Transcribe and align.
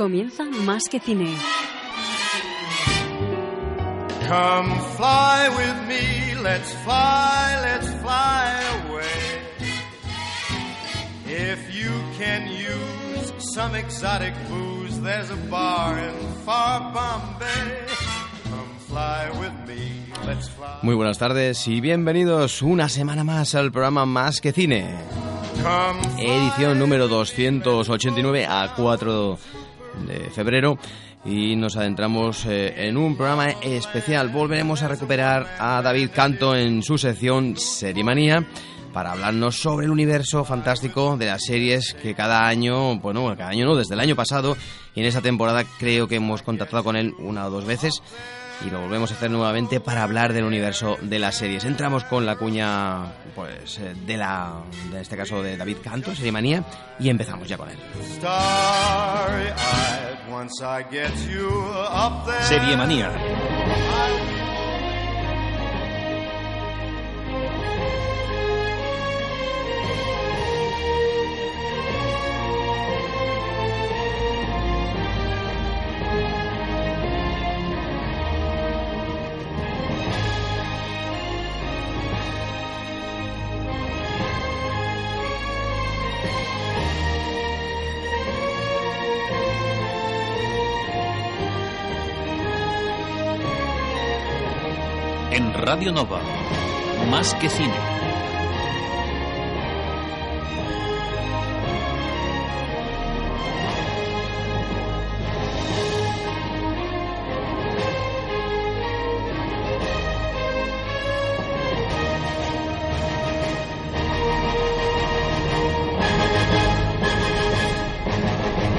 Comienza 0.00 0.44
Más 0.64 0.84
que 0.88 0.98
Cine. 0.98 1.36
Come 4.26 4.80
fly 4.96 5.50
with 5.58 5.76
me, 5.86 6.42
let's 6.42 6.72
fly, 6.84 7.58
let's 7.60 7.86
fly 8.00 8.62
away. 8.86 9.04
If 11.26 11.74
you 11.74 11.90
can 12.18 12.48
use 12.48 13.30
some 13.52 13.76
exotic 13.76 14.32
booze, 14.48 14.98
there's 15.02 15.28
a 15.28 15.36
bar 15.50 15.98
in 15.98 16.14
far 16.46 16.80
Bombay. 16.94 17.84
Come 18.44 18.78
fly 18.88 19.28
with 19.38 19.52
me, 19.68 20.06
let's 20.26 20.48
fly. 20.48 20.78
Muy 20.80 20.94
buenas 20.94 21.18
tardes 21.18 21.68
y 21.68 21.82
bienvenidos 21.82 22.62
una 22.62 22.88
semana 22.88 23.22
más 23.22 23.54
al 23.54 23.70
programa 23.70 24.06
Más 24.06 24.40
que 24.40 24.52
Cine. 24.52 24.94
Edición 26.18 26.78
número 26.78 27.06
289 27.06 28.46
a 28.46 28.72
4 28.74 29.38
de 30.06 30.30
febrero 30.30 30.78
y 31.24 31.56
nos 31.56 31.76
adentramos 31.76 32.46
eh, 32.46 32.88
en 32.88 32.96
un 32.96 33.16
programa 33.16 33.50
especial. 33.62 34.28
Volveremos 34.28 34.82
a 34.82 34.88
recuperar 34.88 35.46
a 35.58 35.82
David 35.82 36.10
Canto 36.14 36.56
en 36.56 36.82
su 36.82 36.98
sección 36.98 37.56
Serie 37.56 38.04
Manía 38.04 38.46
para 38.92 39.12
hablarnos 39.12 39.56
sobre 39.56 39.86
el 39.86 39.92
universo 39.92 40.44
fantástico 40.44 41.16
de 41.16 41.26
las 41.26 41.44
series 41.44 41.94
que 41.94 42.14
cada 42.14 42.46
año, 42.46 42.96
bueno, 42.98 43.26
cada 43.36 43.50
año 43.50 43.66
no, 43.66 43.76
desde 43.76 43.94
el 43.94 44.00
año 44.00 44.16
pasado 44.16 44.56
y 44.94 45.00
en 45.00 45.06
esta 45.06 45.20
temporada 45.20 45.64
creo 45.78 46.08
que 46.08 46.16
hemos 46.16 46.42
contactado 46.42 46.82
con 46.82 46.96
él 46.96 47.14
una 47.18 47.46
o 47.46 47.50
dos 47.50 47.64
veces 47.64 48.02
y 48.66 48.70
lo 48.70 48.80
volvemos 48.80 49.10
a 49.10 49.14
hacer 49.14 49.30
nuevamente 49.30 49.80
para 49.80 50.02
hablar 50.02 50.32
del 50.32 50.44
universo 50.44 50.96
de 51.00 51.18
las 51.18 51.36
series. 51.36 51.64
Entramos 51.64 52.04
con 52.04 52.26
la 52.26 52.36
cuña, 52.36 53.12
pues, 53.34 53.78
eh, 53.78 53.94
de 54.06 54.16
la, 54.16 54.62
en 54.90 54.96
este 54.96 55.16
caso 55.16 55.42
de 55.42 55.56
David 55.56 55.78
Canto, 55.82 56.14
Serie 56.14 56.32
Manía, 56.32 56.64
y 56.98 57.08
empezamos 57.08 57.48
ya 57.48 57.56
con 57.56 57.70
él. 57.70 57.78
Serie 62.42 62.76
Manía. 62.76 63.10
Radio 95.70 95.92
Nova. 95.92 96.20
Más 97.12 97.32
que 97.36 97.48
cine. 97.48 97.72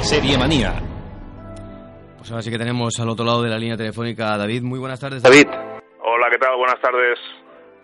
Serie 0.02 0.38
Manía. 0.38 0.74
Pues 2.18 2.30
ahora 2.32 2.44
sí 2.44 2.52
que 2.52 2.58
tenemos 2.58 3.00
al 3.00 3.08
otro 3.08 3.24
lado 3.24 3.44
de 3.44 3.50
la 3.50 3.58
línea 3.58 3.78
telefónica 3.78 4.34
a 4.34 4.38
David. 4.38 4.64
Muy 4.64 4.78
buenas 4.78 5.00
tardes, 5.00 5.24
David. 5.24 5.48
¿Qué 6.32 6.38
tal? 6.38 6.56
Buenas 6.56 6.80
tardes. 6.80 7.20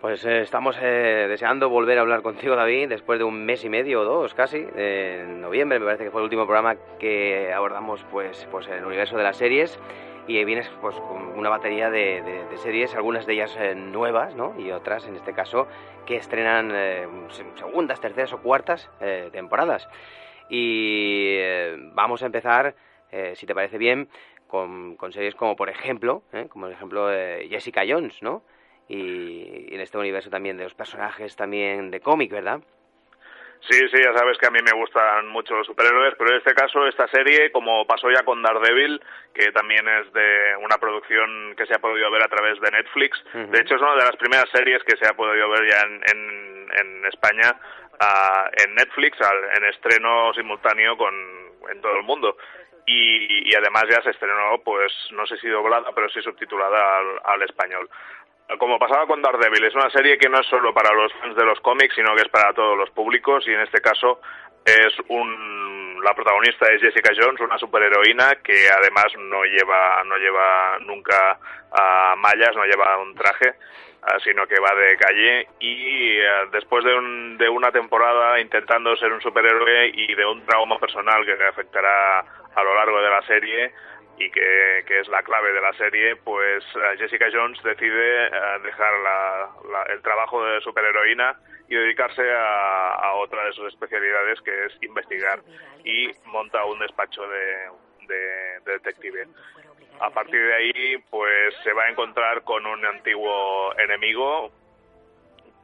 Pues 0.00 0.24
eh, 0.24 0.40
estamos 0.40 0.74
eh, 0.80 1.26
deseando 1.28 1.68
volver 1.68 1.98
a 1.98 2.00
hablar 2.00 2.22
contigo, 2.22 2.56
David, 2.56 2.88
después 2.88 3.18
de 3.18 3.24
un 3.26 3.44
mes 3.44 3.62
y 3.62 3.68
medio 3.68 4.00
o 4.00 4.04
dos 4.04 4.32
casi. 4.32 4.66
eh, 4.74 5.20
en 5.22 5.42
noviembre 5.42 5.78
me 5.78 5.84
parece 5.84 6.04
que 6.04 6.10
fue 6.10 6.22
el 6.22 6.24
último 6.24 6.46
programa 6.46 6.76
que 6.98 7.52
abordamos 7.52 8.02
pues, 8.10 8.48
pues 8.50 8.66
el 8.68 8.86
universo 8.86 9.18
de 9.18 9.22
las 9.24 9.36
series. 9.36 9.78
Y 10.26 10.42
vienes 10.44 10.70
pues 10.80 10.94
con 10.96 11.38
una 11.38 11.50
batería 11.50 11.90
de, 11.90 12.22
de- 12.22 12.44
de 12.46 12.56
series, 12.58 12.94
algunas 12.94 13.26
de 13.26 13.34
ellas 13.34 13.54
eh, 13.58 13.74
nuevas, 13.74 14.34
¿no? 14.34 14.54
Y 14.58 14.70
otras, 14.70 15.06
en 15.06 15.16
este 15.16 15.34
caso, 15.34 15.66
que 16.06 16.16
estrenan 16.16 16.70
eh, 16.74 17.06
se- 17.28 17.44
segundas, 17.56 18.00
terceras 18.00 18.32
o 18.32 18.38
cuartas 18.38 18.90
eh, 19.00 19.28
temporadas. 19.30 19.86
Y 20.48 21.38
vamos 21.92 22.22
a 22.22 22.26
empezar, 22.26 22.74
si 23.34 23.44
te 23.46 23.54
parece 23.54 23.76
bien, 23.76 24.08
con, 24.48 24.96
con 24.96 25.12
series 25.12 25.34
como, 25.36 25.54
por 25.54 25.68
ejemplo, 25.70 26.22
¿eh? 26.32 26.46
como 26.48 26.66
el 26.66 26.72
ejemplo 26.72 27.06
de 27.06 27.46
Jessica 27.48 27.82
Jones, 27.86 28.20
¿no? 28.22 28.42
y, 28.88 29.66
y 29.70 29.74
en 29.74 29.80
este 29.82 29.98
universo 29.98 30.30
también 30.30 30.56
de 30.56 30.64
los 30.64 30.74
personajes 30.74 31.36
también 31.36 31.90
de 31.90 32.00
cómic, 32.00 32.32
¿verdad? 32.32 32.60
Sí, 33.60 33.76
sí, 33.90 33.98
ya 34.02 34.16
sabes 34.16 34.38
que 34.38 34.46
a 34.46 34.50
mí 34.50 34.60
me 34.64 34.70
gustan 34.80 35.26
mucho 35.28 35.52
los 35.56 35.66
superhéroes, 35.66 36.14
pero 36.16 36.30
en 36.30 36.36
este 36.38 36.54
caso 36.54 36.86
esta 36.86 37.08
serie, 37.08 37.50
como 37.50 37.84
pasó 37.86 38.08
ya 38.08 38.22
con 38.22 38.40
Daredevil, 38.40 39.00
que 39.34 39.50
también 39.52 39.86
es 39.88 40.12
de 40.12 40.56
una 40.62 40.78
producción 40.78 41.54
que 41.56 41.66
se 41.66 41.74
ha 41.74 41.80
podido 41.80 42.08
ver 42.10 42.22
a 42.22 42.28
través 42.28 42.58
de 42.60 42.70
Netflix, 42.70 43.22
de 43.34 43.60
hecho 43.60 43.74
es 43.74 43.82
una 43.82 43.96
de 43.96 44.04
las 44.06 44.16
primeras 44.16 44.48
series 44.54 44.82
que 44.84 44.96
se 44.96 45.06
ha 45.08 45.14
podido 45.14 45.50
ver 45.50 45.68
ya 45.68 45.80
en, 45.82 46.00
en, 46.16 46.68
en 46.80 47.06
España 47.06 47.56
ah, 48.00 48.48
en 48.64 48.74
Netflix, 48.76 49.20
al- 49.20 49.56
en 49.58 49.64
estreno 49.70 50.32
simultáneo 50.34 50.96
con 50.96 51.12
en 51.70 51.80
todo 51.82 51.96
el 51.96 52.04
mundo. 52.04 52.36
Y, 52.90 53.50
y 53.50 53.54
además 53.54 53.84
ya 53.90 54.00
se 54.02 54.10
estrenó, 54.10 54.58
pues 54.64 54.90
no 55.10 55.26
sé 55.26 55.36
si 55.38 55.48
doblada, 55.48 55.90
pero 55.94 56.08
sí 56.08 56.22
subtitulada 56.22 56.98
al, 56.98 57.20
al 57.24 57.42
español. 57.42 57.88
Como 58.58 58.78
pasaba 58.78 59.06
con 59.06 59.20
Daredevil, 59.20 59.64
es 59.64 59.74
una 59.74 59.90
serie 59.90 60.16
que 60.16 60.28
no 60.30 60.40
es 60.40 60.46
solo 60.46 60.72
para 60.72 60.94
los 60.94 61.12
fans 61.20 61.36
de 61.36 61.44
los 61.44 61.60
cómics, 61.60 61.94
sino 61.94 62.14
que 62.14 62.22
es 62.22 62.28
para 62.30 62.54
todos 62.54 62.78
los 62.78 62.88
públicos 62.90 63.46
y 63.46 63.52
en 63.52 63.60
este 63.60 63.80
caso 63.82 64.20
es 64.64 64.94
un 65.08 66.00
la 66.02 66.14
protagonista 66.14 66.66
es 66.72 66.80
Jessica 66.80 67.10
Jones, 67.14 67.40
una 67.40 67.58
superheroína 67.58 68.36
que 68.36 68.68
además 68.70 69.06
no 69.18 69.42
lleva 69.44 70.02
no 70.04 70.16
lleva 70.16 70.78
nunca 70.80 71.38
ah, 71.72 72.14
mallas, 72.16 72.54
no 72.56 72.64
lleva 72.64 72.96
un 72.98 73.14
traje, 73.14 73.52
ah, 74.02 74.16
sino 74.24 74.46
que 74.46 74.60
va 74.60 74.74
de 74.74 74.96
calle 74.96 75.46
y 75.60 76.20
ah, 76.20 76.46
después 76.52 76.84
de, 76.84 76.94
un- 76.94 77.36
de 77.36 77.48
una 77.50 77.70
temporada 77.72 78.40
intentando 78.40 78.96
ser 78.96 79.12
un 79.12 79.20
superhéroe 79.20 79.88
y 79.92 80.14
de 80.14 80.24
un 80.24 80.46
trauma 80.46 80.78
personal 80.78 81.24
que 81.26 81.34
le 81.36 81.46
afectará 81.48 82.24
a 82.54 82.62
lo 82.62 82.74
largo 82.74 83.00
de 83.02 83.10
la 83.10 83.22
serie 83.22 83.72
y 84.18 84.30
que, 84.30 84.84
que 84.86 85.00
es 85.00 85.08
la 85.08 85.22
clave 85.22 85.52
de 85.52 85.60
la 85.60 85.72
serie, 85.74 86.16
pues 86.16 86.64
eh, 86.74 86.96
Jessica 86.98 87.26
Jones 87.32 87.62
decide 87.62 88.26
eh, 88.26 88.30
dejar 88.64 88.92
la- 89.00 89.82
el 89.92 90.02
trabajo 90.02 90.44
de 90.44 90.60
superheroína 90.60 91.36
y 91.68 91.74
dedicarse 91.76 92.22
a, 92.34 93.12
otra 93.14 93.44
de 93.44 93.52
sus 93.52 93.68
especialidades 93.72 94.40
que 94.40 94.64
es 94.66 94.72
investigar 94.82 95.40
y 95.84 96.10
monta 96.24 96.64
un 96.64 96.78
despacho 96.80 97.28
de, 97.28 97.68
de- 98.08 98.60
de 98.64 98.72
detective. 98.72 99.26
A 100.00 100.10
partir 100.10 100.40
de 100.40 100.54
ahí, 100.54 100.96
pues 101.10 101.54
se 101.62 101.72
va 101.72 101.84
a 101.84 101.90
encontrar 101.90 102.42
con 102.42 102.64
un 102.66 102.84
antiguo 102.86 103.72
enemigo 103.78 104.50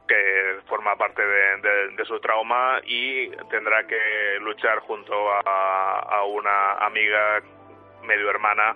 que 0.07 0.59
forma 0.67 0.95
parte 0.95 1.21
de, 1.25 2.05
su 2.05 2.19
trauma 2.19 2.79
y 2.85 3.29
tendrá 3.49 3.85
que 3.87 4.37
luchar 4.41 4.79
junto 4.79 5.13
a, 5.31 6.23
una 6.25 6.73
amiga 6.85 7.41
medio 8.03 8.29
hermana 8.29 8.75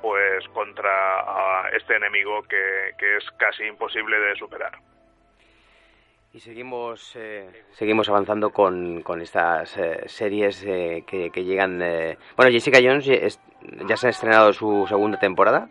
pues 0.00 0.46
contra 0.48 1.68
este 1.76 1.96
enemigo 1.96 2.42
que, 2.44 2.90
es 3.16 3.30
casi 3.38 3.64
imposible 3.64 4.18
de 4.18 4.36
superar. 4.36 4.72
Y 6.32 6.38
seguimos, 6.40 7.14
eh, 7.16 7.64
seguimos 7.72 8.08
avanzando 8.08 8.50
con, 8.50 9.02
con 9.02 9.20
estas 9.20 9.76
eh, 9.76 10.08
series 10.08 10.64
eh, 10.64 11.02
que, 11.06 11.30
que 11.30 11.44
llegan... 11.44 11.82
eh, 11.82 12.16
Bueno, 12.36 12.52
Jessica 12.52 12.78
Jones 12.82 13.04
ya 13.04 13.14
es- 13.14 13.40
ya 13.86 13.96
se 13.96 14.06
ha 14.06 14.10
estrenado 14.10 14.52
su 14.52 14.86
segunda 14.86 15.18
temporada. 15.18 15.68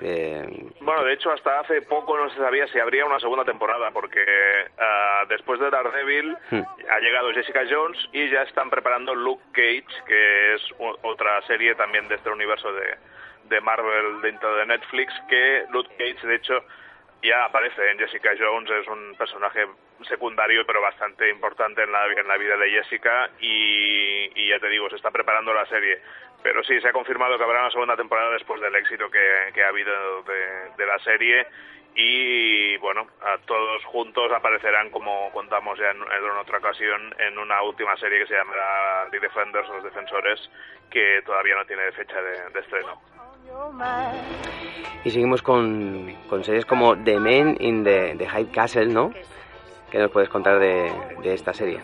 Eh, 0.00 0.70
Bueno, 0.80 1.04
de 1.04 1.12
hecho, 1.14 1.30
hasta 1.32 1.60
hace 1.60 1.82
poco 1.82 2.16
no 2.16 2.28
se 2.30 2.36
sabía 2.38 2.66
si 2.68 2.78
habría 2.78 3.04
una 3.06 3.18
segunda 3.20 3.44
temporada, 3.44 3.90
porque 3.90 4.24
ah, 4.78 5.24
después 5.28 5.60
de 5.60 5.70
Daredevil 5.70 6.36
Hmm. 6.50 6.62
ha 6.90 6.98
llegado 7.00 7.32
Jessica 7.32 7.62
Jones 7.68 7.98
y 8.12 8.28
ya 8.30 8.42
están 8.42 8.70
preparando 8.70 9.14
Luke 9.14 9.42
Cage, 9.52 10.04
que 10.06 10.54
es 10.54 10.62
otra 11.02 11.40
serie 11.42 11.74
también 11.74 12.06
de 12.08 12.16
este 12.16 12.30
universo 12.30 12.72
de, 12.72 12.96
de 13.44 13.60
Marvel 13.60 14.20
dentro 14.22 14.54
de 14.56 14.66
Netflix, 14.66 15.12
que 15.28 15.64
Luke 15.70 15.90
Cage, 15.98 16.26
de 16.26 16.34
hecho, 16.36 16.64
ya 17.24 17.46
aparece 17.46 17.90
en 17.90 17.98
Jessica 17.98 18.30
Jones, 18.38 18.70
es 18.70 18.86
un 18.86 19.14
personaje 19.16 19.66
secundario 20.02 20.66
pero 20.66 20.80
bastante 20.82 21.28
importante 21.30 21.82
en 21.82 21.90
la, 21.90 22.06
en 22.06 22.28
la 22.28 22.36
vida 22.36 22.56
de 22.56 22.70
Jessica 22.70 23.30
y, 23.40 24.48
ya 24.48 24.58
te 24.60 24.68
digo, 24.68 24.90
se 24.90 24.96
está 24.96 25.10
preparando 25.10 25.52
la 25.54 25.66
serie. 25.66 26.00
Pero 26.42 26.62
sí, 26.62 26.78
se 26.80 26.88
ha 26.88 26.92
confirmado 26.92 27.38
que 27.38 27.44
habrá 27.44 27.60
una 27.60 27.70
segunda 27.70 27.96
temporada 27.96 28.30
después 28.32 28.60
del 28.60 28.74
éxito 28.76 29.10
que, 29.10 29.62
ha 29.62 29.68
habido 29.68 30.22
de, 30.22 30.86
la 30.86 30.98
serie 30.98 31.46
y 31.94 32.76
bueno, 32.78 33.06
a 33.22 33.38
todos 33.46 33.84
juntos 33.84 34.30
aparecerán 34.32 34.90
como 34.90 35.30
contamos 35.32 35.78
ya 35.78 35.90
en, 35.90 36.02
otra 36.38 36.58
ocasión 36.58 37.14
en 37.18 37.38
una 37.38 37.62
última 37.62 37.96
serie 37.96 38.18
que 38.18 38.26
se 38.26 38.34
llamará 38.34 39.08
The 39.10 39.20
Defenders, 39.20 39.68
los 39.68 39.84
defensores, 39.84 40.50
que 40.90 41.22
todavía 41.24 41.54
no 41.54 41.64
tiene 41.64 41.90
fecha 41.92 42.20
de, 42.20 42.60
estreno. 42.60 43.00
Y 45.04 45.10
seguimos 45.10 45.42
con, 45.42 46.14
con 46.28 46.44
series 46.44 46.64
como 46.64 46.96
The 46.96 47.20
Men 47.20 47.56
in 47.60 47.84
the, 47.84 48.14
the 48.16 48.26
High 48.26 48.50
Castle, 48.50 48.86
¿no? 48.86 49.12
¿Qué 49.90 49.98
nos 49.98 50.10
puedes 50.10 50.28
contar 50.28 50.58
de, 50.58 50.90
esta 51.24 51.52
serie? 51.52 51.80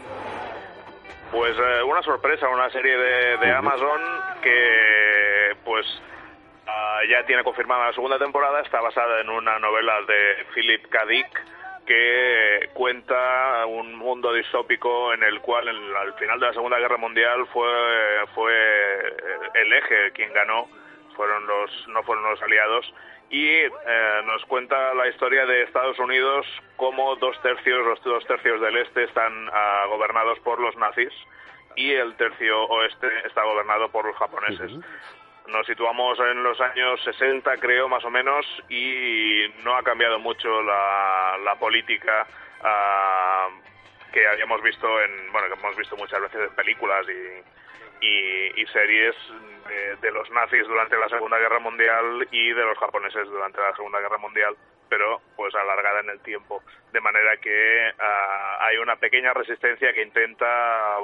Pues 1.30 1.56
eh, 1.56 1.82
una 1.82 2.02
sorpresa, 2.02 2.48
una 2.48 2.70
serie 2.70 2.96
de, 2.96 3.52
Amazon 3.52 4.00
que 4.42 5.54
pues 5.64 5.86
ah, 6.66 7.00
ya 7.08 7.24
tiene 7.26 7.44
confirmada 7.44 7.88
la 7.88 7.92
segunda 7.92 8.18
temporada, 8.18 8.62
está 8.62 8.80
basada 8.80 9.20
en 9.20 9.28
una 9.28 9.58
novela 9.58 10.00
de 10.08 10.44
Philip 10.54 10.88
K. 10.88 11.06
Dick 11.06 11.44
que 11.86 12.70
cuenta 12.72 13.66
un 13.66 13.96
mundo 13.96 14.32
distópico 14.32 15.12
en 15.12 15.22
el 15.22 15.40
cual 15.40 15.68
al 15.68 16.14
final 16.14 16.38
de 16.38 16.46
la 16.46 16.52
Segunda 16.52 16.78
Guerra 16.78 16.96
Mundial 16.98 17.46
fue 17.52 17.68
fue 18.34 18.54
el 19.54 19.72
eje 19.72 20.12
quien 20.12 20.32
ganó, 20.32 20.68
fueron 21.20 21.46
los 21.46 21.88
no 21.88 22.02
fueron 22.02 22.24
los 22.30 22.40
aliados 22.40 22.94
y 23.28 23.46
eh, 23.46 23.70
nos 24.24 24.42
cuenta 24.46 24.94
la 24.94 25.06
historia 25.06 25.44
de 25.44 25.64
Estados 25.64 25.98
Unidos 25.98 26.46
como 26.76 27.14
dos 27.16 27.38
tercios, 27.42 27.86
los 27.86 28.02
dos 28.02 28.26
tercios 28.26 28.58
del 28.58 28.78
este 28.78 29.04
están 29.04 29.50
ah, 29.52 29.84
gobernados 29.90 30.38
por 30.38 30.58
los 30.58 30.74
nazis 30.76 31.12
y 31.76 31.92
el 31.92 32.16
tercio 32.16 32.64
oeste 32.68 33.06
está 33.26 33.44
gobernado 33.44 33.90
por 33.90 34.06
los 34.06 34.16
japoneses. 34.16 34.72
Nos 35.48 35.66
situamos 35.66 36.18
en 36.20 36.42
los 36.42 36.58
años 36.58 36.98
60, 37.04 37.58
creo, 37.58 37.86
más 37.88 38.04
o 38.04 38.10
menos, 38.10 38.46
y 38.70 39.44
no 39.62 39.76
ha 39.76 39.82
cambiado 39.82 40.18
mucho 40.18 40.62
la, 40.62 41.36
la 41.44 41.54
política 41.56 42.26
ah, 42.62 43.48
que 44.10 44.26
habíamos 44.26 44.62
visto 44.62 44.86
en, 45.02 45.32
bueno, 45.32 45.48
que 45.48 45.60
hemos 45.60 45.76
visto 45.76 45.96
muchas 45.98 46.20
veces 46.22 46.48
en 46.48 46.54
películas 46.54 47.06
y, 47.08 47.59
y, 48.00 48.66
series 48.72 49.14
de, 50.00 50.10
los 50.10 50.30
nazis 50.30 50.66
durante 50.66 50.96
la 50.98 51.08
Segunda 51.08 51.38
Guerra 51.38 51.58
Mundial 51.58 52.26
y 52.30 52.52
de 52.52 52.64
los 52.64 52.78
japoneses 52.78 53.26
durante 53.28 53.60
la 53.60 53.74
Segunda 53.74 54.00
Guerra 54.00 54.18
Mundial, 54.18 54.56
pero 54.88 55.20
pues 55.36 55.54
alargada 55.54 56.00
en 56.00 56.10
el 56.10 56.20
tiempo, 56.20 56.62
de 56.92 57.00
manera 57.00 57.36
que 57.36 57.92
ah, 57.98 58.58
hay 58.60 58.78
una 58.78 58.96
pequeña 58.96 59.32
resistencia 59.32 59.92
que 59.92 60.02
intenta 60.02 60.96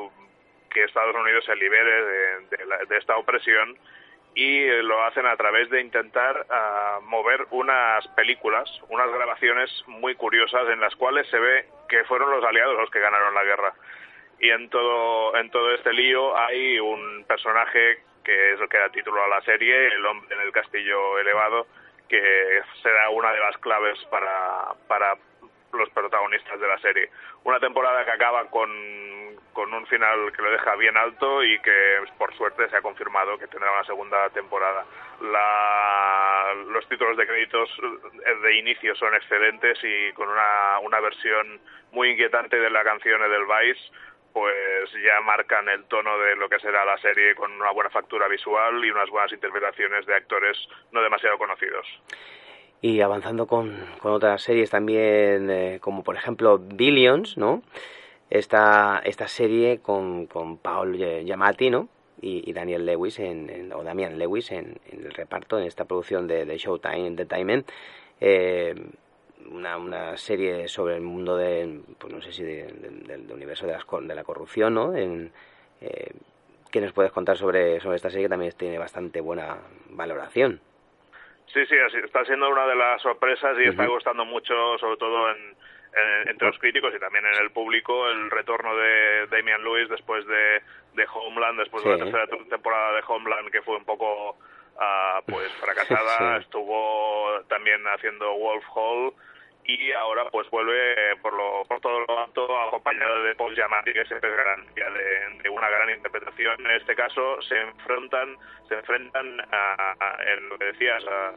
que 0.71 0.85
Estados 0.85 1.15
Unidos 1.15 1.45
se 1.45 1.57
libere 1.57 2.03
de, 2.51 2.97
esta 2.99 3.17
opresión 3.17 3.77
y 4.35 4.67
lo 4.83 5.03
hacen 5.05 5.25
a 5.27 5.37
través 5.37 5.71
de 5.71 5.81
intentar 5.81 6.47
ah, 6.51 6.99
mover 7.03 7.47
unas 7.51 8.07
películas, 8.09 8.69
unas 8.89 9.11
grabaciones 9.11 9.71
muy 9.87 10.15
curiosas 10.15 10.69
en 10.69 10.81
las 10.81 10.95
cuales 10.97 11.29
se 11.29 11.39
ve 11.39 11.67
que 11.89 12.05
fueron 12.05 12.31
los 12.31 12.45
aliados 12.45 12.77
los 12.77 12.91
que 12.91 13.01
ganaron 13.01 13.35
la 13.35 13.45
guerra 13.45 13.75
y 14.41 14.51
en 14.51 14.69
todo 14.69 15.37
en 15.37 15.51
todo 15.51 15.75
este 15.75 15.93
lío 15.93 16.37
hay 16.37 16.79
un 16.79 17.25
personaje 17.27 17.99
que 18.27 18.53
es 18.53 18.59
lo 18.59 18.69
que 18.69 18.79
da 18.79 18.89
título 18.89 19.23
a 19.23 19.29
la 19.29 19.41
serie, 19.43 19.87
el 19.87 20.05
hombre 20.05 20.35
en 20.35 20.43
el 20.43 20.51
castillo 20.51 21.17
elevado, 21.19 21.69
que 22.09 22.61
será 22.83 23.09
una 23.11 23.33
de 23.33 23.39
las 23.39 23.57
claves 23.59 23.99
para, 24.11 24.75
para 24.89 25.15
los 25.73 25.89
protagonistas 25.91 26.59
de 26.59 26.67
la 26.67 26.79
serie. 26.79 27.09
Una 27.45 27.61
temporada 27.61 28.05
que 28.05 28.11
acaba 28.11 28.47
con, 28.51 28.69
con 29.53 29.73
un 29.73 29.87
final 29.87 30.33
que 30.33 30.43
lo 30.43 30.51
deja 30.51 30.75
bien 30.75 30.97
alto 30.97 31.45
y 31.45 31.57
que 31.61 31.99
por 32.19 32.35
suerte 32.35 32.69
se 32.69 32.77
ha 32.77 32.83
confirmado 32.83 33.39
que 33.39 33.47
tendrá 33.47 33.71
una 33.71 33.85
segunda 33.85 34.29
temporada. 34.31 34.85
La, 35.21 36.53
los 36.67 36.89
títulos 36.89 37.17
de 37.17 37.27
créditos 37.29 37.71
de 38.43 38.59
inicio 38.59 38.97
son 38.97 39.15
excelentes 39.15 39.79
y 39.85 40.13
con 40.15 40.29
una, 40.29 40.81
una 40.81 40.99
versión 40.99 41.61
muy 41.93 42.11
inquietante 42.11 42.59
de 42.59 42.71
la 42.71 42.83
canción 42.83 43.23
Edelweiss 43.23 43.79
pues 44.37 44.93
ya 45.03 45.19
marcan 45.23 45.67
el 45.71 45.85
tono 45.85 46.19
de 46.19 46.37
lo 46.37 46.47
que 46.51 46.59
será 46.59 46.85
la 46.85 46.99
serie 46.99 47.35
con 47.35 47.51
una 47.53 47.71
buena 47.71 47.89
factura 47.89 48.29
visual 48.29 48.85
y 48.85 48.91
unas 48.91 49.09
buenas 49.09 49.33
interpretaciones 49.33 50.05
de 50.05 50.15
actores 50.15 50.59
no 50.93 51.01
demasiado 51.01 51.39
conocidos. 51.39 51.87
Y 52.83 53.01
avanzando 53.01 53.47
con, 53.47 53.75
otras 54.03 54.43
series 54.43 54.69
también, 54.69 55.49
eh, 55.49 55.79
como 55.81 56.05
por 56.05 56.17
ejemplo 56.17 56.59
Billions, 56.59 57.39
¿no? 57.39 57.63
Esta, 58.29 59.01
esta 59.07 59.27
serie 59.27 59.81
con, 59.81 60.27
con 60.27 60.59
Paul 60.59 60.99
Giamatti, 60.99 61.71
¿no? 61.71 61.89
Y, 62.21 62.53
Daniel 62.53 62.85
Lewis, 62.85 63.19
en, 63.19 63.73
o 63.73 63.85
Damian 63.85 64.19
Lewis 64.19 64.53
en, 64.53 64.79
el 64.93 65.15
reparto, 65.15 65.59
en 65.59 65.65
esta 65.65 65.87
producción 65.87 66.29
de, 66.29 66.45
de 66.45 66.59
Showtime 66.59 67.07
Entertainment. 67.07 67.71
Eh, 68.21 68.75
una, 69.51 69.77
una 69.77 70.17
serie 70.17 70.69
sobre 70.69 70.97
el 70.97 71.03
mundo 71.03 71.37
de, 71.37 71.81
pues 71.99 72.13
no 72.13 72.21
sé 72.21 72.33
si 72.33 72.43
del 72.43 73.31
universo 73.31 73.67
de, 73.67 73.73
las, 73.73 73.85
de 74.03 74.15
la 74.15 74.25
corrupción, 74.25 74.75
¿no? 74.75 74.95
En, 74.95 75.33
eh, 75.81 76.13
¿Qué 76.71 76.81
nos 76.81 76.93
puedes 76.93 77.13
contar 77.13 77.37
sobre, 77.37 77.81
sobre 77.81 77.97
esta 77.97 78.11
serie 78.11 78.27
que 78.27 78.31
también 78.31 78.53
tiene 78.53 78.79
bastante 78.79 79.21
buena 79.21 79.59
valoración? 79.91 80.61
Sí, 81.47 81.65
sí, 81.67 81.77
está 82.05 82.25
siendo 82.25 82.51
una 82.51 82.67
de 82.67 82.75
las 82.75 83.01
sorpresas 83.01 83.57
y 83.59 83.69
está 83.69 83.87
gustando 83.87 84.25
mucho, 84.25 84.77
sobre 84.79 84.97
todo 84.97 85.31
en, 85.31 85.57
entre 86.29 86.49
los 86.49 86.59
críticos 86.59 86.93
y 86.95 86.99
también 86.99 87.25
en 87.25 87.43
el 87.43 87.51
público, 87.51 88.09
el 88.09 88.31
retorno 88.31 88.77
de 88.77 89.27
Damian 89.29 89.63
Lewis 89.63 89.89
después 89.89 90.27
de, 90.27 90.61
de 90.95 91.07
Homeland, 91.15 91.59
después 91.59 91.85
de 91.85 91.91
la 91.91 91.99
tercera 91.99 92.27
temporada 92.27 92.97
de 92.97 93.03
Homeland, 93.07 93.51
que 93.51 93.63
fue 93.63 93.77
un 93.77 93.85
poco 93.85 94.37
ah, 94.79 95.23
pues 95.27 95.51
fracasada. 95.61 96.39
Estuvo 96.39 97.41
también 97.49 97.81
haciendo 97.87 98.35
Wolf 98.35 98.65
Hall 98.75 99.15
y 99.67 99.93
ahora 99.93 100.29
pues 100.31 100.49
vuelve 100.51 101.17
por, 101.17 101.33
lo, 101.33 101.65
por 101.65 101.81
todo 101.81 102.01
lo 102.07 102.19
alto 102.19 102.61
acompañado 102.61 103.23
de 103.23 103.35
Paul 103.35 103.55
Giamatti 103.55 103.93
que 103.93 104.03
es 104.03 104.09
de, 104.09 105.51
una 105.51 105.69
gran 105.69 105.91
interpretación. 105.91 106.65
En 106.67 106.71
este 106.73 106.95
caso 106.95 107.41
se 107.43 107.61
enfrentan 107.61 108.37
se 108.69 108.75
enfrentan 108.75 109.41
a, 109.51 110.19
en 110.27 110.49
lo 110.49 110.59
que 110.59 110.67
decías 110.67 111.05
a, 111.07 111.33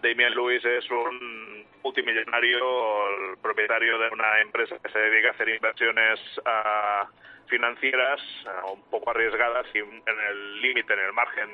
Damien 0.00 0.32
Lewis 0.32 0.64
es 0.64 0.88
un 0.92 1.66
multimillonario 1.82 3.08
el 3.08 3.38
propietario 3.38 3.98
de 3.98 4.08
una 4.10 4.40
empresa 4.40 4.76
que 4.78 4.92
se 4.92 4.98
dedica 4.98 5.28
a 5.28 5.30
hacer 5.32 5.48
inversiones 5.48 6.20
financieras 7.48 8.20
un 8.72 8.82
poco 8.90 9.10
arriesgadas 9.10 9.66
y 9.74 9.78
en 9.78 10.20
el 10.28 10.60
límite 10.60 10.92
en 10.92 11.00
el 11.00 11.12
margen 11.12 11.50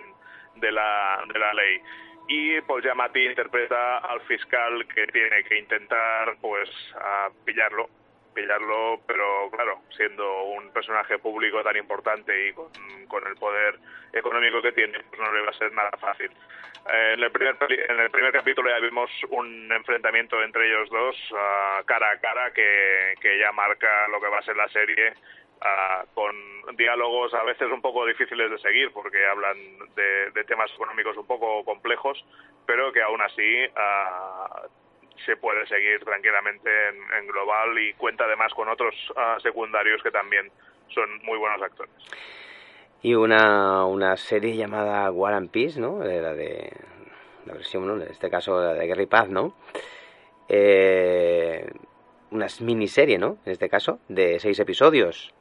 de 0.56 0.72
la, 0.72 1.24
de 1.32 1.38
la 1.38 1.54
ley 1.54 1.80
y 2.28 2.60
Paul 2.62 2.82
Giamatti 2.82 3.24
interpreta 3.24 3.98
al 3.98 4.20
fiscal 4.22 4.86
que 4.88 5.06
tiene 5.08 5.44
que 5.44 5.58
intentar 5.58 6.36
pues 6.40 6.68
a 6.96 7.28
pillarlo 7.44 7.88
pillarlo 8.34 9.00
pero 9.06 9.50
claro 9.50 9.82
siendo 9.96 10.44
un 10.44 10.70
personaje 10.70 11.18
público 11.18 11.62
tan 11.62 11.76
importante 11.76 12.48
y 12.48 12.52
con, 12.52 13.26
el 13.26 13.36
poder 13.36 13.78
económico 14.12 14.60
que 14.60 14.72
tiene 14.72 14.98
pues 15.08 15.20
no 15.20 15.32
le 15.32 15.42
va 15.42 15.50
a 15.50 15.58
ser 15.58 15.72
nada 15.72 15.90
fácil. 15.98 16.30
En 16.92 17.20
el 17.20 17.30
primer 17.32 17.56
en 17.70 18.00
el 18.00 18.10
primer 18.10 18.32
capítulo 18.32 18.68
ya 18.68 18.78
vimos 18.78 19.10
un 19.30 19.72
enfrentamiento 19.72 20.42
entre 20.42 20.68
ellos 20.68 20.90
dos 20.90 21.16
cara 21.86 22.10
a 22.10 22.20
cara 22.20 22.52
que, 22.52 23.14
que 23.20 23.38
ya 23.38 23.52
marca 23.52 24.08
lo 24.08 24.20
que 24.20 24.28
va 24.28 24.38
a 24.38 24.42
ser 24.42 24.56
la 24.56 24.68
serie 24.68 25.14
con 26.14 26.76
diálogos 26.76 27.32
a 27.34 27.42
veces 27.44 27.68
un 27.72 27.80
poco 27.80 28.06
difíciles 28.06 28.50
de 28.50 28.58
seguir 28.58 28.92
porque 28.92 29.26
hablan 29.26 29.56
de, 29.94 30.44
temas 30.44 30.70
económicos 30.74 31.16
un 31.16 31.26
poco 31.26 31.64
complejos, 31.64 32.24
pero 32.66 32.92
que 32.92 33.02
aún 33.02 33.20
así 33.20 33.66
se 35.24 35.36
puede 35.36 35.66
seguir 35.66 36.04
tranquilamente 36.04 36.70
en, 36.88 37.26
global 37.26 37.78
y 37.78 37.94
cuenta 37.94 38.24
además 38.24 38.52
con 38.54 38.68
otros 38.68 38.94
secundarios 39.42 40.02
que 40.02 40.10
también 40.10 40.50
son 40.88 41.08
muy 41.24 41.38
buenos 41.38 41.60
actores. 41.62 41.92
Y 43.02 43.14
una, 43.14 43.84
una 43.86 44.16
serie 44.16 44.56
llamada 44.56 45.10
War 45.10 45.34
and 45.34 45.50
Peace, 45.50 45.80
¿no? 45.80 45.98
La 46.02 46.32
de 46.32 46.72
la 47.46 47.54
versión, 47.54 48.02
en 48.02 48.08
este 48.08 48.28
caso 48.28 48.60
la 48.60 48.74
de 48.74 48.86
Guerra 48.86 49.02
y 49.02 49.06
Paz, 49.06 49.28
¿no? 49.28 49.54
Eh, 50.48 51.66
una 52.30 52.46
miniserie, 52.60 53.18
¿no? 53.18 53.38
En 53.44 53.52
este 53.52 53.68
caso, 53.68 54.00
de 54.08 54.38
seis 54.40 54.58
episodios 54.58 55.32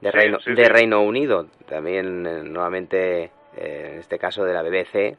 de, 0.00 0.10
Reino, 0.10 0.38
de 0.44 0.68
Reino 0.68 1.02
Unido, 1.02 1.46
también 1.66 2.26
eh, 2.26 2.42
nuevamente 2.42 3.30
eh, 3.56 3.90
en 3.92 3.98
este 4.00 4.18
caso 4.18 4.44
de 4.44 4.52
la 4.52 4.62
BBC, 4.62 5.16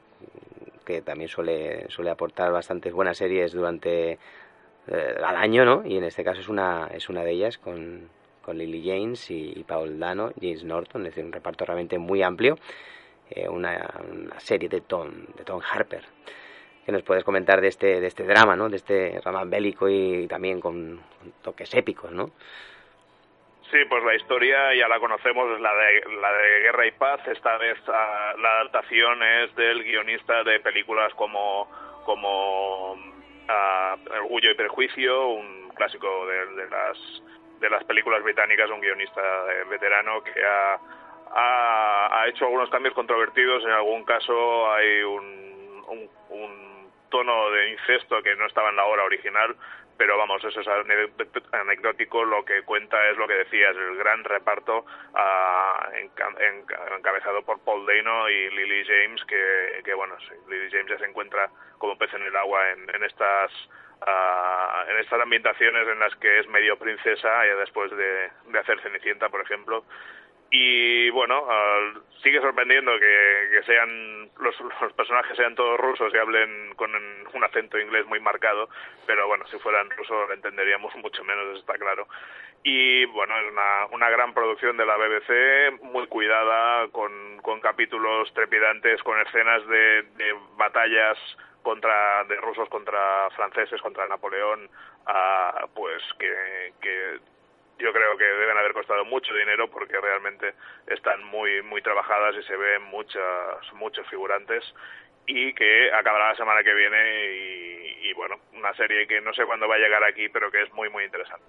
que 0.86 1.02
también 1.02 1.30
suele, 1.30 1.90
suele 1.90 2.12
aportar 2.12 2.52
bastantes 2.52 2.94
buenas 2.94 3.18
series 3.18 3.54
durante 3.54 4.20
eh, 4.88 5.16
al 5.24 5.36
año, 5.36 5.66
¿no? 5.66 5.84
Y 5.86 5.98
en 5.98 6.04
este 6.04 6.24
caso 6.24 6.42
es 6.42 6.50
una, 6.50 6.90
es 6.94 7.10
una 7.10 7.24
de 7.24 7.32
ellas 7.32 7.58
con, 7.58 8.10
con 8.44 8.58
Lily 8.58 8.84
James 8.88 9.32
y, 9.32 9.64
Paul 9.68 10.00
Dano, 10.00 10.32
James 10.40 10.64
Norton, 10.64 11.02
es 11.02 11.12
decir, 11.12 11.26
un 11.26 11.34
reparto 11.34 11.66
realmente 11.66 11.98
muy 11.98 12.22
amplio, 12.22 12.58
una, 13.50 13.90
serie 14.38 14.70
de 14.70 14.82
Tom, 14.82 15.10
de 15.36 15.44
Tom 15.44 15.60
Harper. 15.68 16.04
que 16.86 16.92
nos 16.92 17.02
puedes 17.02 17.24
comentar 17.24 17.60
de 17.60 17.70
este, 17.70 18.00
de 18.00 18.06
este 18.06 18.24
drama, 18.24 18.56
¿no? 18.56 18.70
De 18.70 18.76
este 18.76 19.20
drama 19.20 19.44
bélico 19.46 19.90
y 19.90 20.28
también 20.28 20.62
con 20.62 21.00
toques 21.42 21.74
épicos, 21.74 22.12
¿no? 22.12 22.30
Sí, 23.72 23.78
pues 23.90 24.04
la 24.04 24.16
historia 24.16 24.76
ya 24.76 24.88
la 24.88 25.00
conocemos, 25.00 25.50
es 25.56 25.60
la 25.60 25.74
de, 25.74 26.04
la 26.22 26.32
de 26.34 26.60
Guerra 26.62 26.86
y 26.86 26.92
Paz. 26.92 27.28
Esta 27.28 27.58
vez 27.58 27.78
ah, 27.88 28.34
la 28.38 28.52
adaptación 28.60 29.24
es 29.24 29.56
del 29.56 29.84
guionista 29.84 30.44
de 30.44 30.60
películas 30.60 31.14
como, 31.16 31.68
como 32.06 32.96
ah, 33.48 33.98
Orgullo 34.22 34.52
y 34.52 34.56
Prejuicio, 34.56 35.30
un 35.30 35.70
clásico 35.76 36.28
de, 36.28 36.70
las, 36.70 36.98
de 37.60 37.70
las 37.70 37.84
películas 37.86 38.24
británicas, 38.24 38.70
un 38.70 38.82
guionista 38.82 39.22
eh, 39.22 39.64
veterano 39.68 40.24
que 40.24 40.46
ha, 40.46 40.80
ha, 41.34 42.22
ha, 42.22 42.28
hecho 42.28 42.46
algunos 42.46 42.70
cambios 42.70 42.94
controvertidos. 42.94 43.64
En 43.64 43.72
algún 43.72 44.04
caso 44.06 44.72
hay 44.74 45.02
un, 45.02 45.84
un, 45.90 46.10
un 46.30 46.92
tono 47.10 47.50
de 47.50 47.72
incesto 47.72 48.22
que 48.22 48.36
no 48.36 48.46
estaba 48.46 48.70
en 48.70 48.76
la 48.76 48.86
obra 48.86 49.04
original, 49.06 49.56
pero 49.98 50.18
vamos, 50.18 50.44
eso 50.44 50.60
es 50.60 50.68
anecdótico, 51.52 52.26
lo 52.26 52.44
que 52.44 52.64
cuenta 52.64 52.98
es 53.10 53.18
lo 53.18 53.28
que 53.28 53.36
decías, 53.36 53.76
el 53.76 53.96
gran 53.98 54.24
reparto 54.24 54.80
uh, 54.80 55.96
enca 55.98 56.30
encabezado 56.98 57.44
por 57.44 57.60
Paul 57.64 57.86
Dano 57.86 58.30
y 58.30 58.50
Lily 58.52 58.86
James, 58.86 59.24
que, 59.26 59.82
que 59.84 59.94
bueno, 59.94 60.16
sí, 60.22 60.36
Lily 60.50 60.70
James 60.72 60.90
ya 60.90 61.00
se 61.00 61.06
encuentra 61.06 61.50
como 61.78 61.98
pez 61.98 62.14
en 62.14 62.24
el 62.24 62.36
agua 62.36 62.70
en, 62.72 62.90
en 62.94 63.04
estas 63.04 63.52
uh, 64.02 64.90
en 64.90 64.98
estas 64.98 65.22
ambientaciones 65.22 65.88
en 65.88 66.00
las 66.00 66.16
que 66.18 66.40
es 66.40 66.48
medio 66.50 66.78
princesa, 66.78 67.46
ya 67.46 67.56
después 67.56 67.92
de, 67.92 68.30
de 68.48 68.60
hacer 68.60 68.80
Cenicienta, 68.82 69.30
por 69.30 69.42
ejemplo, 69.42 69.86
y 70.58 71.10
bueno, 71.10 71.42
uh, 71.42 72.00
sigue 72.24 72.40
sorprendiendo 72.40 72.98
que, 72.98 73.62
sean 73.66 74.30
los, 74.40 74.56
personajes 74.94 75.36
sean 75.36 75.54
todos 75.54 75.78
rusos 75.78 76.14
y 76.14 76.18
hablen 76.18 76.74
con 76.76 76.92
un 76.96 77.44
acento 77.44 77.78
inglés 77.78 78.06
muy 78.06 78.22
marcado, 78.22 78.70
pero 79.06 79.28
bueno, 79.28 79.46
si 79.48 79.60
fueran 79.60 79.90
rusos 79.90 80.30
lo 80.30 80.34
entenderíamos 80.34 80.96
mucho 81.04 81.26
menos, 81.26 81.60
está 81.60 81.74
claro. 81.74 82.08
Y 82.64 83.04
bueno, 83.08 83.38
es 83.38 83.52
una, 83.52 83.86
una 83.92 84.10
gran 84.10 84.34
producción 84.34 84.78
de 84.78 84.86
la 84.86 84.96
BBC, 84.96 85.84
muy 85.84 86.08
cuidada, 86.08 86.88
con, 86.88 87.38
con 87.42 87.60
capítulos 87.60 88.34
trepidantes, 88.34 89.04
con 89.04 89.20
escenas 89.20 89.68
de, 89.68 90.04
de 90.16 90.36
batallas 90.56 91.18
contra 91.64 92.24
de 92.26 92.38
rusos 92.38 92.70
contra 92.70 93.28
franceses 93.32 93.82
contra 93.82 94.08
Napoleón 94.08 94.70
uh, 95.08 95.68
pues 95.74 96.02
que 96.20 97.20
yo 97.80 97.92
creo 97.92 98.18
que 98.18 98.24
deben 98.24 98.58
haber 98.58 98.74
costado 98.74 99.04
mucho 99.06 99.34
dinero 99.34 99.70
porque 99.70 100.00
realmente 100.00 100.54
están 100.88 101.24
muy 101.26 101.62
muy 101.64 101.82
trabajadas 101.82 102.36
y 102.38 102.44
se 102.44 102.56
ven 102.56 102.84
muchas 102.84 103.74
muchos 103.74 104.08
figurantes 104.08 104.64
y 105.28 105.54
que 105.54 105.92
acabará 105.92 106.30
la 106.30 106.36
semana 106.36 106.64
que 106.64 106.74
viene 106.74 108.04
y, 108.04 108.14
bueno 108.14 108.36
una 108.54 108.74
serie 108.76 109.08
que 109.08 109.20
no 109.20 109.34
sé 109.34 109.46
cuándo 109.46 109.68
va 109.68 109.76
a 109.76 109.80
llegar 109.80 110.04
aquí 110.04 110.30
pero 110.30 110.50
que 110.52 110.62
es 110.62 110.74
muy 110.74 110.90
muy 110.90 111.04
interesante 111.04 111.46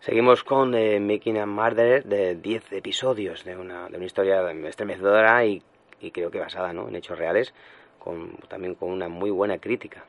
Seguimos 0.00 0.42
con 0.42 0.74
eh, 0.74 0.98
Making 0.98 1.38
a 1.38 1.46
Murder 1.46 2.02
de 2.02 2.34
10 2.34 2.72
episodios 2.72 3.44
de 3.44 3.56
una, 3.56 3.88
de 3.88 3.96
una 3.96 4.04
historia 4.04 4.50
estremecedora 4.50 5.44
y, 5.44 5.62
y 6.00 6.10
creo 6.10 6.28
que 6.28 6.40
basada 6.40 6.72
¿no? 6.72 6.88
en 6.88 6.96
hechos 6.96 7.16
reales, 7.16 7.54
con, 8.00 8.36
también 8.48 8.74
con 8.74 8.90
una 8.90 9.08
muy 9.08 9.30
buena 9.30 9.58
crítica. 9.58 10.04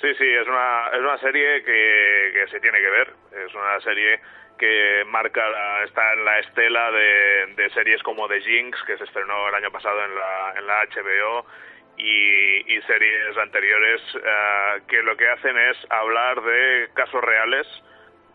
Sí, 0.00 0.12
sí, 0.18 0.28
es 0.28 0.46
una, 0.46 0.88
es 0.92 1.00
una 1.00 1.18
serie 1.18 1.62
que, 1.62 2.30
que 2.32 2.46
se 2.50 2.60
tiene 2.60 2.80
que 2.80 2.90
ver. 2.90 3.12
Es 3.46 3.54
una 3.54 3.80
serie 3.80 4.20
que 4.58 5.04
marca 5.06 5.42
está 5.84 6.12
en 6.12 6.24
la 6.24 6.38
estela 6.40 6.90
de, 6.90 7.54
de, 7.56 7.70
series 7.70 8.02
como 8.02 8.28
The 8.28 8.40
Jinx, 8.40 8.82
que 8.84 8.96
se 8.98 9.04
estrenó 9.04 9.48
el 9.48 9.54
año 9.54 9.70
pasado 9.70 10.04
en 10.04 10.14
la, 10.14 10.54
en 10.56 10.66
la 10.66 10.84
HBO, 10.84 11.46
y, 11.96 12.76
y 12.76 12.82
series 12.82 13.36
anteriores 13.36 14.00
uh, 14.16 14.86
que 14.86 15.02
lo 15.02 15.16
que 15.16 15.28
hacen 15.28 15.56
es 15.56 15.76
hablar 15.90 16.42
de 16.42 16.88
casos 16.94 17.22
reales, 17.22 17.66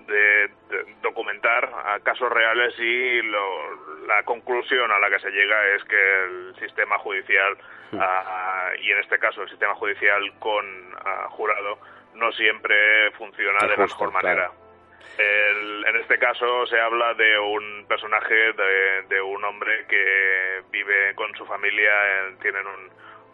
de, 0.09 0.47
de 0.69 0.95
documentar 1.01 1.65
a 1.85 1.99
casos 2.01 2.31
reales 2.31 2.73
y 2.79 3.21
lo, 3.21 4.05
la 4.07 4.23
conclusión 4.23 4.91
a 4.91 4.99
la 4.99 5.09
que 5.09 5.19
se 5.19 5.29
llega 5.29 5.67
es 5.75 5.83
que 5.83 6.23
el 6.23 6.55
sistema 6.59 6.97
judicial 6.99 7.57
uh, 7.93 8.81
y 8.81 8.91
en 8.91 8.99
este 8.99 9.19
caso 9.19 9.43
el 9.43 9.49
sistema 9.49 9.75
judicial 9.75 10.33
con 10.39 10.65
uh, 10.93 11.29
jurado 11.29 11.79
no 12.15 12.31
siempre 12.33 13.11
funciona 13.11 13.59
de, 13.61 13.77
la 13.77 13.77
mejor 13.77 14.11
manera. 14.11 14.49
Claro. 14.49 14.69
El, 15.17 15.85
en 15.85 15.95
este 15.97 16.17
caso 16.17 16.65
se 16.67 16.79
habla 16.79 17.13
de 17.13 17.39
un 17.39 17.85
personaje, 17.87 18.53
de, 18.53 19.01
de, 19.09 19.21
un 19.21 19.43
hombre 19.43 19.85
que 19.87 20.61
vive 20.71 21.13
con 21.15 21.33
su 21.35 21.45
familia, 21.45 21.91
eh, 21.91 22.35
tienen 22.41 22.65
un, 22.65 22.89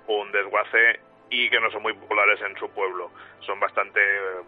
un 0.07 0.31
desguace 0.31 0.99
y 1.29 1.49
que 1.49 1.59
no 1.59 1.69
son 1.71 1.81
muy 1.81 1.93
populares 1.93 2.39
en 2.41 2.55
su 2.57 2.69
pueblo. 2.71 3.11
Son 3.41 3.59
bastante, 3.59 4.01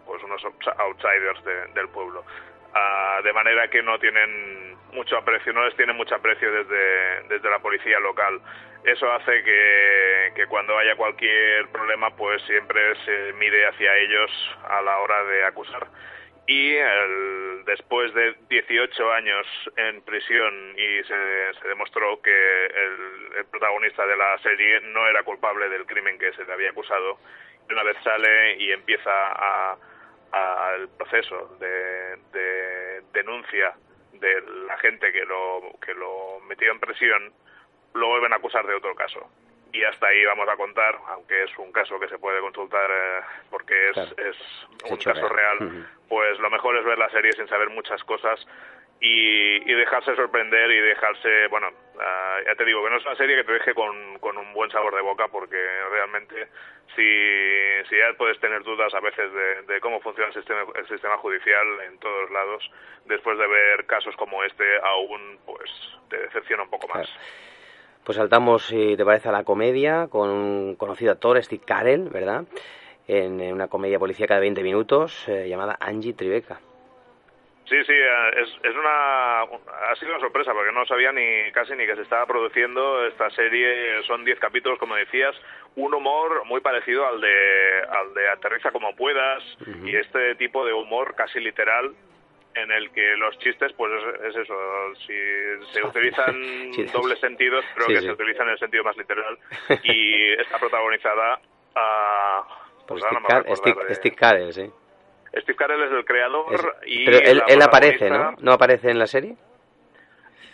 pues, 0.06 0.22
unos 0.22 0.42
outsiders 0.44 1.44
de, 1.44 1.66
del 1.74 1.88
pueblo. 1.88 2.24
Uh, 2.74 3.22
de 3.22 3.32
manera 3.32 3.68
que 3.68 3.82
no 3.82 3.98
tienen 3.98 4.76
mucho 4.92 5.16
aprecio, 5.16 5.52
no 5.52 5.64
les 5.64 5.74
tienen 5.76 5.96
mucho 5.96 6.14
aprecio 6.14 6.50
desde, 6.52 7.22
desde 7.28 7.50
la 7.50 7.58
policía 7.58 7.98
local. 8.00 8.40
Eso 8.84 9.10
hace 9.12 9.42
que, 9.42 10.32
que 10.34 10.46
cuando 10.46 10.76
haya 10.78 10.94
cualquier 10.94 11.68
problema, 11.68 12.10
pues 12.10 12.40
siempre 12.42 12.94
se 13.04 13.32
mire 13.34 13.66
hacia 13.66 13.96
ellos 13.96 14.30
a 14.68 14.82
la 14.82 14.98
hora 14.98 15.24
de 15.24 15.44
acusar 15.44 15.86
y 16.48 16.74
el, 16.76 17.62
después 17.66 18.12
de 18.14 18.34
18 18.48 19.12
años 19.12 19.46
en 19.76 20.00
prisión 20.00 20.74
y 20.78 21.04
se, 21.04 21.60
se 21.60 21.68
demostró 21.68 22.22
que 22.22 22.66
el, 22.66 23.44
protagonista 23.50 24.06
de 24.06 24.16
la 24.16 24.38
serie 24.38 24.80
no 24.80 25.06
era 25.06 25.22
culpable 25.22 25.68
del 25.68 25.84
crimen 25.84 26.18
que 26.18 26.32
se 26.32 26.44
le 26.44 26.52
había 26.52 26.70
acusado, 26.70 27.18
una 27.70 27.82
vez 27.82 27.96
sale 28.02 28.56
y 28.56 28.72
empieza 28.72 29.10
a 29.10 29.76
el 30.76 30.88
proceso 30.88 31.56
de, 31.60 32.16
de, 32.32 33.02
denuncia 33.12 33.74
de 34.12 34.42
la 34.66 34.76
gente 34.78 35.12
que 35.12 35.24
lo, 35.24 35.78
que 35.84 35.94
lo 35.94 36.40
metió 36.48 36.70
en 36.70 36.80
prisión, 36.80 37.32
lo 37.94 38.08
vuelven 38.08 38.32
a 38.32 38.36
acusar 38.36 38.66
de 38.66 38.74
otro 38.74 38.94
caso 38.94 39.30
y 39.72 39.84
hasta 39.84 40.06
ahí 40.06 40.24
vamos 40.24 40.48
a 40.48 40.56
contar, 40.56 40.98
aunque 41.08 41.42
es 41.44 41.58
un 41.58 41.70
caso 41.72 41.98
que 42.00 42.08
se 42.08 42.18
puede 42.18 42.40
consultar 42.40 42.90
eh, 42.90 43.20
porque 43.50 43.88
es, 43.88 43.92
claro. 43.92 44.10
es 44.16 44.36
un 44.90 44.96
caso 44.96 45.28
real, 45.28 45.58
real 45.58 45.62
uh 45.62 45.72
-huh. 45.72 45.86
pues 46.08 46.38
lo 46.38 46.50
mejor 46.50 46.76
es 46.76 46.84
ver 46.84 46.98
la 46.98 47.10
serie 47.10 47.32
sin 47.32 47.48
saber 47.48 47.68
muchas 47.70 48.02
cosas 48.04 48.46
y, 49.00 49.70
y 49.70 49.74
dejarse 49.74 50.16
sorprender 50.16 50.70
y 50.70 50.80
dejarse, 50.80 51.46
bueno, 51.48 51.68
uh, 51.68 52.44
ya 52.44 52.54
te 52.56 52.64
digo 52.64 52.82
que 52.82 52.90
no 52.90 52.96
es 52.96 53.06
una 53.06 53.14
serie 53.14 53.36
que 53.36 53.44
te 53.44 53.52
deje 53.52 53.74
con, 53.74 54.18
con 54.18 54.36
un 54.36 54.52
buen 54.54 54.70
sabor 54.70 54.94
de 54.94 55.02
boca 55.02 55.28
porque 55.28 55.62
realmente 55.90 56.48
si, 56.96 57.88
si 57.88 57.96
ya 57.96 58.12
puedes 58.16 58.40
tener 58.40 58.62
dudas 58.64 58.92
a 58.94 59.00
veces 59.00 59.32
de, 59.32 59.62
de 59.72 59.80
cómo 59.80 60.00
funciona 60.00 60.28
el 60.28 60.34
sistema, 60.34 60.62
el 60.74 60.88
sistema 60.88 61.16
judicial 61.18 61.80
en 61.86 61.98
todos 61.98 62.30
lados, 62.30 62.70
después 63.04 63.38
de 63.38 63.46
ver 63.46 63.86
casos 63.86 64.16
como 64.16 64.42
este 64.42 64.64
aún 64.82 65.38
pues 65.46 65.70
te 66.10 66.18
decepciona 66.18 66.64
un 66.64 66.70
poco 66.70 66.88
más. 66.88 67.06
Claro. 67.06 67.57
Pues 68.08 68.16
saltamos, 68.16 68.64
si 68.64 68.96
te 68.96 69.04
parece, 69.04 69.28
a 69.28 69.32
la 69.32 69.44
comedia 69.44 70.06
con 70.08 70.30
un 70.30 70.76
conocido 70.76 71.12
actor, 71.12 71.44
Steve 71.44 71.60
Carell, 71.62 72.08
¿verdad? 72.08 72.44
En, 73.06 73.38
en 73.38 73.52
una 73.52 73.68
comedia 73.68 73.98
policíaca 73.98 74.36
de 74.36 74.40
20 74.40 74.62
minutos 74.62 75.28
eh, 75.28 75.46
llamada 75.46 75.76
Angie 75.78 76.14
Tribeca. 76.14 76.58
Sí, 77.66 77.76
sí, 77.84 77.92
es, 77.92 78.48
es 78.62 78.74
una 78.74 79.42
ha 79.42 79.94
sido 80.00 80.12
una 80.12 80.20
sorpresa 80.20 80.54
porque 80.54 80.72
no 80.72 80.86
sabía 80.86 81.12
ni 81.12 81.52
casi 81.52 81.74
ni 81.74 81.84
que 81.84 81.96
se 81.96 82.00
estaba 82.00 82.24
produciendo 82.24 83.06
esta 83.08 83.28
serie. 83.28 84.02
Son 84.06 84.24
10 84.24 84.38
capítulos, 84.38 84.78
como 84.78 84.94
decías, 84.94 85.36
un 85.76 85.92
humor 85.92 86.46
muy 86.46 86.62
parecido 86.62 87.06
al 87.06 87.20
de 87.20 87.82
al 87.90 88.14
de 88.14 88.26
Aterriza 88.30 88.70
como 88.70 88.96
puedas 88.96 89.44
uh 89.60 89.64
-huh. 89.64 89.86
y 89.86 89.96
este 89.96 90.34
tipo 90.36 90.64
de 90.64 90.72
humor 90.72 91.14
casi 91.14 91.40
literal 91.40 91.92
en 92.62 92.70
el 92.72 92.90
que 92.90 93.16
los 93.16 93.38
chistes, 93.38 93.72
pues 93.74 93.92
es, 93.92 94.24
es 94.24 94.36
eso, 94.36 94.54
si 95.06 95.72
se 95.72 95.82
utilizan 95.86 96.34
sí, 96.72 96.84
dobles 96.92 97.18
sentidos, 97.20 97.64
creo 97.74 97.86
sí, 97.86 97.94
que 97.94 98.00
sí. 98.00 98.06
se 98.06 98.12
utilizan 98.12 98.46
en 98.46 98.52
el 98.52 98.58
sentido 98.58 98.84
más 98.84 98.96
literal 98.96 99.38
y 99.84 100.32
está 100.40 100.58
protagonizada 100.58 101.40
a... 101.74 102.44
Pues 102.86 103.02
Steve, 103.02 103.20
no 103.20 103.28
Car 103.28 103.56
Steve, 103.56 103.94
Steve 103.94 104.16
Carell, 104.16 104.52
sí. 104.52 104.72
Steve 105.36 105.56
Carell 105.56 105.82
es 105.82 105.92
el 105.92 106.04
creador 106.06 106.54
es, 106.54 106.66
y... 106.86 107.04
Pero 107.04 107.18
él, 107.18 107.42
él 107.46 107.62
aparece, 107.62 108.08
¿no? 108.08 108.32
¿No 108.40 108.52
aparece 108.52 108.90
en 108.90 108.98
la 108.98 109.06
serie? 109.06 109.36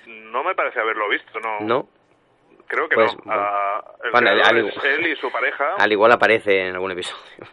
No 0.07 0.43
me 0.43 0.55
parece 0.57 0.81
haberlo 0.81 1.09
visto, 1.09 1.39
¿no? 1.39 1.61
No. 1.61 1.89
Creo 2.67 2.89
que 2.89 2.97
pues, 2.97 3.17
no. 3.19 3.23
Bueno, 3.25 3.43
uh, 3.43 4.05
el 4.05 4.11
bueno, 4.11 4.31
al, 4.31 4.69
es 4.69 4.85
él 4.85 5.07
y 5.07 5.17
su 5.17 5.31
pareja. 5.31 5.77
Al 5.79 5.93
igual 5.93 6.11
aparece 6.11 6.67
en 6.67 6.75
algún 6.75 6.91
episodio. 6.91 7.47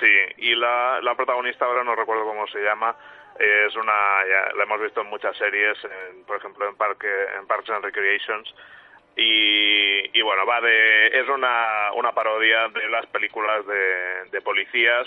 Sí, 0.00 0.08
y 0.38 0.54
la, 0.56 1.00
la 1.02 1.14
protagonista 1.14 1.64
ahora 1.64 1.84
no 1.84 1.94
recuerdo 1.94 2.24
cómo 2.24 2.46
se 2.48 2.60
llama, 2.60 2.96
es 3.38 3.74
una 3.76 4.26
ya 4.28 4.54
la 4.56 4.64
hemos 4.64 4.80
visto 4.80 5.00
en 5.00 5.08
muchas 5.08 5.36
series 5.36 5.76
en, 5.84 6.24
por 6.24 6.36
ejemplo 6.36 6.68
en 6.68 6.76
Parque 6.76 7.08
en 7.38 7.46
Parks 7.46 7.70
and 7.70 7.84
Recreations. 7.84 8.54
Y, 9.14 10.18
y 10.18 10.22
bueno 10.22 10.46
va 10.46 10.60
de 10.60 11.08
es 11.08 11.28
una 11.28 11.92
una 11.94 12.12
parodia 12.12 12.68
de 12.68 12.88
las 12.88 13.06
películas 13.06 13.64
de, 13.66 14.40
policías. 14.42 15.06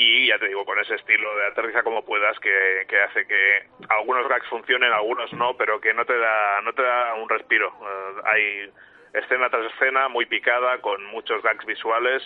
Y 0.00 0.28
ya 0.28 0.38
te 0.38 0.46
digo 0.46 0.64
con 0.64 0.78
ese 0.78 0.94
estilo 0.94 1.36
de 1.36 1.46
aterriza 1.46 1.82
como 1.82 2.04
puedas 2.04 2.38
que, 2.38 2.86
que 2.88 3.00
hace 3.00 3.26
que 3.26 3.66
algunos 3.88 4.28
gags 4.28 4.46
funcionen 4.46 4.92
algunos 4.92 5.32
no 5.32 5.56
pero 5.56 5.80
que 5.80 5.92
no 5.92 6.04
te 6.04 6.16
da 6.16 6.60
no 6.62 6.72
te 6.72 6.82
da 6.82 7.14
un 7.14 7.28
respiro. 7.28 7.72
Uh, 7.80 8.26
hay 8.26 8.70
escena 9.12 9.50
tras 9.50 9.72
escena, 9.72 10.08
muy 10.08 10.26
picada, 10.26 10.80
con 10.80 11.04
muchos 11.06 11.42
gags 11.42 11.64
visuales 11.66 12.22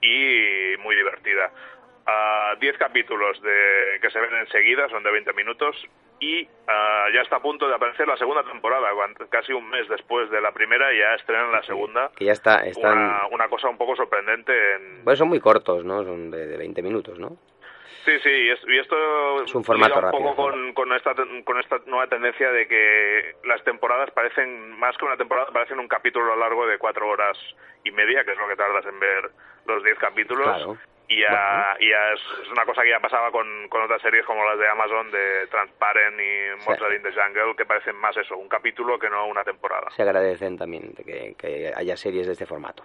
y 0.00 0.76
muy 0.78 0.94
divertida. 0.96 1.50
A 2.06 2.54
10 2.60 2.78
capítulos 2.78 3.40
de, 3.42 3.98
que 4.00 4.10
se 4.10 4.20
ven 4.20 4.34
enseguida, 4.36 4.88
son 4.88 5.02
de 5.02 5.10
20 5.10 5.32
minutos, 5.32 5.76
y 6.20 6.48
ah, 6.68 7.06
ya 7.12 7.20
está 7.22 7.36
a 7.36 7.40
punto 7.42 7.68
de 7.68 7.74
aparecer 7.74 8.06
la 8.06 8.16
segunda 8.16 8.42
temporada, 8.44 8.88
casi 9.28 9.52
un 9.52 9.68
mes 9.68 9.88
después 9.88 10.30
de 10.30 10.40
la 10.40 10.52
primera 10.52 10.86
ya 10.92 11.14
estrenan 11.14 11.50
la 11.52 11.62
segunda. 11.64 12.10
Que 12.16 12.26
ya 12.26 12.32
está, 12.32 12.64
están... 12.66 12.96
Una, 12.96 13.26
una 13.32 13.48
cosa 13.48 13.68
un 13.68 13.76
poco 13.76 13.96
sorprendente 13.96 14.52
en... 14.74 15.04
Bueno, 15.04 15.16
son 15.16 15.28
muy 15.28 15.40
cortos, 15.40 15.84
¿no? 15.84 16.04
Son 16.04 16.30
de, 16.30 16.46
de 16.46 16.56
20 16.56 16.80
minutos, 16.82 17.18
¿no? 17.18 17.36
Sí, 18.04 18.12
sí, 18.22 18.30
y, 18.30 18.50
es- 18.50 18.64
y 18.68 18.78
esto 18.78 19.42
Es 19.42 19.52
un 19.52 19.64
formato 19.64 19.96
un 19.96 20.02
rápido, 20.04 20.22
poco 20.22 20.36
con, 20.36 20.74
con, 20.74 20.92
esta, 20.92 21.12
con 21.44 21.58
esta 21.58 21.78
nueva 21.86 22.06
tendencia 22.06 22.52
de 22.52 22.68
que 22.68 23.34
las 23.44 23.64
temporadas 23.64 24.12
parecen, 24.12 24.70
más 24.78 24.96
que 24.96 25.04
una 25.04 25.16
temporada, 25.16 25.50
parecen 25.52 25.80
un 25.80 25.88
capítulo 25.88 26.32
a 26.32 26.36
lo 26.36 26.40
largo 26.40 26.68
de 26.68 26.78
cuatro 26.78 27.08
horas 27.08 27.36
y 27.82 27.90
media, 27.90 28.24
que 28.24 28.30
es 28.30 28.38
lo 28.38 28.46
que 28.46 28.54
tardas 28.54 28.86
en 28.86 29.00
ver 29.00 29.30
los 29.66 29.82
diez 29.82 29.98
capítulos. 29.98 30.46
Claro. 30.46 30.76
Y 31.08 31.20
ya, 31.20 31.76
y 31.78 31.88
ya 31.88 32.12
es, 32.12 32.20
es 32.42 32.50
una 32.50 32.64
cosa 32.64 32.82
que 32.82 32.90
ya 32.90 32.98
pasaba 32.98 33.30
con, 33.30 33.46
con 33.68 33.82
otras 33.82 34.02
series 34.02 34.26
como 34.26 34.44
las 34.44 34.58
de 34.58 34.68
Amazon, 34.68 35.10
de 35.12 35.46
Transparent 35.46 36.20
y 36.20 36.64
Monster 36.66 36.92
in 36.94 37.02
the 37.02 37.12
Jungle, 37.12 37.54
que 37.56 37.64
parecen 37.64 37.94
más 37.96 38.16
eso, 38.16 38.36
un 38.36 38.48
capítulo 38.48 38.98
que 38.98 39.08
no 39.08 39.26
una 39.26 39.44
temporada. 39.44 39.88
Se 39.90 40.02
agradecen 40.02 40.58
también 40.58 40.94
que, 40.94 41.34
que 41.38 41.72
haya 41.74 41.96
series 41.96 42.26
de 42.26 42.32
este 42.32 42.46
formato. 42.46 42.82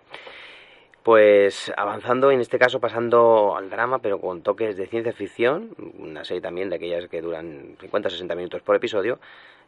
Pues 1.04 1.74
avanzando, 1.76 2.30
en 2.30 2.42
este 2.42 2.60
caso 2.60 2.80
pasando 2.80 3.56
al 3.58 3.72
drama, 3.72 4.00
pero 4.00 4.20
con 4.20 4.44
toques 4.44 4.78
de 4.78 4.86
ciencia 4.86 5.14
ficción, 5.14 5.72
una 5.98 6.24
serie 6.24 6.42
también 6.42 6.70
de 6.70 6.76
aquellas 6.76 7.08
que 7.08 7.22
duran 7.22 7.76
50-60 7.78 8.36
minutos 8.36 8.62
por 8.62 8.76
episodio, 8.76 9.20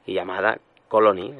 y 0.06 0.14
llamada 0.14 0.60
Colony. 0.88 1.34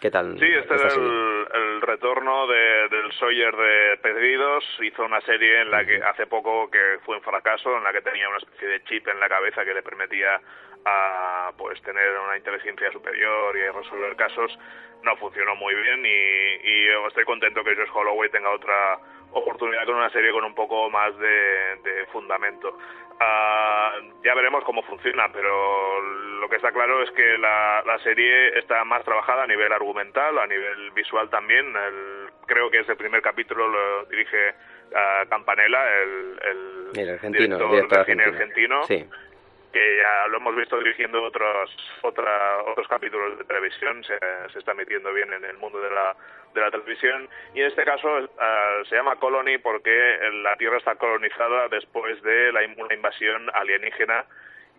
¿Qué 0.00 0.10
tal? 0.10 0.38
Sí, 0.38 0.46
este 0.46 0.74
es 0.76 0.96
el, 0.96 1.46
el 1.52 1.80
retorno 1.82 2.46
de- 2.46 2.88
del 2.88 3.12
Sawyer 3.12 3.54
de 3.54 3.96
Perdidos. 3.98 4.64
Hizo 4.80 5.04
una 5.04 5.20
serie 5.20 5.60
en 5.60 5.70
la 5.70 5.84
que 5.84 5.96
hace 6.02 6.26
poco 6.26 6.70
que 6.70 6.98
fue 7.04 7.16
un 7.16 7.22
fracaso, 7.22 7.76
en 7.76 7.84
la 7.84 7.92
que 7.92 8.00
tenía 8.00 8.28
una 8.28 8.38
especie 8.38 8.68
de 8.68 8.82
chip 8.84 9.06
en 9.08 9.20
la 9.20 9.28
cabeza 9.28 9.62
que 9.64 9.74
le 9.74 9.82
permitía 9.82 10.40
a, 10.86 11.52
pues 11.58 11.80
tener 11.82 12.16
una 12.18 12.36
inteligencia 12.38 12.90
superior 12.92 13.54
y 13.56 13.68
resolver 13.68 14.16
casos. 14.16 14.58
No 15.02 15.16
funcionó 15.16 15.54
muy 15.56 15.74
bien 15.74 16.04
y, 16.04 16.08
y 16.08 16.88
estoy 17.08 17.24
contento 17.24 17.62
que 17.62 17.76
Josh 17.76 17.90
Holloway 17.92 18.30
tenga 18.30 18.50
otra 18.50 18.98
oportunidad 19.32 19.84
con 19.86 19.96
una 19.96 20.10
serie 20.10 20.32
con 20.32 20.44
un 20.44 20.54
poco 20.54 20.90
más 20.90 21.16
de, 21.18 21.76
de 21.82 22.06
fundamento. 22.12 22.76
Ah, 23.22 23.92
ya 24.24 24.34
veremos 24.34 24.64
cómo 24.64 24.82
funciona, 24.84 25.30
pero 25.32 26.00
lo 26.40 26.48
que 26.48 26.56
está 26.56 26.72
claro 26.72 27.02
es 27.02 27.10
que 27.10 27.36
la, 27.38 27.82
la 27.86 27.98
serie 27.98 28.58
está 28.58 28.82
más 28.84 29.04
trabajada 29.04 29.42
a 29.42 29.46
nivel 29.46 29.70
argumental, 29.72 30.38
a 30.38 30.46
nivel 30.46 30.90
visual 30.92 31.28
también. 31.28 31.66
El- 31.76 32.30
creo 32.46 32.70
que 32.70 32.80
ese 32.80 32.96
primer 32.96 33.22
capítulo 33.22 33.68
lo 33.68 34.04
dirige 34.06 34.54
ah, 34.96 35.24
Campanella, 35.28 35.78
el, 36.02 36.40
el 36.42 36.98
El 37.00 37.10
argentino, 37.14 37.44
director, 37.58 37.70
director 37.70 37.98
de 37.98 38.04
cine 38.06 38.22
argentino. 38.24 38.80
argentino, 38.80 38.82
Sí. 38.84 39.29
Que 39.72 39.96
ya 39.98 40.26
lo 40.28 40.38
hemos 40.38 40.56
visto 40.56 40.78
dirigiendo 40.78 41.22
otros 41.22 41.70
otra, 42.02 42.62
otros 42.62 42.88
capítulos 42.88 43.38
de 43.38 43.44
televisión, 43.44 44.02
se, 44.04 44.18
está 44.58 44.74
metiendo 44.74 45.12
bien 45.12 45.32
en 45.32 45.44
el 45.44 45.56
mundo 45.58 45.80
de 45.80 45.90
la, 45.90 46.16
de 46.54 46.60
la 46.60 46.70
televisión 46.70 47.28
y 47.54 47.60
en 47.60 47.66
este 47.68 47.84
caso 47.84 48.08
ah, 48.38 48.82
se 48.88 48.96
llama 48.96 49.16
Colony 49.16 49.58
porque 49.58 50.18
la 50.42 50.56
Tierra 50.56 50.78
está 50.78 50.96
colonizada 50.96 51.68
después 51.68 52.20
de 52.22 52.52
la, 52.52 52.60
una 52.76 52.94
invasión 52.94 53.50
alienígena 53.54 54.24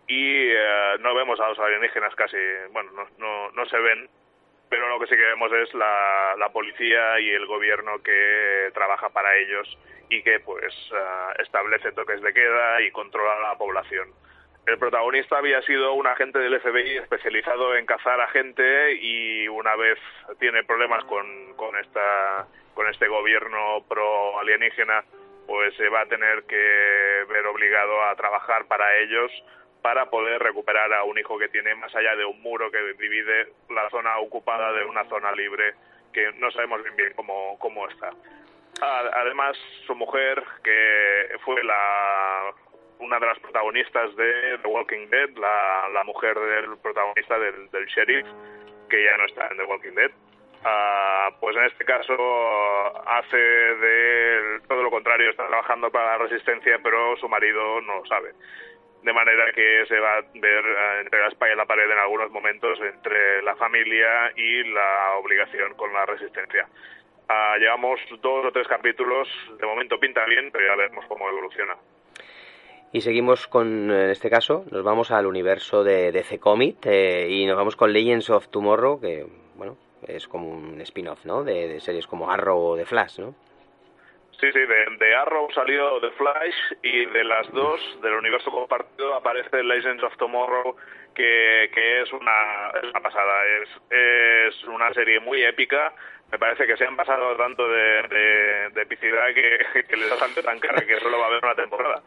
y 0.06 0.50
eh, 0.50 0.96
no 1.00 1.14
vemos 1.14 1.40
a 1.40 1.48
los 1.48 1.58
alienígenas 1.58 2.14
casi, 2.14 2.36
bueno, 2.70 2.90
no, 2.92 3.06
no, 3.18 3.50
no 3.52 3.66
se 3.66 3.78
ven, 3.78 4.08
pero 4.68 4.88
lo 4.88 4.98
que 4.98 5.06
sí 5.06 5.16
que 5.16 5.22
vemos 5.22 5.52
es 5.52 5.72
la, 5.74 6.34
la 6.38 6.48
policía 6.50 7.20
y 7.20 7.30
el 7.30 7.46
gobierno 7.46 8.02
que 8.02 8.70
trabaja 8.74 9.10
para 9.10 9.36
ellos 9.36 9.78
y 10.10 10.22
que 10.22 10.40
pues 10.40 10.74
ah, 10.92 11.32
establece 11.38 11.92
toques 11.92 12.20
de 12.20 12.34
queda 12.34 12.82
y 12.82 12.90
controla 12.90 13.40
la 13.40 13.56
población. 13.56 14.08
El 14.66 14.78
protagonista 14.78 15.38
había 15.38 15.60
sido 15.62 15.94
un 15.94 16.06
agente 16.06 16.38
del 16.38 16.60
FBI 16.60 16.98
especializado 16.98 17.76
en 17.76 17.84
cazar 17.84 18.20
a 18.20 18.28
gente 18.28 18.94
y 18.94 19.48
una 19.48 19.74
vez 19.74 19.98
tiene 20.38 20.62
problemas 20.62 21.04
con, 21.04 21.54
con, 21.56 21.76
esta, 21.76 22.46
con 22.74 22.86
este 22.88 23.08
gobierno 23.08 23.84
pro 23.88 24.38
alienígena, 24.38 25.04
pues 25.48 25.74
se 25.74 25.88
va 25.88 26.02
a 26.02 26.06
tener 26.06 26.44
que 26.44 27.24
ver 27.28 27.44
obligado 27.46 28.04
a 28.04 28.14
trabajar 28.14 28.66
para 28.66 28.98
ellos 28.98 29.32
para 29.82 30.08
poder 30.10 30.40
recuperar 30.40 30.92
a 30.92 31.02
un 31.02 31.18
hijo 31.18 31.36
que 31.38 31.48
tiene 31.48 31.74
más 31.74 31.92
allá 31.96 32.14
de 32.14 32.24
un 32.24 32.40
muro 32.40 32.70
que 32.70 32.80
divide 33.00 33.48
la 33.68 33.90
zona 33.90 34.16
ocupada 34.18 34.72
de 34.74 34.84
una 34.84 35.04
zona 35.08 35.32
libre 35.32 35.74
que 36.12 36.30
no 36.34 36.52
sabemos 36.52 36.82
bien 36.96 37.12
cómo, 37.16 37.58
cómo 37.58 37.88
está. 37.88 38.10
Además, 38.80 39.56
su 39.86 39.94
mujer, 39.96 40.42
que 40.62 41.36
fue 41.44 41.62
la 41.64 42.52
una 43.02 43.18
de 43.18 43.26
las 43.26 43.38
protagonistas 43.40 44.14
de 44.16 44.58
The 44.62 44.68
Walking 44.68 45.08
Dead, 45.08 45.30
la, 45.36 46.04
mujer 46.04 46.38
del 46.38 46.78
protagonista 46.78 47.38
del, 47.38 47.86
sheriff, 47.86 48.26
que 48.88 49.04
ya 49.04 49.16
no 49.16 49.24
está 49.26 49.48
en 49.48 49.56
The 49.56 49.64
Walking 49.64 49.94
Dead, 49.94 50.10
ah, 50.64 51.30
pues 51.40 51.56
en 51.56 51.64
este 51.64 51.84
caso 51.84 52.14
hace 53.06 53.36
de 53.36 54.60
todo 54.68 54.82
lo 54.82 54.90
contrario, 54.90 55.30
está 55.30 55.46
trabajando 55.46 55.90
para 55.90 56.16
la 56.16 56.24
resistencia, 56.24 56.78
pero 56.82 57.16
su 57.16 57.28
marido 57.28 57.80
no 57.82 57.96
lo 57.96 58.06
sabe. 58.06 58.32
De 59.02 59.12
manera 59.12 59.52
que 59.52 59.84
se 59.86 59.98
va 59.98 60.18
a 60.18 60.20
ver 60.34 60.64
eh, 60.64 61.00
entre 61.00 61.20
la 61.20 61.28
espalda 61.28 61.54
y 61.54 61.56
la 61.56 61.66
pared 61.66 61.90
en 61.90 61.98
algunos 61.98 62.30
momentos 62.30 62.78
entre 62.80 63.42
la 63.42 63.56
familia 63.56 64.32
y 64.36 64.62
la 64.62 65.14
obligación 65.16 65.74
con 65.74 65.92
la 65.92 66.06
resistencia. 66.06 66.68
Ah, 67.28 67.56
llevamos 67.58 67.98
dos 68.20 68.46
o 68.46 68.52
tres 68.52 68.68
capítulos, 68.68 69.28
de 69.58 69.66
momento 69.66 69.98
pinta 69.98 70.24
bien, 70.26 70.50
pero 70.52 70.66
ya 70.66 70.76
veremos 70.76 71.04
cómo 71.06 71.28
evoluciona. 71.28 71.76
Y 72.92 73.00
seguimos 73.00 73.46
con, 73.46 73.90
en 73.90 74.10
este 74.10 74.28
caso, 74.28 74.64
nos 74.70 74.84
vamos 74.84 75.10
al 75.10 75.26
universo 75.26 75.82
de 75.82 76.12
DC 76.12 76.38
Comic 76.38 76.84
eh, 76.84 77.26
y 77.28 77.46
nos 77.46 77.56
vamos 77.56 77.74
con 77.74 77.90
Legends 77.90 78.28
of 78.28 78.48
Tomorrow, 78.48 79.00
que, 79.00 79.26
bueno, 79.54 79.78
es 80.06 80.28
como 80.28 80.50
un 80.50 80.78
spin-off, 80.82 81.24
¿no? 81.24 81.42
De, 81.42 81.68
de 81.68 81.80
series 81.80 82.06
como 82.06 82.30
Arrow 82.30 82.58
o 82.58 82.76
de 82.76 82.84
Flash, 82.84 83.18
¿no? 83.18 83.34
Sí, 84.38 84.50
sí, 84.52 84.58
de, 84.58 84.96
de 84.98 85.14
Arrow 85.14 85.48
salió 85.52 86.00
The 86.00 86.10
Flash 86.10 86.54
y 86.82 87.06
de 87.06 87.24
las 87.24 87.50
dos, 87.52 87.80
del 88.02 88.14
universo 88.14 88.50
compartido, 88.50 89.14
aparece 89.14 89.62
Legends 89.62 90.02
of 90.02 90.16
Tomorrow, 90.16 90.76
que, 91.14 91.70
que 91.72 92.02
es, 92.02 92.12
una, 92.12 92.72
es 92.82 92.90
una 92.90 93.00
pasada. 93.00 93.32
Es, 93.62 93.68
es 93.90 94.64
una 94.64 94.92
serie 94.92 95.20
muy 95.20 95.42
épica. 95.44 95.94
Me 96.30 96.38
parece 96.38 96.66
que 96.66 96.76
se 96.76 96.84
han 96.84 96.96
pasado 96.96 97.36
tanto 97.36 97.68
de, 97.68 98.02
de, 98.08 98.68
de 98.74 98.82
epicidad 98.82 99.28
que, 99.34 99.84
que 99.84 99.96
les 99.96 100.10
ha 100.10 100.16
salido 100.16 100.42
tan 100.42 100.58
cara 100.58 100.84
que 100.84 100.98
solo 100.98 101.18
va 101.18 101.26
a 101.26 101.28
haber 101.28 101.44
una 101.44 101.54
temporada. 101.54 102.02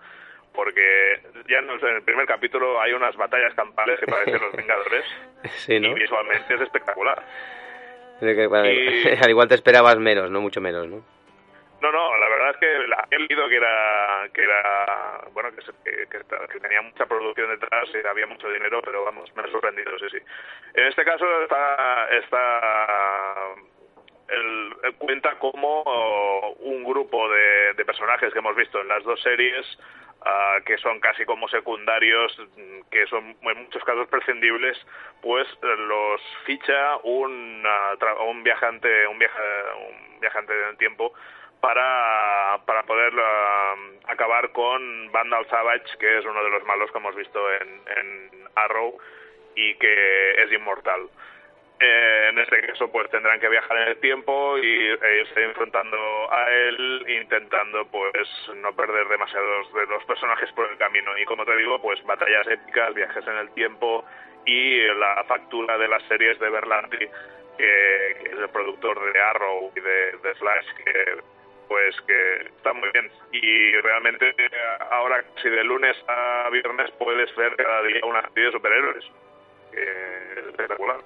Porque 0.55 1.19
ya 1.47 1.59
en 1.59 1.69
el 1.69 1.83
en 1.83 1.95
el 1.97 2.03
primer 2.03 2.25
capítulo 2.25 2.79
hay 2.81 2.93
unas 2.93 3.15
batallas 3.15 3.53
campales 3.55 3.99
que 3.99 4.05
parecen 4.07 4.41
los 4.41 4.53
Vengadores 4.53 5.05
Sí, 5.65 5.79
¿no? 5.79 5.89
y 5.89 5.93
visualmente 5.95 6.55
es 6.55 6.61
espectacular. 6.61 7.21
De 8.21 8.35
que, 8.35 8.47
bueno, 8.47 8.69
Y- 8.71 9.07
Al 9.21 9.29
igual 9.29 9.47
te 9.47 9.55
esperabas 9.55 9.97
menos, 9.97 10.31
¿no? 10.31 10.41
Mucho 10.41 10.61
menos, 10.61 10.87
¿no? 10.87 11.03
No, 11.81 11.91
no, 11.91 12.17
la 12.17 12.29
verdad 12.29 12.49
es 12.51 12.57
que 12.57 12.87
la- 12.87 13.05
he 13.11 13.19
leído 13.19 13.47
que 13.49 13.57
era, 13.57 14.27
que 14.33 14.41
era, 14.41 15.21
bueno, 15.33 15.49
que, 15.51 16.07
que, 16.07 16.07
que 16.51 16.59
tenía 16.61 16.81
mucha 16.81 17.05
producción 17.05 17.49
detrás 17.49 17.87
y 17.93 18.07
había 18.07 18.25
mucho 18.25 18.49
dinero, 18.49 18.81
pero 18.83 19.03
vamos, 19.03 19.29
me 19.35 19.43
ha 19.43 19.47
sorprendido, 19.51 19.91
sí, 19.99 20.05
sí. 20.09 20.17
En 20.73 20.85
este 20.87 21.03
caso 21.03 21.25
está, 21.43 22.07
está 22.11 23.55
el, 24.29 24.73
el 24.83 24.95
cuenta 24.95 25.37
como 25.37 25.83
un 26.61 26.83
grupo 26.85 27.29
de, 27.29 27.73
de 27.73 27.85
personajes 27.85 28.31
que 28.33 28.39
hemos 28.39 28.55
visto 28.55 28.79
en 28.81 28.87
las 28.87 29.03
dos 29.03 29.21
series, 29.21 29.65
ah, 30.25 30.57
que 30.65 30.77
son 30.79 30.99
casi 30.99 31.23
como 31.25 31.47
secundarios, 31.47 32.35
que 32.91 33.07
son 33.07 33.35
en 33.41 33.63
muchos 33.63 33.83
casos 33.83 34.07
prescindibles, 34.09 34.77
pues 35.21 35.47
eh, 35.63 35.75
los 35.77 36.21
ficha 36.45 36.97
un, 37.03 37.63
tra- 37.99 38.19
un 38.27 38.43
viajante, 38.43 39.07
un, 39.07 39.17
viaja, 39.19 39.41
un 39.89 40.19
viajante 40.19 40.53
en 40.53 40.69
el 40.69 40.77
tiempo 40.77 41.13
para, 41.61 42.59
para 42.65 42.83
poder 42.83 43.13
ah, 43.17 43.75
acabar 44.07 44.51
con 44.51 45.11
Vandal 45.11 45.47
Savage, 45.49 45.97
que 45.99 46.17
es 46.19 46.25
uno 46.25 46.43
de 46.43 46.49
los 46.49 46.63
malos 46.65 46.91
que 46.91 46.97
hemos 46.97 47.15
visto 47.15 47.39
en 47.53 48.49
Arrow 48.55 48.97
y 49.55 49.73
que 49.75 50.43
es 50.43 50.51
inmortal. 50.51 51.07
Eh, 51.85 52.29
en 52.29 52.39
este 52.39 52.61
caso, 52.61 52.91
pues 52.91 53.09
tendrán 53.11 53.39
que 53.39 53.47
viajar 53.47 53.77
en 53.77 53.87
el 53.89 53.97
tiempo 53.97 54.57
y 54.57 54.87
e 54.87 55.19
irse 55.21 55.43
enfrentando 55.43 55.97
a 56.31 56.49
él, 56.49 57.05
intentando 57.07 57.85
pues 57.91 58.27
no 58.55 58.75
perder 58.75 59.07
demasiados 59.07 59.71
de 59.71 59.85
los 59.85 60.03
personajes 60.05 60.51
por 60.53 60.67
el 60.69 60.77
camino. 60.77 61.15
Y 61.17 61.25
como 61.25 61.45
te 61.45 61.55
digo, 61.55 61.79
pues 61.79 62.03
batallas 62.03 62.47
épicas, 62.47 62.93
viajes 62.95 63.25
en 63.27 63.37
el 63.37 63.51
tiempo 63.51 64.03
y 64.45 64.81
la 64.95 65.23
factura 65.27 65.77
de 65.77 65.87
las 65.87 66.01
series 66.07 66.39
de 66.39 66.49
Berlanti, 66.49 67.05
que, 67.57 68.11
es 68.11 68.39
el 68.39 68.49
productor 68.49 69.13
de 69.13 69.19
Arrow 69.19 69.71
y 69.75 69.79
de, 69.79 70.11
de 70.23 70.35
Flash, 70.35 70.65
que 70.83 71.21
pues 71.67 71.95
que 72.07 72.47
está 72.47 72.73
muy 72.73 72.89
bien. 72.93 73.11
Y 73.31 73.73
realmente 73.81 74.33
ahora, 74.89 75.23
si 75.41 75.49
de 75.49 75.63
lunes 75.63 75.95
a 76.07 76.49
viernes 76.51 76.89
puedes 76.97 77.33
ver 77.35 77.55
cada 77.55 77.83
día 77.83 77.99
una 78.05 78.27
serie 78.29 78.45
de 78.45 78.51
superhéroes, 78.53 79.05
que 79.71 79.83
es 80.39 80.47
espectacular. 80.47 80.97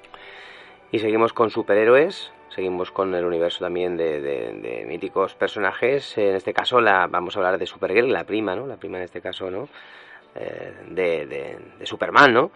Y 0.91 0.99
seguimos 0.99 1.33
con 1.33 1.51
superhéroes, 1.51 2.31
seguimos 2.49 2.91
con 2.91 3.13
el 3.13 3.23
universo 3.23 3.63
también 3.63 3.95
de, 3.95 4.21
de, 4.21 4.85
míticos 4.87 5.35
personajes. 5.35 6.17
En 6.17 6.35
este 6.35 6.53
caso 6.53 6.81
la, 6.81 7.07
vamos 7.07 7.35
a 7.35 7.39
hablar 7.39 7.59
de 7.59 7.67
Supergirl, 7.67 8.11
la 8.11 8.23
prima, 8.23 8.55
¿no? 8.55 8.65
La 8.65 8.77
prima 8.77 8.97
en 8.97 9.03
este 9.03 9.21
caso, 9.21 9.51
¿no? 9.51 9.69
Eh, 10.35 10.73
de, 10.89 11.25
de, 11.27 11.85
Superman, 11.85 12.33
¿no? 12.33 12.51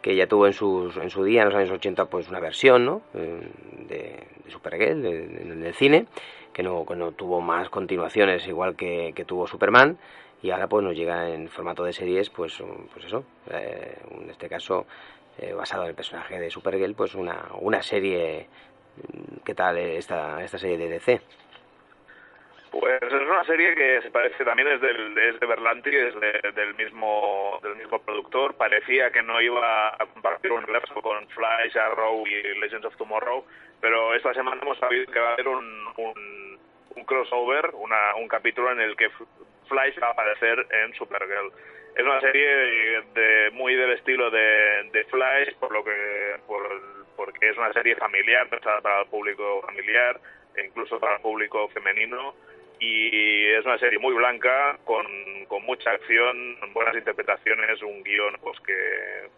Que 0.00 0.14
ya 0.14 0.26
tuvo 0.26 0.46
en, 0.46 0.52
sus, 0.52 0.96
en 0.96 1.10
su 1.10 1.24
día, 1.24 1.42
en 1.42 1.48
los 1.48 1.56
años 1.56 1.70
80, 1.70 2.06
pues 2.06 2.28
una 2.28 2.38
versión, 2.38 2.84
¿no? 2.84 3.02
Eh, 3.14 3.48
de, 3.88 4.26
Supergirl 4.48 5.04
en 5.06 5.74
cine, 5.74 6.06
que 6.52 6.62
no, 6.62 6.84
que 6.84 6.94
no 6.94 7.12
tuvo 7.12 7.40
más 7.40 7.70
continuaciones 7.70 8.46
igual 8.46 8.76
que, 8.76 9.12
que 9.14 9.24
tuvo 9.24 9.46
Superman 9.46 9.96
y 10.42 10.50
ahora 10.50 10.66
pues 10.66 10.84
nos 10.84 10.94
llega 10.94 11.30
en 11.30 11.48
formato 11.48 11.84
de 11.84 11.92
series 11.92 12.28
pues 12.28 12.62
pues 12.92 13.06
eso 13.06 13.24
eh, 13.50 13.96
en 14.10 14.28
este 14.28 14.48
caso 14.48 14.86
eh, 15.38 15.52
basado 15.52 15.82
en 15.84 15.90
el 15.90 15.94
personaje 15.94 16.38
de 16.38 16.50
Supergirl 16.50 16.94
pues 16.94 17.14
una, 17.14 17.46
una 17.60 17.82
serie 17.82 18.48
¿qué 19.44 19.54
tal 19.54 19.78
esta, 19.78 20.42
esta 20.42 20.58
serie 20.58 20.78
de 20.78 20.88
DC? 20.88 21.20
Pues 22.70 23.02
es 23.02 23.12
una 23.12 23.44
serie 23.44 23.74
que 23.74 24.00
se 24.00 24.10
parece 24.10 24.44
también 24.44 24.66
es, 24.68 24.80
del, 24.80 25.18
es 25.18 25.38
de 25.38 25.46
Berlanti, 25.46 25.90
es 25.94 26.14
del 26.54 26.74
mismo 26.74 27.60
del 27.62 27.76
mismo 27.76 27.98
productor. 27.98 28.54
Parecía 28.54 29.10
que 29.10 29.22
no 29.22 29.42
iba 29.42 29.88
a 29.88 30.06
compartir 30.06 30.52
un 30.52 30.64
universo 30.64 30.94
con 31.02 31.28
Flash, 31.28 31.76
Arrow 31.76 32.26
y 32.26 32.58
Legends 32.60 32.86
of 32.86 32.96
Tomorrow, 32.96 33.44
pero 33.80 34.14
esta 34.14 34.32
semana 34.32 34.62
hemos 34.62 34.78
sabido 34.78 35.12
que 35.12 35.20
va 35.20 35.30
a 35.30 35.32
haber 35.34 35.48
un, 35.48 35.86
un, 35.98 36.58
un 36.96 37.04
crossover, 37.04 37.72
una, 37.74 38.14
un 38.14 38.26
capítulo 38.26 38.72
en 38.72 38.80
el 38.80 38.96
que 38.96 39.10
Flash 39.68 40.00
va 40.02 40.08
a 40.08 40.12
aparecer 40.12 40.66
en 40.70 40.94
Supergirl. 40.94 41.52
Es 41.94 42.02
una 42.02 42.20
serie 42.20 43.02
de, 43.14 43.50
muy 43.52 43.74
del 43.74 43.92
estilo 43.92 44.30
de, 44.30 44.88
de 44.92 45.04
Flash, 45.04 45.54
por 45.60 45.72
lo 45.72 45.84
que 45.84 46.36
por, 46.46 46.62
porque 47.16 47.50
es 47.50 47.56
una 47.56 47.72
serie 47.72 47.96
familiar, 47.96 48.48
pensada 48.48 48.80
para 48.80 49.02
el 49.02 49.08
público 49.08 49.62
familiar, 49.66 50.18
e 50.56 50.64
incluso 50.64 50.98
para 50.98 51.16
el 51.16 51.22
público 51.22 51.68
femenino, 51.68 52.34
y 52.80 53.46
es 53.46 53.64
una 53.64 53.78
serie 53.78 53.98
muy 53.98 54.14
blanca, 54.14 54.78
con, 54.84 55.06
con 55.46 55.62
mucha 55.64 55.90
acción, 55.90 56.56
buenas 56.72 56.96
interpretaciones, 56.96 57.82
un 57.82 58.02
guion 58.02 58.36
pues 58.42 58.58
que 58.60 59.28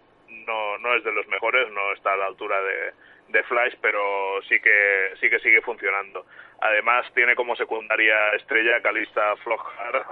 no, 0.47 0.79
no 0.79 0.95
es 0.95 1.05
de 1.05 1.13
los 1.13 1.27
mejores, 1.29 1.71
no 1.73 1.93
está 1.93 2.13
a 2.13 2.17
la 2.17 2.27
altura 2.27 2.61
de, 2.63 2.93
de 3.29 3.43
Flash, 3.45 3.75
pero 3.81 4.43
sí 4.49 4.61
que 4.61 5.13
sí 5.21 5.29
que 5.29 5.39
sigue 5.41 5.61
funcionando. 5.63 6.27
Además 6.61 7.07
tiene 7.15 7.35
como 7.35 7.57
secundaria 7.57 8.31
estrella 8.31 8.81
Calista 8.81 9.37
Flockhart, 9.37 10.07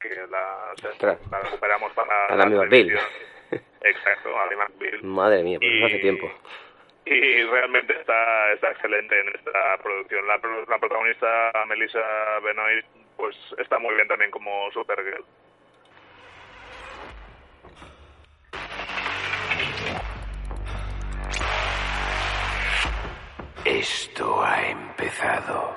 que 0.00 0.08
la, 0.30 0.74
la, 1.30 1.40
recuperamos 1.40 1.92
para 1.92 2.36
la, 2.36 2.46
la 2.46 2.64
Bill. 2.64 2.98
Exacto, 3.82 4.38
Ali 4.38 4.56
McBeal. 4.56 5.02
Madre 5.04 5.42
mía, 5.42 5.58
pues 5.60 5.84
hace 5.84 5.98
tiempo. 5.98 6.30
Y 7.06 7.42
realmente 7.44 7.94
está, 7.98 8.52
está 8.52 8.70
excelente 8.70 9.18
en 9.18 9.28
esta 9.28 9.78
producción. 9.82 10.26
La, 10.26 10.38
la 10.68 10.78
protagonista 10.78 11.52
Melissa 11.66 12.38
Benoist 12.42 12.86
pues 13.16 13.36
está 13.58 13.78
muy 13.78 13.94
bien 13.94 14.08
también 14.08 14.30
como 14.30 14.70
Supergirl. 14.72 15.24
Esto 23.64 24.42
ha 24.42 24.68
empezado. 24.68 25.74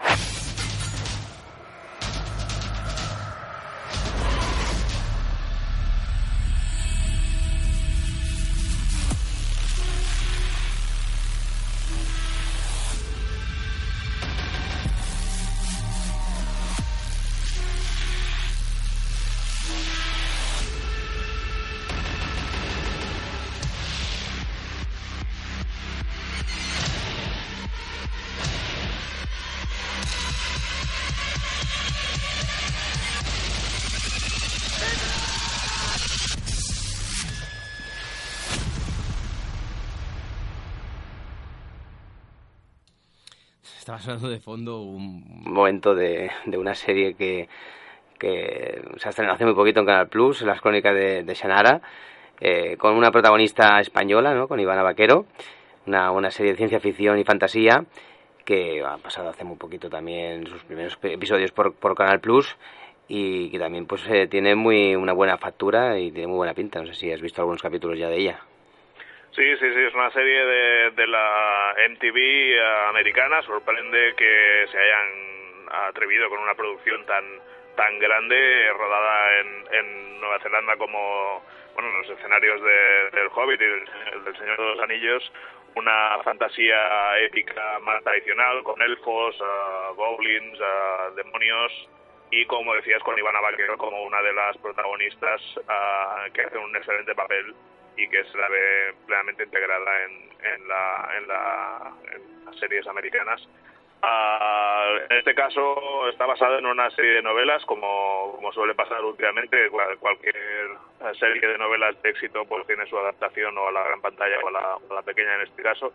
Sonando 44.00 44.30
de 44.30 44.40
fondo 44.40 44.82
un 44.82 45.24
momento 45.44 45.96
de, 45.96 46.32
de 46.46 46.58
una 46.58 46.76
serie 46.76 47.14
que, 47.16 47.50
que 48.18 48.82
se 48.98 49.08
ha 49.08 49.10
estrenado 49.10 49.36
hace 49.36 49.46
muy 49.46 49.54
poquito 49.54 49.80
en 49.80 49.86
Canal 49.86 50.08
Plus, 50.08 50.42
Las 50.44 50.62
Crónicas 50.62 50.94
de, 50.94 51.24
de 51.24 51.34
Shannara, 51.34 51.82
eh, 52.40 52.78
con 52.78 52.96
una 52.96 53.12
protagonista 53.12 53.80
española, 53.80 54.34
¿no? 54.34 54.48
con 54.48 54.60
Ivana 54.60 54.84
Vaquero, 54.84 55.26
una, 55.86 56.12
una 56.12 56.32
serie 56.32 56.52
de 56.52 56.58
ciencia 56.58 56.80
ficción 56.80 57.20
y 57.20 57.24
fantasía 57.24 57.86
que 58.46 58.84
ha 58.84 58.98
pasado 58.98 59.30
hace 59.30 59.44
muy 59.44 59.58
poquito 59.58 59.90
también 59.90 60.48
sus 60.48 60.64
primeros 60.64 60.98
episodios 61.04 61.52
por, 61.52 61.74
por 61.74 61.96
Canal 61.96 62.20
Plus 62.20 62.58
y 63.08 63.50
que 63.50 63.60
también 63.60 63.86
pues 63.86 64.04
eh, 64.10 64.28
tiene 64.28 64.56
muy 64.56 64.96
una 64.96 65.14
buena 65.14 65.38
factura 65.38 66.00
y 66.00 66.12
tiene 66.12 66.28
muy 66.28 66.38
buena 66.38 66.54
pinta. 66.54 66.80
No 66.80 66.88
sé 66.88 66.94
si 66.94 67.12
has 67.12 67.22
visto 67.22 67.42
algunos 67.42 67.62
capítulos 67.62 68.00
ya 68.00 68.10
de 68.10 68.18
ella. 68.18 68.40
Sí, 69.32 69.56
sí, 69.58 69.74
sí, 69.74 69.80
es 69.80 69.94
una 69.94 70.12
serie 70.12 70.46
de, 70.46 70.92
de 70.92 71.08
la 71.08 71.74
MTV 71.90 72.90
americana. 72.90 73.42
Sorprende 73.44 74.14
que 74.16 74.66
se 74.70 74.78
hayan 74.78 75.08
atrevido 75.88 76.30
con 76.30 76.40
una 76.40 76.54
producción 76.54 77.06
tan 77.06 77.24
tan 77.76 78.00
grande, 78.00 78.70
rodada 78.74 79.40
en, 79.40 79.66
en 79.72 80.20
Nueva 80.20 80.40
Zelanda 80.40 80.76
como 80.76 81.42
bueno, 81.74 81.90
los 82.00 82.10
escenarios 82.10 82.62
de, 82.62 83.10
del 83.12 83.30
Hobbit 83.34 83.62
y 83.62 83.66
del, 83.66 84.24
del, 84.26 84.38
Señor 84.38 84.58
de 84.58 84.66
los 84.66 84.80
Anillos, 84.82 85.32
una 85.76 86.20
fantasía 86.24 87.20
épica 87.20 87.80
más 87.80 88.04
tradicional, 88.04 88.62
con 88.64 88.82
elfos, 88.82 89.40
uh, 89.40 89.96
goblins, 89.96 90.60
uh, 90.60 91.16
demonios, 91.16 91.90
y 92.30 92.46
como 92.46 92.76
decías, 92.76 93.02
con 93.04 93.18
Ivana 93.18 93.40
Vaquero 93.42 93.78
como 93.78 94.04
una 94.04 94.22
de 94.22 94.34
las 94.34 94.58
protagonistas 94.58 95.42
uh, 95.58 96.32
que 96.34 96.42
hace 96.42 96.58
un 96.58 96.76
excelente 96.76 97.16
papel 97.16 97.56
y 97.98 98.08
que 98.08 98.24
se 98.24 98.38
la 98.38 98.48
ve 98.50 98.94
plenamente 99.06 99.44
integrada 99.44 100.04
en, 100.04 100.12
en, 100.54 100.68
la, 100.68 101.10
en, 101.18 101.28
la, 101.28 101.92
en 102.14 102.46
las 102.46 102.56
series 102.58 102.88
americanas. 102.88 103.48
Uh, 104.04 104.98
en 105.12 105.18
este 105.20 105.36
caso 105.36 106.10
está 106.10 106.26
basado 106.26 106.58
en 106.58 106.66
una 106.66 106.90
serie 106.92 107.12
de 107.12 107.22
novelas, 107.22 107.64
como, 107.66 108.32
como 108.36 108.52
suele 108.52 108.74
pasar 108.74 109.04
últimamente. 109.04 109.70
Cualquier 110.00 110.36
serie 111.20 111.48
de 111.48 111.58
novelas 111.60 112.02
de 112.02 112.10
éxito 112.10 112.44
pues 112.46 112.66
tiene 112.66 112.88
su 112.88 112.98
adaptación 112.98 113.56
o 113.58 113.68
a 113.68 113.72
la 113.72 113.84
gran 113.84 114.02
pantalla 114.02 114.40
o 114.40 114.48
a 114.48 114.96
la 114.96 115.02
pequeña 115.04 115.36
en 115.36 115.42
este 115.42 115.62
caso. 115.62 115.94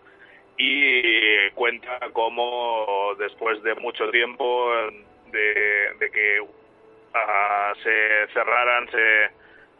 Y 0.56 1.50
cuenta 1.50 1.98
cómo 2.12 3.14
después 3.18 3.60
de 3.64 3.74
mucho 3.74 4.08
tiempo 4.10 4.72
de, 5.32 5.92
de 5.98 6.10
que 6.12 6.40
uh, 6.40 7.74
se 7.82 8.28
cerraran, 8.32 8.88
se 8.90 9.30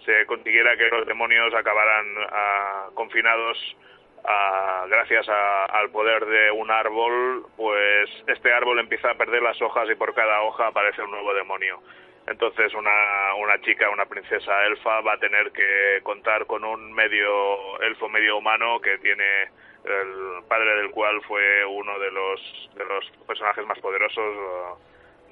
se 0.07 0.25
consiguiera 0.27 0.77
que 0.77 0.89
los 0.89 1.07
demonios 1.07 1.53
acabaran 1.53 2.07
uh, 2.17 2.95
confinados 2.95 3.59
uh, 4.23 4.89
gracias 4.89 5.29
a, 5.29 5.65
al 5.67 5.91
poder 5.91 6.25
de 6.25 6.51
un 6.53 6.71
árbol, 6.71 7.47
pues 7.57 8.09
este 8.29 8.53
árbol 8.53 8.79
empieza 8.79 9.11
a 9.11 9.17
perder 9.17 9.43
las 9.43 9.61
hojas 9.61 9.91
y 9.91 9.97
por 9.97 10.15
cada 10.15 10.41
hoja 10.43 10.69
aparece 10.69 11.03
un 11.03 11.11
nuevo 11.11 11.35
demonio. 11.35 11.83
Entonces 12.29 12.73
una, 12.75 13.35
una 13.39 13.61
chica, 13.61 13.91
una 13.91 14.07
princesa 14.07 14.65
elfa 14.67 15.01
va 15.01 15.15
a 15.15 15.19
tener 15.19 15.53
que 15.53 16.01
contar 16.03 16.47
con 16.47 16.65
un 16.65 16.93
medio 16.93 17.81
elfo, 17.83 18.09
medio 18.09 18.39
humano 18.39 18.81
que 18.81 18.99
tiene 18.99 19.51
el 19.85 20.43
padre 20.49 20.75
del 20.77 20.91
cual 20.91 21.21
fue 21.23 21.65
uno 21.65 21.99
de 21.99 22.11
los, 22.11 22.71
de 22.75 22.85
los 22.85 23.11
personajes 23.27 23.65
más 23.67 23.79
poderosos 23.79 24.79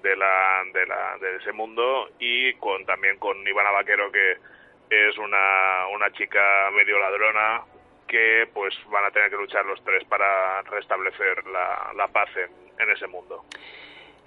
de, 0.03 0.17
la, 0.17 0.63
de, 0.73 0.87
la, 0.87 1.19
de 1.19 1.37
ese 1.37 1.53
mundo 1.53 2.11
y 2.21 2.55
con 2.55 2.85
también 2.87 3.19
con 3.19 3.37
Ivana 3.47 3.73
Vaquero 3.73 4.13
que 4.13 4.37
es 5.09 5.19
una, 5.19 5.87
una 5.95 6.11
chica 6.13 6.71
medio 6.73 6.99
ladrona 6.99 7.63
que 8.07 8.49
pues 8.53 8.75
van 8.91 9.05
a 9.05 9.11
tener 9.11 9.31
que 9.31 9.37
luchar 9.37 9.65
los 9.67 9.83
tres 9.83 10.05
para 10.05 10.63
restablecer 10.63 11.47
la, 11.47 11.93
la 11.97 12.09
paz 12.09 12.29
en, 12.37 12.83
en, 12.83 12.93
ese 12.93 13.07
mundo. 13.07 13.45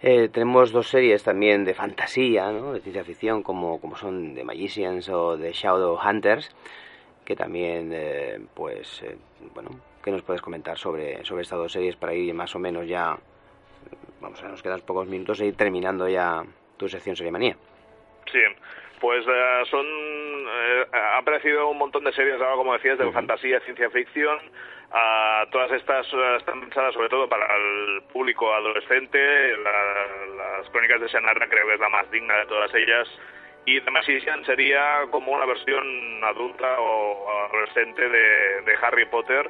Eh, 0.02 0.30
tenemos 0.30 0.72
dos 0.72 0.88
series 0.90 1.24
también 1.24 1.66
de 1.66 1.74
fantasía, 1.74 2.52
¿no? 2.52 2.74
de 2.74 2.82
ciencia 2.82 3.04
ficción, 3.04 3.44
como, 3.44 3.80
como 3.82 3.96
son 3.96 4.36
The 4.36 4.44
Magicians 4.44 5.10
o 5.10 5.38
The 5.38 5.54
Shadow 5.54 5.98
Hunters, 5.98 6.56
que 7.26 7.36
también, 7.36 7.92
eh, 7.94 8.40
pues, 8.54 9.02
eh, 9.04 9.18
bueno, 9.54 9.72
¿qué 10.04 10.12
nos 10.12 10.22
puedes 10.22 10.42
comentar 10.42 10.78
sobre, 10.78 11.24
sobre 11.26 11.44
estas 11.44 11.60
dos 11.60 11.72
series 11.72 11.96
para 11.96 12.14
ir 12.14 12.34
más 12.34 12.56
o 12.56 12.60
menos 12.60 12.88
ya, 12.88 13.18
vamos 14.22 14.42
a 14.44 14.48
nos 14.48 14.62
quedan 14.62 14.82
pocos 14.82 15.08
minutos 15.08 15.40
e 15.42 15.48
ir 15.48 15.56
terminando 15.56 16.08
ya 16.08 16.44
tu 16.78 16.88
sección 16.88 17.16
Serie 17.16 17.32
Manía? 17.32 17.58
Sí, 18.32 18.40
pues 19.00 19.26
uh, 19.26 19.66
son 19.66 19.86
eh, 20.48 20.88
ha 20.92 21.18
aparecido 21.18 21.70
un 21.70 21.78
montón 21.78 22.04
de 22.04 22.14
series 22.14 22.42
ahora, 22.42 22.56
como 22.56 22.74
decías, 22.74 22.98
de 22.98 23.12
fantasía, 23.12 23.60
ciencia 23.62 23.90
ficción. 23.90 24.40
a 24.92 25.46
todas 25.52 25.72
estas 25.72 26.08
eh, 26.14 26.36
están 26.38 26.62
pensadas 26.62 26.94
sobre 26.94 27.10
todo 27.10 27.28
para 27.28 27.46
el 27.56 28.02
público 28.14 28.54
adolescente. 28.54 29.58
las 29.58 30.70
crónicas 30.70 31.02
de 31.02 31.08
Shannara 31.08 31.48
creo 31.48 31.68
que 31.68 31.74
es 31.74 31.80
la 31.80 31.90
más 31.90 32.10
digna 32.12 32.38
de 32.38 32.46
todas 32.46 32.74
ellas. 32.74 33.08
Y 33.66 33.82
The 33.82 33.92
Magician 33.92 34.46
sería 34.46 35.06
como 35.12 35.34
una 35.34 35.46
versión 35.46 36.24
adulta 36.24 36.80
o 36.80 37.48
adolescente 37.50 38.08
de, 38.08 38.62
de 38.62 38.78
Harry 38.82 39.06
Potter. 39.08 39.50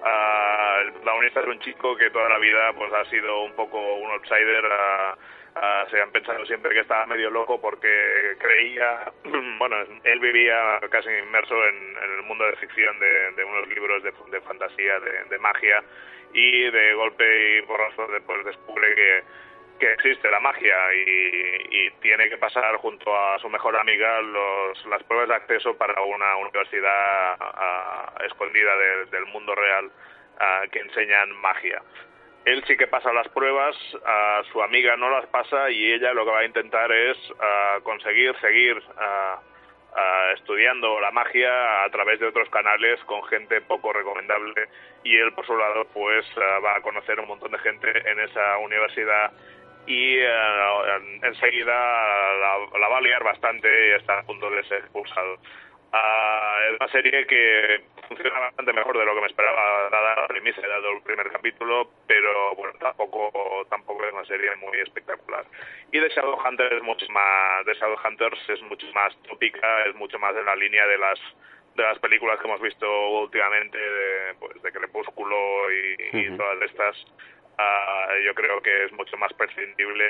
Uh, 0.00 1.18
el 1.18 1.26
es 1.26 1.36
un 1.36 1.58
chico 1.60 1.96
que 1.96 2.10
toda 2.10 2.28
la 2.28 2.38
vida 2.38 2.72
pues 2.74 2.92
ha 2.92 3.04
sido 3.06 3.42
un 3.42 3.52
poco 3.54 3.78
un 3.96 4.10
outsider. 4.12 4.64
se 5.90 6.00
han 6.00 6.10
pensado 6.12 6.44
siempre 6.46 6.72
que 6.72 6.80
estaba 6.80 7.06
medio 7.06 7.30
loco 7.30 7.60
porque 7.60 8.36
creía, 8.38 9.10
bueno, 9.58 9.76
él 10.04 10.20
vivía 10.20 10.80
casi 10.90 11.08
inmerso 11.10 11.54
en, 11.66 11.96
el 12.18 12.22
mundo 12.22 12.44
de 12.46 12.56
ficción 12.56 12.96
de, 13.00 13.44
unos 13.44 13.68
libros 13.68 14.02
de, 14.02 14.40
fantasía, 14.42 15.00
de, 15.00 15.38
magia, 15.38 15.82
y 16.32 16.70
de 16.70 16.94
golpe 16.94 17.24
y 17.24 17.60
borrazo 17.62 18.06
después 18.08 18.44
descubre 18.44 18.94
que 18.94 19.22
que 19.78 19.92
existe 19.92 20.30
la 20.30 20.40
magia 20.40 20.76
y, 20.94 21.90
tiene 22.00 22.28
que 22.28 22.38
pasar 22.38 22.76
junto 22.76 23.14
a 23.14 23.38
su 23.38 23.48
mejor 23.48 23.76
amiga 23.76 24.20
los, 24.22 24.86
las 24.86 25.02
pruebas 25.02 25.28
de 25.28 25.34
acceso 25.34 25.76
para 25.76 26.00
una 26.00 26.36
universidad 26.36 27.36
escondida 28.24 28.70
del 29.10 29.26
mundo 29.26 29.54
real 29.54 29.90
que 30.70 30.78
enseñan 30.78 31.32
magia. 31.40 31.82
Él 32.44 32.64
sí 32.66 32.76
que 32.76 32.86
pasa 32.86 33.12
las 33.12 33.28
pruebas, 33.28 33.76
a 34.06 34.42
su 34.52 34.62
amiga 34.62 34.96
no 34.96 35.10
las 35.10 35.26
pasa 35.26 35.70
y 35.70 35.92
ella 35.92 36.14
lo 36.14 36.24
que 36.24 36.30
va 36.30 36.40
a 36.40 36.44
intentar 36.44 36.90
es 36.92 37.18
conseguir 37.82 38.34
seguir 38.40 38.82
estudiando 40.34 41.00
la 41.00 41.10
magia 41.10 41.84
a 41.84 41.90
través 41.90 42.20
de 42.20 42.26
otros 42.26 42.48
canales 42.50 43.00
con 43.04 43.22
gente 43.24 43.60
poco 43.62 43.92
recomendable 43.92 44.68
y 45.02 45.16
él 45.16 45.32
por 45.32 45.46
su 45.46 45.56
lado 45.56 45.86
pues 45.92 46.24
va 46.64 46.76
a 46.76 46.80
conocer 46.80 47.18
un 47.20 47.28
montón 47.28 47.52
de 47.52 47.58
gente 47.58 47.90
en 48.08 48.20
esa 48.20 48.58
universidad 48.58 49.32
y 49.88 50.18
eh, 50.18 51.18
enseguida 51.22 51.72
la, 51.72 52.88
va 52.88 52.98
a 52.98 53.00
liar 53.00 53.24
bastante 53.24 53.68
y 53.88 53.92
está 53.92 54.18
a 54.18 54.22
punto 54.22 54.50
de 54.50 54.62
ser 54.64 54.80
expulsado. 54.80 55.38
Uh, 55.90 56.68
es 56.68 56.76
una 56.78 56.88
serie 56.92 57.26
que 57.26 57.80
funciona 58.06 58.38
bastante 58.38 58.74
mejor 58.74 58.98
de 58.98 59.06
lo 59.06 59.14
que 59.14 59.22
me 59.22 59.26
esperaba 59.26 59.88
dada 59.90 60.20
la 60.20 60.28
premisa 60.28 60.60
dado 60.60 60.92
el 60.92 61.00
primer 61.00 61.30
capítulo, 61.30 61.88
pero 62.06 62.54
bueno, 62.56 62.74
tampoco 62.78 63.66
tampoco 63.70 64.04
es 64.04 64.12
una 64.12 64.26
serie 64.26 64.54
muy 64.56 64.78
espectacular. 64.80 65.46
Y 65.90 65.98
The 65.98 66.10
Shadowhunters 66.10 66.76
es 66.76 66.82
mucho 66.82 67.06
más 67.08 67.64
The 67.64 67.72
Shadowhunters 67.72 68.50
es 68.50 68.62
mucho 68.64 68.86
más 68.92 69.16
tópica, 69.22 69.86
es 69.86 69.94
mucho 69.94 70.18
más 70.18 70.36
en 70.36 70.44
la 70.44 70.56
línea 70.56 70.86
de 70.86 70.98
las 70.98 71.18
de 71.74 71.82
las 71.82 71.98
películas 72.00 72.38
que 72.38 72.48
hemos 72.48 72.60
visto 72.60 72.86
últimamente 73.20 73.78
de, 73.78 74.34
pues, 74.40 74.60
de 74.60 74.72
Crepúsculo 74.72 75.72
y, 75.72 76.18
y 76.18 76.36
todas 76.36 76.60
estas 76.62 76.96
Ah, 77.58 78.14
yo 78.24 78.34
creo 78.34 78.62
que 78.62 78.84
es 78.84 78.92
mucho 78.92 79.16
más 79.16 79.32
prescindible 79.32 80.06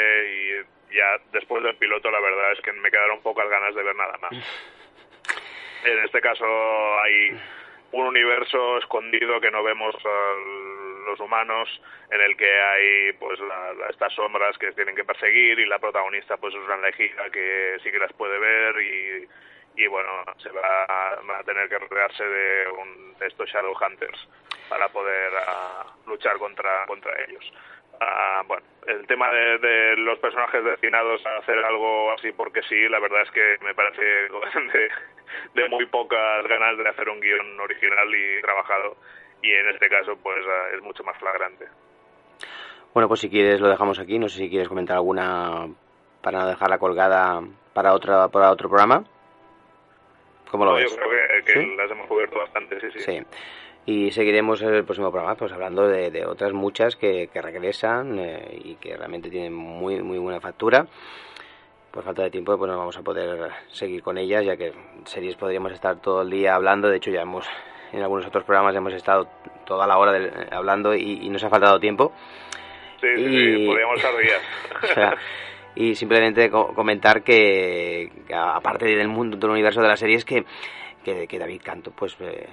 y 0.90 0.94
ya 0.94 1.18
después 1.32 1.62
del 1.62 1.76
piloto 1.76 2.10
la 2.10 2.20
verdad 2.20 2.52
es 2.52 2.60
que 2.60 2.72
me 2.74 2.90
quedaron 2.90 3.22
pocas 3.22 3.48
ganas 3.48 3.74
de 3.74 3.82
ver 3.82 3.96
nada 3.96 4.18
más. 4.18 4.30
En 5.84 5.96
este 6.04 6.20
caso 6.20 6.44
hay 7.00 7.40
un 7.92 8.06
universo 8.06 8.78
escondido 8.78 9.40
que 9.40 9.50
no 9.50 9.62
vemos 9.62 9.94
los 11.06 11.20
humanos 11.20 11.68
en 12.10 12.20
el 12.20 12.36
que 12.36 12.52
hay 12.52 13.12
pues 13.12 13.38
estas 13.88 14.12
sombras 14.12 14.58
que 14.58 14.72
tienen 14.72 14.96
que 14.96 15.04
perseguir 15.04 15.58
y 15.60 15.66
la 15.66 15.78
protagonista 15.78 16.36
pues 16.36 16.52
es 16.54 16.60
una 16.60 16.74
elegida 16.74 17.30
que 17.30 17.76
sí 17.82 17.92
que 17.92 17.98
las 18.00 18.12
puede 18.12 18.40
ver 18.40 18.74
y, 18.82 19.28
y 19.82 19.86
bueno 19.86 20.24
se 20.38 20.50
va 20.50 20.84
a, 20.84 21.44
tener 21.44 21.68
que 21.68 21.78
rodearse 21.78 22.24
de, 22.24 22.68
un, 22.70 23.18
de 23.18 23.26
estos 23.28 23.48
Shadowhunters 23.48 24.28
para 24.68 24.88
poder 24.88 25.32
uh, 25.32 26.08
luchar 26.08 26.38
contra, 26.38 26.86
contra 26.86 27.12
ellos. 27.26 27.52
Uh, 28.00 28.46
bueno, 28.46 28.62
el 28.86 29.06
tema 29.06 29.30
de, 29.32 29.58
de, 29.58 29.96
los 29.96 30.18
personajes 30.20 30.62
destinados 30.64 31.24
a 31.26 31.38
hacer 31.38 31.58
algo 31.58 32.12
así 32.12 32.30
porque 32.32 32.62
sí, 32.62 32.88
la 32.88 33.00
verdad 33.00 33.22
es 33.22 33.30
que 33.32 33.56
me 33.64 33.74
parece 33.74 34.02
de, 34.02 34.90
de 35.54 35.68
muy 35.68 35.86
pocas 35.86 36.46
ganas 36.46 36.78
de 36.78 36.88
hacer 36.88 37.08
un 37.08 37.20
guion 37.20 37.58
original 37.60 38.08
y 38.14 38.40
trabajado 38.40 38.96
y 39.42 39.50
en 39.50 39.68
este 39.70 39.88
caso 39.88 40.16
pues 40.22 40.38
uh, 40.46 40.76
es 40.76 40.82
mucho 40.82 41.02
más 41.02 41.18
flagrante. 41.18 41.66
Bueno, 42.94 43.08
pues 43.08 43.20
si 43.20 43.28
quieres 43.28 43.60
lo 43.60 43.68
dejamos 43.68 43.98
aquí, 43.98 44.18
no 44.18 44.28
sé 44.28 44.38
si 44.38 44.48
quieres 44.48 44.68
comentar 44.68 44.96
alguna 44.96 45.66
para 46.22 46.40
no 46.40 46.48
dejarla 46.48 46.78
colgada 46.78 47.42
para 47.74 47.94
otra 47.94 48.28
para 48.28 48.50
otro 48.50 48.68
programa. 48.68 49.04
¿Cómo 50.50 50.64
lo 50.64 50.74
ves? 50.74 50.90
Yo 50.90 50.96
creo 50.96 51.10
que, 51.44 51.52
que 51.52 51.76
las 51.76 51.90
hemos 51.90 52.06
cubierto 52.06 52.38
bastante, 52.38 52.80
sí, 52.80 52.90
sí. 52.92 53.00
Sí 53.00 53.26
y 53.88 54.10
seguiremos 54.10 54.60
en 54.60 54.74
el 54.74 54.84
próximo 54.84 55.10
programa 55.10 55.34
pues 55.34 55.50
hablando 55.50 55.88
de, 55.88 56.26
otras 56.26 56.52
muchas 56.52 56.94
que, 56.94 57.30
regresan 57.32 58.18
eh, 58.18 58.60
y 58.62 58.74
que 58.74 58.94
realmente 58.94 59.30
tienen 59.30 59.54
muy 59.54 60.02
muy 60.02 60.18
buena 60.18 60.42
factura. 60.42 60.86
Por 61.90 62.04
falta 62.04 62.22
de 62.24 62.30
tiempo 62.30 62.58
pues 62.58 62.70
no 62.70 62.76
vamos 62.76 62.98
a 62.98 63.02
poder 63.02 63.50
seguir 63.68 64.02
con 64.02 64.18
ellas 64.18 64.44
ya 64.44 64.58
que 64.58 64.74
series 65.04 65.36
podríamos 65.36 65.72
estar 65.72 66.02
todo 66.02 66.20
el 66.20 66.28
día 66.28 66.54
hablando. 66.54 66.90
De 66.90 66.98
hecho 66.98 67.10
ya 67.10 67.22
hemos 67.22 67.46
en 67.90 68.02
algunos 68.02 68.26
otros 68.26 68.44
programas 68.44 68.76
hemos 68.76 68.92
estado 68.92 69.26
toda 69.64 69.86
la 69.86 69.96
hora 69.96 70.12
hablando 70.50 70.94
y, 70.94 71.26
nos 71.30 71.42
ha 71.44 71.48
faltado 71.48 71.80
tiempo. 71.80 72.12
Sí, 73.00 73.06
sí, 73.16 73.66
podríamos 73.66 73.96
estar 73.96 74.12
días 74.18 75.14
y 75.76 75.94
simplemente 75.94 76.50
comentar 76.50 77.22
que, 77.22 78.12
aparte 78.34 78.84
del 78.84 79.08
mundo 79.08 79.38
del 79.38 79.48
universo 79.48 79.80
de 79.80 79.88
las 79.88 79.98
series 79.98 80.26
que 80.26 80.44
que, 81.26 81.38
David 81.38 81.62
Canto 81.64 81.90
pues 81.90 82.16
eh, 82.20 82.46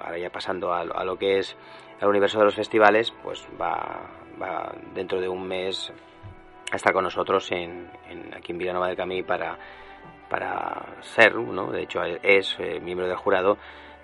ahora 0.00 0.18
ya 0.18 0.30
pasando 0.30 0.72
a, 0.72 1.04
lo 1.04 1.16
que 1.16 1.38
es 1.38 1.56
el 2.00 2.08
universo 2.08 2.38
de 2.38 2.44
los 2.44 2.54
festivales, 2.54 3.12
pues 3.22 3.46
va, 3.60 4.10
dentro 4.94 5.20
de 5.20 5.28
un 5.28 5.46
mes 5.46 5.92
a 6.70 6.76
estar 6.76 6.92
con 6.92 7.04
nosotros 7.04 7.50
en, 7.52 7.88
aquí 8.36 8.52
en 8.52 8.58
Villanova 8.58 8.88
del 8.88 8.96
Camí 8.96 9.22
para, 9.22 9.58
para 10.28 10.96
ser, 11.00 11.34
¿no? 11.36 11.70
de 11.70 11.82
hecho 11.82 12.02
es 12.02 12.56
eh, 12.58 12.80
miembro 12.80 13.06
del 13.06 13.16
jurado 13.16 13.56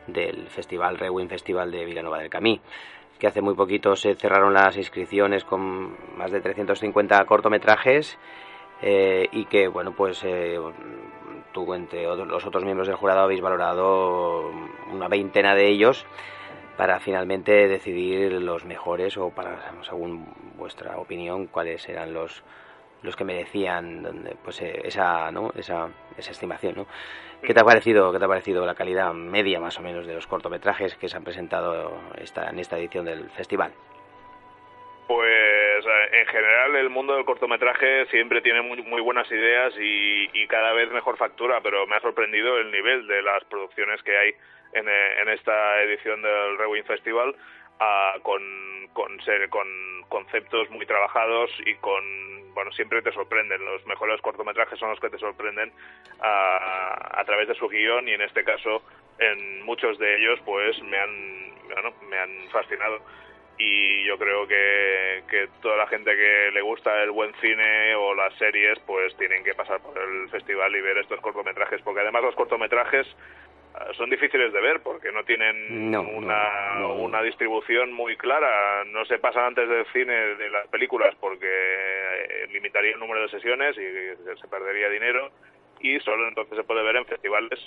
del 0.06 0.48
festival 0.48 0.98
Rewin 0.98 1.28
Festival 1.28 1.70
de 1.70 1.84
Villanova 1.84 2.18
del 2.18 2.30
Camí 2.30 2.60
que 3.22 3.28
hace 3.28 3.40
muy 3.40 3.54
poquito 3.54 3.94
se 3.94 4.16
cerraron 4.16 4.52
las 4.52 4.76
inscripciones 4.76 5.44
con 5.44 5.96
más 6.16 6.32
de 6.32 6.40
350 6.40 7.24
cortometrajes 7.24 8.18
eh, 8.80 9.28
y 9.30 9.44
que 9.44 9.68
bueno 9.68 9.92
pues 9.92 10.24
eh, 10.24 10.58
tú 11.52 11.72
entre 11.74 12.04
los 12.04 12.46
otros 12.46 12.64
miembros 12.64 12.88
del 12.88 12.96
jurado 12.96 13.20
habéis 13.20 13.40
valorado 13.40 14.50
una 14.90 15.08
veintena 15.08 15.54
de 15.54 15.68
ellos 15.68 16.06
para 16.76 17.00
finalmente 17.00 17.68
decidir 17.68 18.32
los 18.32 18.64
mejores 18.64 19.16
o 19.16 19.30
para 19.30 19.72
según 19.82 20.26
vuestra 20.56 20.96
opinión 20.98 21.46
cuáles 21.46 21.88
eran 21.88 22.12
los 22.12 22.42
los 23.02 23.16
que 23.16 23.24
merecían 23.24 24.36
pues 24.44 24.62
eh, 24.62 24.80
esa 24.84 25.30
no 25.32 25.52
esa, 25.56 25.88
esa 26.16 26.30
estimación 26.30 26.74
no 26.76 26.86
qué 27.42 27.52
te 27.52 27.60
ha 27.60 27.64
parecido 27.64 28.12
qué 28.12 28.18
te 28.18 28.24
ha 28.24 28.28
parecido 28.28 28.64
la 28.64 28.74
calidad 28.74 29.12
media 29.12 29.60
más 29.60 29.78
o 29.78 29.82
menos 29.82 30.06
de 30.06 30.14
los 30.14 30.26
cortometrajes 30.26 30.94
que 30.94 31.08
se 31.08 31.16
han 31.16 31.24
presentado 31.24 31.92
esta, 32.16 32.48
en 32.48 32.58
esta 32.58 32.78
edición 32.78 33.04
del 33.04 33.28
festival 33.30 33.72
pues 35.08 35.51
en 36.12 36.26
general 36.26 36.76
el 36.76 36.90
mundo 36.90 37.14
del 37.14 37.24
cortometraje 37.24 38.06
siempre 38.06 38.40
tiene 38.40 38.62
muy, 38.62 38.82
muy 38.82 39.00
buenas 39.00 39.30
ideas 39.30 39.74
y, 39.78 40.46
cada 40.48 40.72
vez 40.72 40.90
mejor 40.90 41.16
factura, 41.16 41.60
pero 41.62 41.86
me 41.86 41.96
ha 41.96 42.00
sorprendido 42.00 42.58
el 42.58 42.70
nivel 42.70 43.06
de 43.06 43.22
las 43.22 43.42
producciones 43.44 44.02
que 44.02 44.16
hay 44.16 44.34
en, 44.74 44.86
eh, 44.86 45.34
esta 45.34 45.82
edición 45.82 46.20
del 46.20 46.58
Rewind 46.58 46.84
Festival 46.84 47.34
ah, 47.80 48.14
con, 48.22 48.42
con, 48.92 49.18
con 49.48 50.02
conceptos 50.08 50.68
muy 50.68 50.84
trabajados 50.84 51.50
y 51.64 51.74
con 51.76 52.04
bueno 52.52 52.70
siempre 52.72 53.00
te 53.00 53.12
sorprenden. 53.12 53.64
Los 53.64 53.86
mejores 53.86 54.20
cortometrajes 54.20 54.78
son 54.78 54.90
los 54.90 55.00
que 55.00 55.08
te 55.08 55.18
sorprenden 55.18 55.72
ah, 56.20 57.12
a 57.14 57.24
través 57.24 57.48
de 57.48 57.54
su 57.54 57.66
guion 57.68 58.08
y 58.08 58.12
en 58.12 58.20
este 58.20 58.44
caso 58.44 58.82
en 59.18 59.62
muchos 59.62 59.98
de 59.98 60.16
ellos 60.18 60.38
pues 60.44 60.82
me 60.82 60.98
han 60.98 61.52
me 62.10 62.18
han 62.18 62.50
fascinado 62.50 63.00
y 63.64 64.04
yo 64.04 64.18
creo 64.18 64.46
que, 64.46 65.22
que 65.30 65.48
toda 65.60 65.76
la 65.76 65.86
gente 65.86 66.10
que 66.16 66.50
le 66.52 66.60
gusta 66.62 67.02
el 67.02 67.12
buen 67.12 67.32
cine 67.40 67.94
o 67.94 68.14
las 68.14 68.34
series 68.34 68.78
pues 68.80 69.16
tienen 69.16 69.44
que 69.44 69.54
pasar 69.54 69.80
por 69.80 69.96
el 69.96 70.28
festival 70.30 70.74
y 70.74 70.80
ver 70.80 70.98
estos 70.98 71.20
cortometrajes 71.20 71.80
porque 71.82 72.00
además 72.00 72.22
los 72.22 72.34
cortometrajes 72.34 73.06
ah, 73.74 73.86
son 73.96 74.10
difíciles 74.10 74.52
de 74.52 74.60
ver 74.60 74.80
porque 74.80 75.12
no 75.12 75.22
tienen 75.24 75.94
una, 75.94 76.86
una 76.88 77.22
distribución 77.22 77.92
muy 77.92 78.16
clara. 78.16 78.84
No 78.86 79.04
se 79.04 79.18
pasan 79.18 79.44
antes 79.44 79.68
del 79.68 79.86
cine 79.92 80.12
de 80.12 80.50
las 80.50 80.66
películas 80.68 81.14
porque 81.20 81.46
eh, 81.46 82.46
limitaría 82.50 82.94
el 82.94 83.00
número 83.00 83.22
de 83.22 83.28
sesiones 83.28 83.76
y 83.76 84.40
se 84.40 84.48
perdería 84.48 84.88
dinero. 84.88 85.30
Y 85.80 86.00
solo 86.00 86.26
entonces 86.26 86.56
se 86.56 86.64
puede 86.64 86.82
ver 86.82 86.96
en 86.96 87.06
festivales 87.06 87.60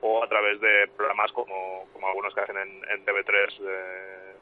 o 0.00 0.22
a 0.22 0.28
través 0.28 0.60
de 0.60 0.88
programas 0.96 1.32
como, 1.32 1.86
como 1.92 2.06
algunos 2.06 2.34
que 2.34 2.40
hacen 2.40 2.56
en, 2.56 2.82
en 2.90 3.04
TV3 3.04 4.38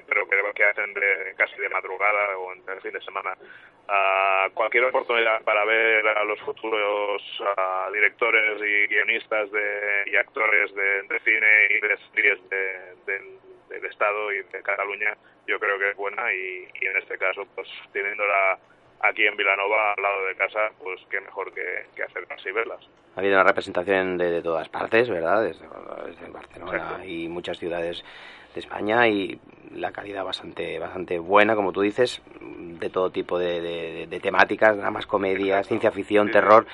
pero 0.00 0.26
que, 0.26 0.36
que 0.54 0.64
hacen 0.64 0.94
de, 0.94 1.34
casi 1.36 1.56
de 1.60 1.68
madrugada 1.68 2.38
o 2.38 2.52
en 2.54 2.62
el 2.66 2.80
fin 2.80 2.92
de 2.92 3.00
semana. 3.02 3.36
Uh, 3.88 4.50
cualquier 4.54 4.84
oportunidad 4.84 5.42
para 5.42 5.64
ver 5.64 6.06
a 6.06 6.24
los 6.24 6.40
futuros 6.40 7.20
uh, 7.40 7.92
directores 7.92 8.62
y 8.62 8.86
guionistas 8.86 9.50
de, 9.50 10.04
y 10.06 10.16
actores 10.16 10.74
de, 10.74 11.02
de 11.02 11.20
cine 11.20 11.66
y 11.68 11.80
de 11.80 11.98
series 12.14 12.48
de, 12.48 13.38
del 13.68 13.84
Estado 13.84 14.32
y 14.32 14.42
de 14.42 14.62
Cataluña, 14.62 15.16
yo 15.46 15.58
creo 15.58 15.78
que 15.78 15.90
es 15.90 15.96
buena 15.96 16.32
y, 16.32 16.68
y 16.80 16.86
en 16.86 16.96
este 16.96 17.18
caso, 17.18 17.46
pues 17.54 17.68
teniéndola 17.92 18.58
aquí 19.00 19.26
en 19.26 19.36
Vilanova, 19.36 19.94
al 19.94 20.02
lado 20.02 20.26
de 20.26 20.36
casa, 20.36 20.70
pues 20.78 21.00
qué 21.10 21.20
mejor 21.20 21.52
que, 21.52 21.86
que 21.96 22.04
acercarse 22.04 22.50
y 22.50 22.52
verlas. 22.52 22.88
Ha 23.16 23.20
habido 23.20 23.34
una 23.34 23.44
representación 23.44 24.16
de, 24.16 24.30
de 24.30 24.42
todas 24.42 24.68
partes, 24.68 25.10
¿verdad? 25.10 25.42
Desde, 25.42 25.66
desde 26.06 26.30
Barcelona 26.30 26.76
Exacto. 26.76 27.04
y 27.04 27.28
muchas 27.28 27.58
ciudades 27.58 28.02
de 28.54 28.60
España 28.60 29.08
y 29.08 29.40
la 29.74 29.92
calidad 29.92 30.24
bastante 30.24 30.78
bastante 30.78 31.18
buena, 31.18 31.54
como 31.54 31.72
tú 31.72 31.80
dices, 31.80 32.22
de 32.40 32.90
todo 32.90 33.10
tipo 33.10 33.38
de, 33.38 33.60
de, 33.60 34.06
de 34.08 34.20
temáticas, 34.20 34.76
dramas, 34.76 35.06
comedias, 35.06 35.66
ciencia 35.66 35.90
ficción, 35.90 36.30
terror 36.30 36.66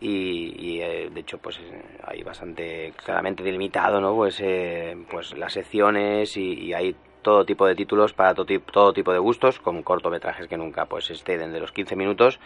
y, 0.00 0.54
y 0.58 0.80
eh, 0.80 1.10
de 1.12 1.20
hecho 1.20 1.38
pues 1.38 1.60
hay 2.02 2.22
bastante 2.22 2.92
claramente 3.04 3.42
delimitado, 3.42 4.00
¿no? 4.00 4.14
Pues 4.14 4.40
eh, 4.40 4.96
pues 5.10 5.36
las 5.36 5.52
secciones 5.52 6.36
y, 6.36 6.54
y 6.54 6.74
hay 6.74 6.94
todo 7.22 7.44
tipo 7.44 7.66
de 7.66 7.74
títulos 7.74 8.12
para 8.12 8.34
todo, 8.34 8.46
todo 8.70 8.92
tipo 8.92 9.12
de 9.12 9.18
gustos, 9.18 9.58
con 9.58 9.82
cortometrajes 9.82 10.46
que 10.46 10.58
nunca 10.58 10.84
pues 10.86 11.10
exceden 11.10 11.52
de 11.52 11.60
los 11.60 11.72
15 11.72 11.96
minutos 11.96 12.38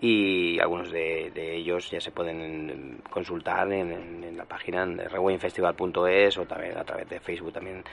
y 0.00 0.58
algunos 0.60 0.90
de, 0.90 1.30
ellos 1.36 1.90
ya 1.90 2.00
se 2.00 2.10
pueden 2.10 3.00
consultar 3.10 3.70
en, 3.72 4.24
en, 4.24 4.36
la 4.36 4.44
página 4.44 4.86
de 4.86 5.08
rewinnfestival.es 5.08 6.38
o 6.38 6.46
también 6.46 6.78
a 6.78 6.84
través 6.84 7.08
de 7.08 7.20
Facebook 7.20 7.52
también 7.52 7.84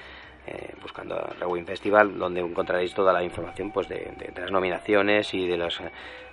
eh, 0.48 0.74
buscando 0.82 1.17
Rewind 1.41 1.67
Festival 1.67 2.17
donde 2.17 2.39
encontraréis 2.39 2.93
toda 2.93 3.12
la 3.12 3.22
información 3.22 3.70
pues 3.72 3.89
de, 3.89 4.32
las 4.34 4.50
nominaciones 4.50 5.34
y 5.34 5.46
de 5.46 5.58
los 5.58 5.82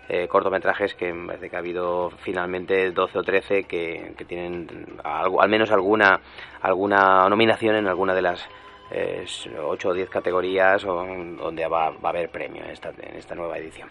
eh, 0.08 0.28
cortometrajes 0.28 0.94
que 0.94 1.12
me 1.12 1.26
parece 1.26 1.50
que 1.50 1.56
ha 1.56 1.58
habido 1.58 2.10
finalmente 2.18 2.92
12 2.92 3.18
o 3.18 3.22
13 3.24 3.64
que, 3.64 4.14
que 4.16 4.24
tienen 4.24 4.68
algo, 5.02 5.42
al 5.42 5.48
menos 5.48 5.72
alguna 5.72 6.20
alguna 6.62 7.28
nominación 7.28 7.74
en 7.74 7.88
alguna 7.88 8.14
de 8.14 8.22
las 8.22 8.48
eh, 8.92 9.26
8 9.60 9.88
o 9.88 9.92
10 9.92 10.08
categorías 10.08 10.84
o, 10.84 10.94
donde 10.94 11.66
va, 11.66 11.90
va, 11.90 11.98
a 12.04 12.08
haber 12.10 12.30
premio 12.30 12.62
en 12.62 12.70
esta, 12.70 12.90
en 12.90 13.16
esta 13.16 13.34
nueva 13.34 13.58
edición. 13.58 13.88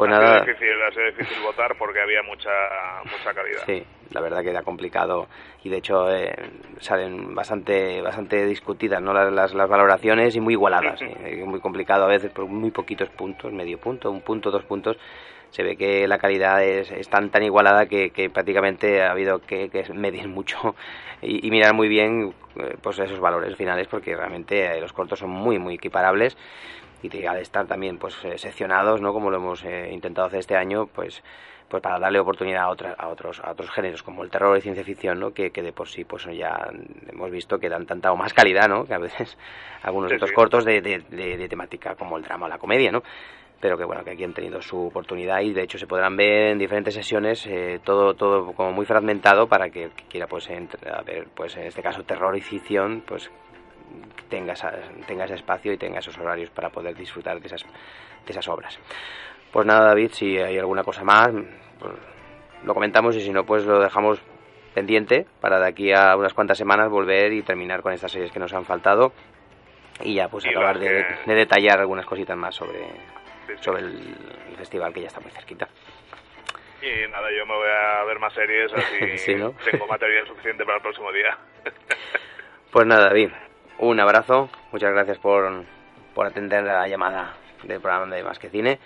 Pues 0.00 0.12
ha 0.12 0.18
nada. 0.18 0.40
Sido 0.40 0.54
difícil, 0.54 0.82
ha 0.82 0.90
sido 0.92 1.04
difícil 1.06 1.42
votar 1.42 1.76
porque 1.76 2.00
había 2.00 2.22
mucha 2.22 2.50
mucha 3.04 3.34
calidad. 3.34 3.60
Sí, 3.66 3.84
la 4.12 4.20
verdad 4.22 4.42
que 4.42 4.48
era 4.48 4.62
complicado 4.62 5.28
y 5.62 5.68
de 5.68 5.76
hecho 5.76 6.10
eh, 6.10 6.34
salen 6.78 7.34
bastante 7.34 8.00
bastante 8.00 8.46
discutidas 8.46 9.02
¿no? 9.02 9.12
las, 9.12 9.30
las, 9.30 9.52
las 9.52 9.68
valoraciones 9.68 10.34
y 10.36 10.40
muy 10.40 10.54
igualadas. 10.54 11.02
¿eh? 11.02 11.44
muy 11.44 11.60
complicado 11.60 12.04
a 12.04 12.08
veces 12.08 12.30
por 12.32 12.46
muy 12.46 12.70
poquitos 12.70 13.10
puntos, 13.10 13.52
medio 13.52 13.78
punto, 13.78 14.10
un 14.10 14.22
punto, 14.22 14.50
dos 14.50 14.64
puntos. 14.64 14.96
Se 15.50 15.62
ve 15.64 15.76
que 15.76 16.08
la 16.08 16.16
calidad 16.16 16.64
es, 16.64 16.90
es 16.92 17.08
tan 17.10 17.28
tan 17.28 17.42
igualada 17.42 17.84
que, 17.84 18.10
que 18.10 18.30
prácticamente 18.30 19.02
ha 19.02 19.10
habido 19.10 19.40
que, 19.40 19.68
que 19.68 19.92
medir 19.92 20.28
mucho 20.28 20.76
y, 21.20 21.46
y, 21.46 21.50
mirar 21.50 21.74
muy 21.74 21.88
bien 21.88 22.32
eh, 22.56 22.76
pues 22.80 22.98
esos 23.00 23.20
valores 23.20 23.54
finales 23.54 23.86
porque 23.86 24.16
realmente 24.16 24.64
eh, 24.64 24.80
los 24.80 24.94
cortos 24.94 25.18
son 25.18 25.30
muy 25.30 25.58
muy 25.58 25.74
equiparables 25.74 26.38
y 27.02 27.26
al 27.26 27.38
estar 27.38 27.66
también 27.66 27.98
pues 27.98 28.16
eh, 28.24 28.38
seccionados 28.38 29.00
no 29.00 29.12
como 29.12 29.30
lo 29.30 29.36
hemos 29.36 29.64
eh, 29.64 29.90
intentado 29.92 30.26
hacer 30.26 30.40
este 30.40 30.56
año 30.56 30.86
pues 30.86 31.22
pues 31.68 31.82
para 31.82 32.00
darle 32.00 32.18
oportunidad 32.18 32.64
a, 32.64 32.68
otra, 32.68 32.94
a 32.98 33.08
otros 33.08 33.40
a 33.40 33.52
otros 33.52 33.70
géneros 33.70 34.02
como 34.02 34.24
el 34.24 34.30
terror 34.30 34.58
y 34.58 34.60
ciencia 34.60 34.84
ficción 34.84 35.20
no 35.20 35.32
que, 35.32 35.50
que 35.50 35.62
de 35.62 35.72
por 35.72 35.88
sí 35.88 36.04
pues 36.04 36.24
ya 36.24 36.68
hemos 37.08 37.30
visto 37.30 37.58
que 37.58 37.68
dan 37.68 37.86
tanta 37.86 38.12
o 38.12 38.16
más 38.16 38.34
calidad 38.34 38.68
no 38.68 38.84
que 38.84 38.94
a 38.94 38.98
veces 38.98 39.38
algunos 39.82 40.10
sí, 40.10 40.16
otros 40.16 40.30
sí. 40.30 40.34
cortos 40.34 40.64
de, 40.64 40.80
de, 40.80 40.98
de, 41.08 41.36
de, 41.36 41.48
temática 41.48 41.94
como 41.94 42.16
el 42.16 42.24
drama 42.24 42.46
o 42.46 42.48
la 42.48 42.58
comedia 42.58 42.90
no 42.90 43.02
pero 43.60 43.76
que 43.78 43.84
bueno 43.84 44.02
que 44.02 44.10
aquí 44.10 44.24
han 44.24 44.34
tenido 44.34 44.60
su 44.60 44.86
oportunidad 44.86 45.40
y 45.42 45.52
de 45.52 45.62
hecho 45.62 45.78
se 45.78 45.86
podrán 45.86 46.16
ver 46.16 46.52
en 46.52 46.58
diferentes 46.58 46.94
sesiones 46.94 47.46
eh, 47.46 47.80
todo 47.84 48.14
todo 48.14 48.52
como 48.52 48.72
muy 48.72 48.84
fragmentado 48.84 49.46
para 49.46 49.70
que, 49.70 49.90
que 49.90 50.04
quiera 50.04 50.26
pues 50.26 50.50
entre, 50.50 50.90
a 50.90 51.02
ver 51.02 51.28
pues 51.34 51.56
en 51.56 51.64
este 51.64 51.82
caso 51.82 52.02
terror 52.02 52.36
y 52.36 52.40
ficción 52.40 53.02
pues 53.06 53.30
tenga, 54.28 54.52
esa, 54.52 54.72
tenga 55.06 55.24
ese 55.24 55.34
espacio 55.34 55.72
y 55.72 55.78
tenga 55.78 55.98
esos 55.98 56.16
horarios 56.18 56.50
para 56.50 56.70
poder 56.70 56.94
disfrutar 56.94 57.40
de 57.40 57.46
esas, 57.46 57.62
de 57.62 58.30
esas 58.30 58.48
obras. 58.48 58.78
Pues 59.52 59.66
nada, 59.66 59.86
David, 59.88 60.10
si 60.12 60.38
hay 60.38 60.58
alguna 60.58 60.84
cosa 60.84 61.02
más, 61.04 61.30
pues 61.78 61.92
lo 62.64 62.74
comentamos 62.74 63.16
y 63.16 63.20
si 63.20 63.30
no, 63.30 63.44
pues 63.44 63.64
lo 63.64 63.80
dejamos 63.80 64.20
pendiente 64.74 65.26
para 65.40 65.58
de 65.58 65.66
aquí 65.66 65.92
a 65.92 66.14
unas 66.16 66.34
cuantas 66.34 66.56
semanas 66.56 66.88
volver 66.88 67.32
y 67.32 67.42
terminar 67.42 67.82
con 67.82 67.92
estas 67.92 68.12
series 68.12 68.30
que 68.30 68.38
nos 68.38 68.52
han 68.52 68.64
faltado 68.64 69.12
y 70.02 70.14
ya 70.14 70.28
pues 70.28 70.44
y 70.44 70.50
acabar 70.50 70.78
de, 70.78 70.86
que... 70.86 71.30
de, 71.30 71.34
detallar 71.34 71.80
algunas 71.80 72.06
cositas 72.06 72.36
más 72.36 72.54
sobre, 72.54 72.86
sobre 73.60 73.82
el, 73.82 74.16
el, 74.50 74.56
festival 74.56 74.92
que 74.92 75.02
ya 75.02 75.08
está 75.08 75.20
muy 75.20 75.30
cerquita. 75.32 75.68
Y 76.80 77.10
nada, 77.10 77.28
yo 77.36 77.44
me 77.44 77.54
voy 77.54 77.68
a 77.68 78.04
ver 78.04 78.18
más 78.18 78.32
series 78.32 78.72
así 78.72 79.18
sí, 79.18 79.34
¿no? 79.34 79.54
tengo 79.70 79.86
material 79.86 80.26
suficiente 80.26 80.64
para 80.64 80.76
el 80.76 80.82
próximo 80.82 81.12
día. 81.12 81.36
pues 82.70 82.86
nada, 82.86 83.08
David, 83.08 83.30
un 83.80 83.98
abrazo, 83.98 84.50
muchas 84.72 84.92
gracias 84.92 85.18
por, 85.18 85.64
por 86.14 86.26
atender 86.26 86.64
la 86.64 86.86
llamada 86.86 87.34
del 87.62 87.80
programa 87.80 88.14
de 88.14 88.22
Más 88.22 88.38
que 88.38 88.50
Cine 88.50 88.78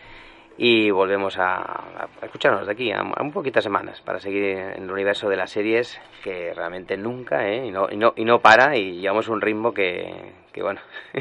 y 0.56 0.90
volvemos 0.90 1.36
a, 1.36 1.56
a 1.56 2.08
escucharnos 2.22 2.66
de 2.66 2.72
aquí 2.72 2.92
a, 2.92 3.00
a, 3.00 3.22
un 3.22 3.32
poquitas 3.32 3.64
semanas 3.64 4.00
para 4.02 4.20
seguir 4.20 4.44
en 4.44 4.84
el 4.84 4.90
universo 4.90 5.28
de 5.28 5.36
las 5.36 5.50
series 5.50 6.00
que 6.22 6.54
realmente 6.54 6.96
nunca 6.96 7.48
¿eh? 7.48 7.66
y, 7.66 7.72
no, 7.72 7.88
y, 7.90 7.96
no, 7.96 8.14
y 8.16 8.24
no 8.24 8.38
para 8.38 8.76
y 8.76 9.00
llevamos 9.00 9.26
un 9.28 9.40
ritmo 9.40 9.74
que, 9.74 10.14
que 10.52 10.62
bueno 10.62 10.80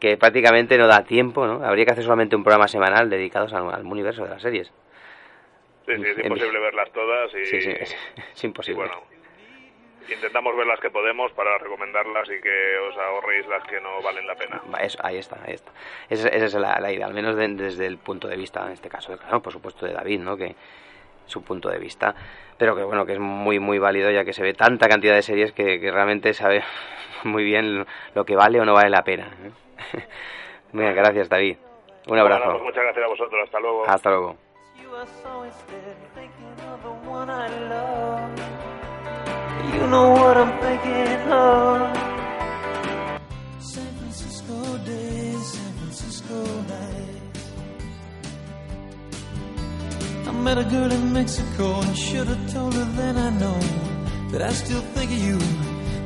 que 0.00 0.16
prácticamente 0.16 0.78
no 0.78 0.86
da 0.86 1.04
tiempo 1.04 1.46
¿no? 1.46 1.62
habría 1.62 1.84
que 1.84 1.92
hacer 1.92 2.04
solamente 2.04 2.36
un 2.36 2.42
programa 2.42 2.68
semanal 2.68 3.10
dedicado 3.10 3.54
al, 3.54 3.74
al 3.74 3.84
universo 3.84 4.24
de 4.24 4.30
las 4.30 4.40
series 4.40 4.72
sí, 5.84 5.92
sí, 5.96 6.04
es 6.06 6.24
imposible 6.24 6.58
verlas 6.58 6.90
todas 6.90 7.34
y, 7.34 7.44
sí, 7.44 7.60
sí, 7.60 7.70
es, 7.78 7.94
es 8.34 8.44
imposible 8.44 8.82
y 8.82 8.88
bueno 8.88 9.13
intentamos 10.08 10.56
ver 10.56 10.66
las 10.66 10.80
que 10.80 10.90
podemos 10.90 11.32
para 11.32 11.56
recomendarlas 11.58 12.28
y 12.28 12.40
que 12.40 12.78
os 12.78 12.96
ahorréis 12.96 13.46
las 13.46 13.64
que 13.64 13.80
no 13.80 14.02
valen 14.02 14.26
la 14.26 14.34
pena. 14.34 14.60
Eso, 14.80 14.98
ahí 15.02 15.18
está, 15.18 15.38
ahí 15.46 15.54
está. 15.54 15.72
Esa, 16.08 16.28
esa 16.28 16.44
es 16.44 16.54
la, 16.54 16.78
la, 16.80 16.92
idea, 16.92 17.06
al 17.06 17.14
menos 17.14 17.36
de, 17.36 17.48
desde 17.48 17.86
el 17.86 17.98
punto 17.98 18.28
de 18.28 18.36
vista, 18.36 18.64
en 18.66 18.72
este 18.72 18.88
caso, 18.88 19.16
claro, 19.16 19.40
por 19.40 19.52
supuesto, 19.52 19.86
de 19.86 19.92
David, 19.92 20.20
¿no? 20.20 20.36
Que 20.36 20.54
su 21.26 21.42
punto 21.42 21.70
de 21.70 21.78
vista, 21.78 22.14
pero 22.58 22.76
que 22.76 22.84
bueno, 22.84 23.06
que 23.06 23.14
es 23.14 23.18
muy, 23.18 23.58
muy 23.58 23.78
válido 23.78 24.10
ya 24.10 24.24
que 24.24 24.32
se 24.32 24.42
ve 24.42 24.52
tanta 24.52 24.88
cantidad 24.88 25.14
de 25.14 25.22
series 25.22 25.52
que, 25.52 25.80
que 25.80 25.90
realmente 25.90 26.34
sabe 26.34 26.62
muy 27.24 27.44
bien 27.44 27.86
lo 28.14 28.24
que 28.24 28.36
vale 28.36 28.60
o 28.60 28.64
no 28.64 28.74
vale 28.74 28.90
la 28.90 29.02
pena. 29.02 29.28
¿eh? 29.42 29.50
Bien, 30.72 30.94
gracias, 30.94 31.28
David. 31.28 31.56
Un 32.08 32.18
abrazo. 32.18 32.44
Bueno, 32.44 32.58
pues 32.58 32.64
muchas 32.64 32.82
gracias 32.84 33.04
a 33.04 33.08
vosotros. 33.08 33.40
Hasta 33.44 33.60
luego. 33.60 33.84
Hasta 33.86 34.10
luego. 34.10 34.36
You 39.62 39.86
know 39.92 40.10
what 40.10 40.36
I'm 40.36 40.52
thinking 40.60 41.32
of. 41.32 41.96
San 43.60 43.90
Francisco 43.98 44.78
days, 44.78 45.46
San 45.54 45.72
Francisco 45.78 46.38
nights. 46.72 47.42
I 50.28 50.32
met 50.32 50.58
a 50.58 50.64
girl 50.64 50.90
in 50.90 51.12
Mexico 51.12 51.80
and 51.80 51.96
should 51.96 52.26
have 52.26 52.52
told 52.52 52.74
her 52.74 52.84
then 52.96 53.16
I 53.16 53.30
know 53.30 53.60
that 54.30 54.42
I 54.42 54.52
still 54.52 54.82
think 54.94 55.10
of 55.12 55.18
you. 55.18 55.38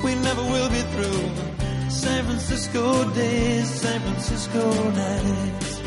We 0.04 0.14
never 0.14 0.42
will 0.42 0.68
be 0.68 0.82
through. 0.92 1.28
San 1.90 2.24
Francisco 2.24 3.10
days, 3.14 3.68
San 3.68 4.00
Francisco 4.02 4.90
nights. 4.90 5.80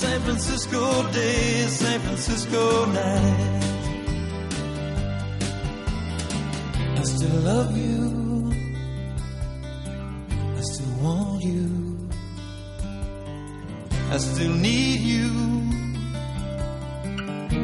San 0.00 0.20
Francisco 0.22 1.12
days, 1.12 1.72
San 1.72 2.00
Francisco 2.00 2.86
nights. 2.86 3.69
Still 7.20 7.40
love 7.40 7.76
you. 7.76 8.50
I 10.56 10.60
still 10.62 10.94
want 11.02 11.44
you. 11.44 12.08
I 14.10 14.16
still 14.16 14.54
need 14.54 15.00
you. 15.00 15.28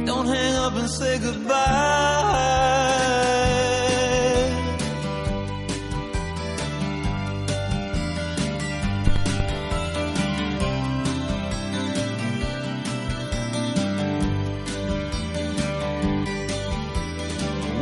Don't 0.05 0.27
hang 0.27 0.55
up 0.57 0.75
and 0.75 0.91
say 0.91 1.19
goodbye. 1.21 2.67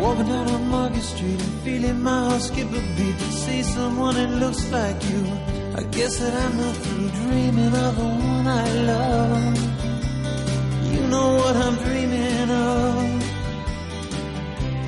Walking 0.01 0.27
down 0.27 0.49
on 0.51 0.69
Market 0.69 1.03
Street 1.03 1.54
feeling 1.65 2.03
my 2.03 2.29
heart 2.29 2.43
skip 2.43 2.69
a 2.69 2.83
beat 2.97 3.17
to 3.19 3.31
see 3.33 3.63
someone 3.63 4.15
that 4.15 4.31
looks 4.43 4.71
like 4.71 5.03
you. 5.11 5.23
I 5.81 5.83
guess 5.97 6.19
that 6.19 6.35
I'm 6.43 6.57
not 6.59 6.77
through 6.77 7.09
dreaming 7.21 7.75
of 7.87 7.93
the 8.01 8.09
one 8.33 8.47
I 8.47 8.69
love. 8.93 9.57
You 10.93 11.03
know 11.13 11.29
what 11.41 11.57
I'm 11.57 11.77
dreaming 11.87 12.51
of. 12.51 12.95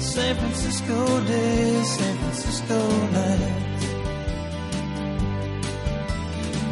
San 0.03 0.37
Francisco 0.37 0.99
days, 1.25 1.87
San 1.97 2.17
Francisco 2.19 2.79
nights. 3.17 3.85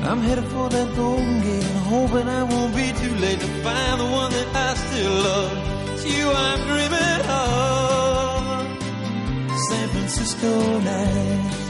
I'm 0.09 0.21
headed 0.21 0.45
for 0.53 0.69
that 0.69 0.89
golden 0.97 1.41
gate, 1.41 1.71
hoping 1.93 2.29
I 2.29 2.43
won't 2.43 2.77
be 2.77 2.93
too 3.03 3.15
late 3.25 3.41
to 3.41 3.51
find 3.65 4.01
the 4.01 4.09
one 4.21 4.31
that 4.33 4.49
I 4.69 4.75
still 4.75 5.15
love. 5.29 5.53
It's 5.95 6.05
you 6.05 6.29
I'm 6.31 6.61
dreaming 6.69 7.31
of. 7.31 7.84
Francisco 10.07 10.81
nights. 10.81 11.61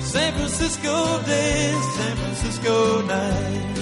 San 0.00 0.32
Francisco 0.34 1.22
days, 1.22 1.84
San 1.96 2.16
Francisco 2.16 3.02
nights. 3.02 3.80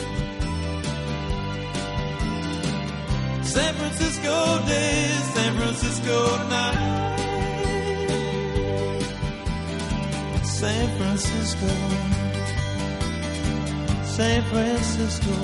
San 3.55 3.75
Francisco 3.75 4.37
days, 4.66 5.25
San 5.35 5.57
Francisco 5.57 6.18
nights. 6.51 7.22
San 10.61 10.87
Francisco, 10.99 11.70
San 14.05 14.43
Francisco, 14.51 15.37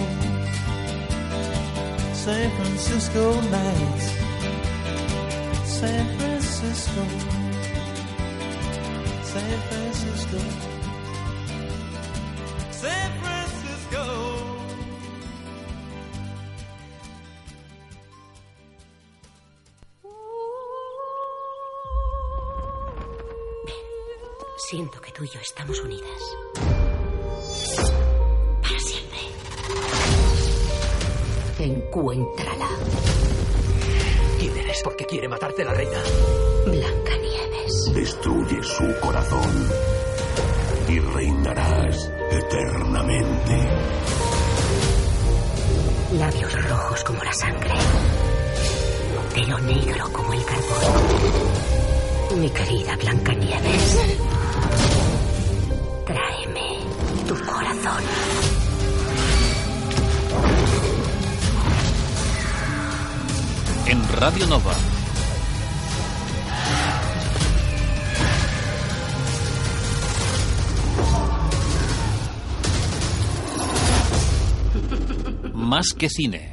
San 2.12 2.50
Francisco 2.56 3.40
nights, 3.40 4.19
San 5.80 6.06
Francisco, 6.18 7.02
San 9.32 9.50
Francisco, 9.70 10.38
San 12.70 13.10
Francisco. 13.22 14.02
Siento 24.68 25.00
que 25.00 25.12
tú 25.12 25.24
y 25.24 25.28
yo 25.28 25.40
estamos 25.40 25.80
unidas. 25.80 26.22
Para 28.60 28.78
siempre. 28.80 29.18
Encuéntrala. 31.58 32.68
¿Quién 34.80 34.82
eres? 34.82 34.82
¿Por 34.82 34.96
qué 34.96 35.04
quiere 35.04 35.28
matarte 35.28 35.64
la 35.64 35.72
reina? 35.74 35.98
Blancanieves. 36.66 37.94
Destruye 37.94 38.62
su 38.62 39.00
corazón 39.00 39.68
y 40.88 40.98
reinarás 40.98 42.10
eternamente. 42.30 43.68
Labios 46.18 46.68
rojos 46.68 47.04
como 47.04 47.22
la 47.22 47.32
sangre. 47.32 47.74
Pelo 49.34 49.58
negro 49.60 50.10
como 50.12 50.32
el 50.32 50.44
carbón. 50.44 52.40
Mi 52.40 52.50
querida 52.50 52.96
Blancanieves. 52.96 53.98
Tráeme 56.06 56.78
tu 57.28 57.34
corazón. 57.34 58.59
En 63.90 64.08
Radio 64.08 64.46
Nova. 64.46 64.72
Más 75.52 75.92
que 75.98 76.08
cine. 76.08 76.49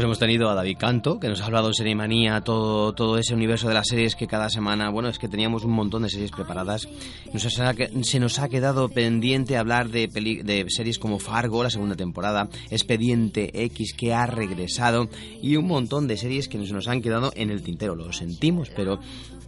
Pues 0.00 0.06
hemos 0.06 0.18
tenido 0.18 0.48
a 0.48 0.54
David 0.54 0.78
Canto, 0.78 1.20
que 1.20 1.28
nos 1.28 1.42
ha 1.42 1.44
hablado 1.44 1.68
de 1.68 1.74
Serimanía, 1.74 2.40
todo, 2.40 2.94
todo 2.94 3.18
ese 3.18 3.34
universo 3.34 3.68
de 3.68 3.74
las 3.74 3.86
series 3.86 4.16
que 4.16 4.26
cada 4.26 4.48
semana, 4.48 4.88
bueno, 4.88 5.10
es 5.10 5.18
que 5.18 5.28
teníamos 5.28 5.62
un 5.64 5.72
montón 5.72 6.04
de 6.04 6.08
series 6.08 6.30
preparadas. 6.30 6.88
Nos 7.34 7.44
ha- 7.60 7.74
se 8.00 8.18
nos 8.18 8.38
ha 8.38 8.48
quedado 8.48 8.88
pendiente 8.88 9.58
hablar 9.58 9.90
de, 9.90 10.08
peli- 10.08 10.40
de 10.42 10.64
series 10.70 10.98
como 10.98 11.18
Fargo, 11.18 11.62
la 11.62 11.68
segunda 11.68 11.96
temporada, 11.96 12.48
Expediente 12.70 13.50
X, 13.64 13.92
que 13.92 14.14
ha 14.14 14.24
regresado, 14.24 15.10
y 15.42 15.56
un 15.56 15.66
montón 15.66 16.08
de 16.08 16.16
series 16.16 16.48
que 16.48 16.64
se 16.64 16.72
nos 16.72 16.88
han 16.88 17.02
quedado 17.02 17.30
en 17.36 17.50
el 17.50 17.62
tintero. 17.62 17.94
Lo 17.94 18.10
sentimos, 18.10 18.70
pero 18.74 19.00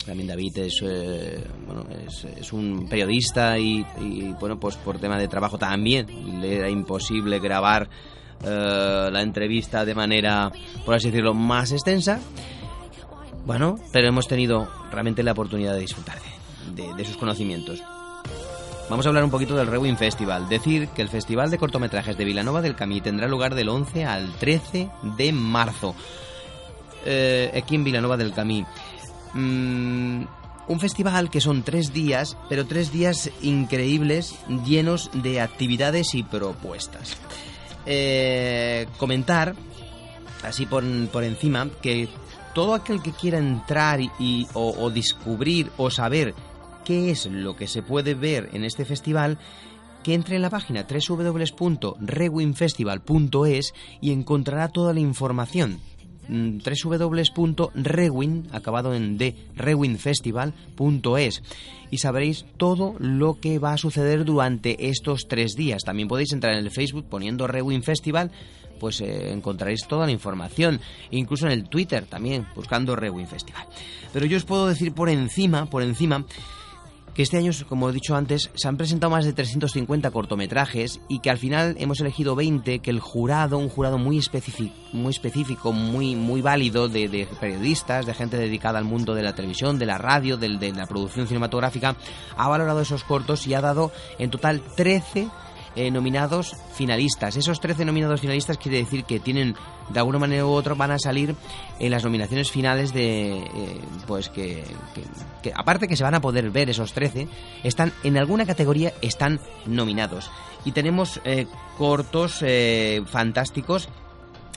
también 0.04 0.28
David 0.28 0.58
es, 0.58 0.82
eh, 0.86 1.42
bueno, 1.66 1.86
es, 2.06 2.26
es 2.26 2.52
un 2.52 2.88
periodista 2.90 3.58
y, 3.58 3.86
y, 4.02 4.34
bueno, 4.38 4.60
pues 4.60 4.76
por 4.76 4.98
tema 4.98 5.18
de 5.18 5.28
trabajo 5.28 5.56
también 5.56 6.08
le 6.42 6.56
era 6.58 6.68
imposible 6.68 7.38
grabar 7.40 7.88
eh, 8.44 9.08
la 9.12 9.22
entrevista 9.22 9.84
de 9.84 9.94
manera, 9.94 10.50
por 10.84 10.94
así 10.94 11.10
decirlo, 11.10 11.34
más 11.34 11.72
extensa. 11.72 12.20
Bueno, 13.44 13.76
pero 13.92 14.08
hemos 14.08 14.28
tenido 14.28 14.68
realmente 14.90 15.22
la 15.22 15.32
oportunidad 15.32 15.74
de 15.74 15.80
disfrutar 15.80 16.18
de, 16.74 17.04
sus 17.04 17.16
conocimientos. 17.16 17.82
Vamos 18.88 19.06
a 19.06 19.08
hablar 19.08 19.24
un 19.24 19.30
poquito 19.30 19.56
del 19.56 19.66
Rewin 19.66 19.96
Festival. 19.96 20.48
Decir 20.48 20.88
que 20.88 21.02
el 21.02 21.08
Festival 21.08 21.50
de 21.50 21.58
Cortometrajes 21.58 22.16
de 22.16 22.24
Vilanova 22.24 22.62
del 22.62 22.76
Camí 22.76 23.00
tendrá 23.00 23.26
lugar 23.26 23.54
del 23.54 23.68
11 23.68 24.04
al 24.04 24.32
13 24.34 24.90
de 25.16 25.32
marzo. 25.32 25.94
Eh, 27.04 27.50
aquí 27.56 27.74
en 27.74 27.84
Vilanova 27.84 28.16
del 28.16 28.32
Camí. 28.32 28.64
Mm, 29.34 30.24
un 30.68 30.80
festival 30.80 31.30
que 31.30 31.40
son 31.40 31.62
tres 31.62 31.92
días, 31.92 32.36
pero 32.48 32.66
tres 32.66 32.92
días 32.92 33.30
increíbles, 33.42 34.36
llenos 34.64 35.10
de 35.14 35.40
actividades 35.40 36.14
y 36.14 36.22
propuestas. 36.22 37.16
Eh, 37.86 38.86
comentar, 38.98 39.54
así 40.42 40.66
por, 40.66 40.84
por 41.08 41.24
encima, 41.24 41.70
que 41.80 42.10
todo 42.54 42.74
aquel 42.74 43.02
que 43.02 43.12
quiera 43.12 43.38
entrar 43.38 44.00
y, 44.00 44.46
o, 44.54 44.90
descubrir 44.90 45.70
o 45.76 45.90
saber 45.90 46.34
qué 46.84 47.10
es 47.10 47.26
lo 47.26 47.56
que 47.56 47.66
se 47.66 47.82
puede 47.82 48.14
ver 48.14 48.50
en 48.52 48.62
este 48.64 48.84
festival, 48.84 49.38
que 50.02 50.14
entre 50.14 50.36
en 50.36 50.42
la 50.42 50.50
página 50.50 50.86
www.rewinfestival.es 50.88 53.74
y 54.00 54.12
encontrará 54.12 54.68
toda 54.68 54.92
la 54.92 55.00
información 55.00 55.80
www.rewin, 56.28 58.48
acabado 58.52 58.94
en 58.94 59.18
d, 59.18 59.34
rewinfestival.es 59.56 61.42
y 61.90 61.98
sabréis 61.98 62.46
todo 62.56 62.94
lo 62.98 63.38
que 63.38 63.58
va 63.58 63.74
a 63.74 63.78
suceder 63.78 64.24
durante 64.24 64.88
estos 64.88 65.26
tres 65.28 65.54
días. 65.54 65.82
También 65.84 66.08
podéis 66.08 66.32
entrar 66.32 66.54
en 66.54 66.64
el 66.64 66.70
Facebook 66.70 67.04
poniendo 67.08 67.46
Rewin 67.46 67.82
Festival, 67.82 68.30
pues 68.80 69.00
eh, 69.00 69.30
encontraréis 69.30 69.86
toda 69.86 70.06
la 70.06 70.12
información, 70.12 70.80
incluso 71.10 71.46
en 71.46 71.52
el 71.52 71.68
Twitter 71.68 72.06
también, 72.06 72.46
buscando 72.54 72.96
Rewin 72.96 73.28
Festival. 73.28 73.66
Pero 74.12 74.26
yo 74.26 74.38
os 74.38 74.44
puedo 74.44 74.66
decir 74.66 74.92
por 74.92 75.08
encima, 75.08 75.66
por 75.66 75.82
encima, 75.82 76.24
que 77.14 77.22
este 77.22 77.36
año, 77.36 77.50
como 77.68 77.90
he 77.90 77.92
dicho 77.92 78.16
antes, 78.16 78.50
se 78.54 78.68
han 78.68 78.76
presentado 78.76 79.10
más 79.10 79.24
de 79.24 79.32
350 79.34 80.10
cortometrajes 80.10 81.00
y 81.08 81.18
que 81.20 81.28
al 81.30 81.38
final 81.38 81.76
hemos 81.78 82.00
elegido 82.00 82.34
20, 82.34 82.78
que 82.78 82.90
el 82.90 83.00
jurado, 83.00 83.58
un 83.58 83.68
jurado 83.68 83.98
muy 83.98 84.16
específico, 84.18 84.74
muy, 84.92 85.10
específico, 85.10 85.72
muy, 85.72 86.16
muy 86.16 86.40
válido 86.40 86.88
de, 86.88 87.08
de 87.08 87.26
periodistas, 87.40 88.06
de 88.06 88.14
gente 88.14 88.38
dedicada 88.38 88.78
al 88.78 88.84
mundo 88.84 89.14
de 89.14 89.22
la 89.22 89.34
televisión, 89.34 89.78
de 89.78 89.86
la 89.86 89.98
radio, 89.98 90.36
del- 90.38 90.58
de, 90.58 90.72
la 90.72 90.86
producción 90.86 91.26
cinematográfica, 91.26 91.96
ha 92.36 92.48
valorado 92.48 92.80
esos 92.80 93.04
cortos 93.04 93.46
y 93.46 93.54
ha 93.54 93.60
dado 93.60 93.92
en 94.18 94.30
total 94.30 94.62
13 94.76 95.28
eh, 95.76 95.90
nominados 95.90 96.56
finalistas. 96.74 97.36
Esos 97.36 97.60
13 97.60 97.84
nominados 97.84 98.20
finalistas 98.20 98.58
quiere 98.58 98.78
decir 98.78 99.04
que 99.04 99.20
tienen, 99.20 99.54
de 99.90 99.98
alguna 99.98 100.18
manera 100.18 100.46
u 100.46 100.50
otra, 100.50 100.74
van 100.74 100.90
a 100.90 100.98
salir 100.98 101.34
en 101.78 101.90
las 101.90 102.04
nominaciones 102.04 102.50
finales 102.50 102.92
de, 102.92 103.38
eh, 103.38 103.80
pues 104.06 104.28
que, 104.28 104.64
que- 105.42 105.52
aparte 105.54 105.88
que 105.88 105.96
se 105.96 106.04
van 106.04 106.14
a 106.14 106.20
poder 106.20 106.50
ver 106.50 106.70
esos 106.70 106.92
13, 106.92 107.28
están 107.64 107.92
en 108.04 108.16
alguna 108.18 108.46
categoría, 108.46 108.92
están 109.02 109.40
nominados. 109.66 110.30
Y 110.64 110.72
tenemos 110.72 111.20
eh, 111.24 111.46
cortos 111.78 112.38
eh, 112.42 113.02
fantásticos 113.06 113.88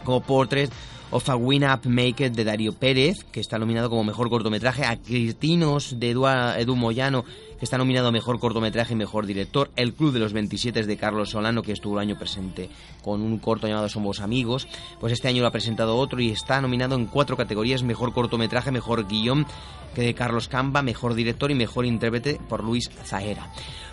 como 0.03 0.21
Portrait 0.21 0.71
of 1.15 1.29
a 1.29 1.35
Win-Up 1.37 1.85
Maker 1.85 2.29
de 2.29 2.43
Darío 2.43 2.73
Pérez, 2.73 3.23
que 3.31 3.39
está 3.39 3.57
nominado 3.57 3.89
como 3.89 4.03
mejor 4.03 4.29
cortometraje, 4.29 4.83
a 4.83 4.97
Cristinos 4.97 5.97
de 5.97 6.11
Edu, 6.11 6.75
Moyano, 6.75 7.23
que 7.57 7.63
está 7.63 7.77
nominado 7.77 8.11
mejor 8.11 8.37
cortometraje 8.37 8.91
y 8.91 8.97
mejor 8.97 9.25
director, 9.25 9.71
El 9.77 9.93
Club 9.93 10.11
de 10.11 10.19
los 10.19 10.33
27 10.33 10.83
de 10.83 10.97
Carlos 10.97 11.29
Solano, 11.29 11.61
que 11.61 11.71
estuvo 11.71 11.93
el 11.93 12.01
año 12.01 12.19
presente 12.19 12.69
con 13.01 13.21
un 13.21 13.37
corto 13.37 13.65
llamado 13.65 13.87
Somos 13.87 14.19
Amigos, 14.19 14.67
pues 14.99 15.13
este 15.13 15.29
año 15.29 15.41
lo 15.41 15.47
ha 15.47 15.51
presentado 15.51 15.95
otro 15.95 16.19
y 16.19 16.31
está 16.31 16.59
nominado 16.59 16.95
en 16.95 17.05
cuatro 17.05 17.37
categorías, 17.37 17.81
mejor 17.81 18.11
cortometraje, 18.11 18.71
mejor 18.71 19.07
guion, 19.07 19.47
que 19.95 20.01
de 20.01 20.15
Carlos 20.15 20.49
Camba, 20.49 20.81
mejor 20.81 21.13
director 21.13 21.49
y 21.49 21.55
mejor 21.55 21.85
intérprete 21.85 22.41
por 22.49 22.61
Luis 22.61 22.91
Zahera. 23.05 23.49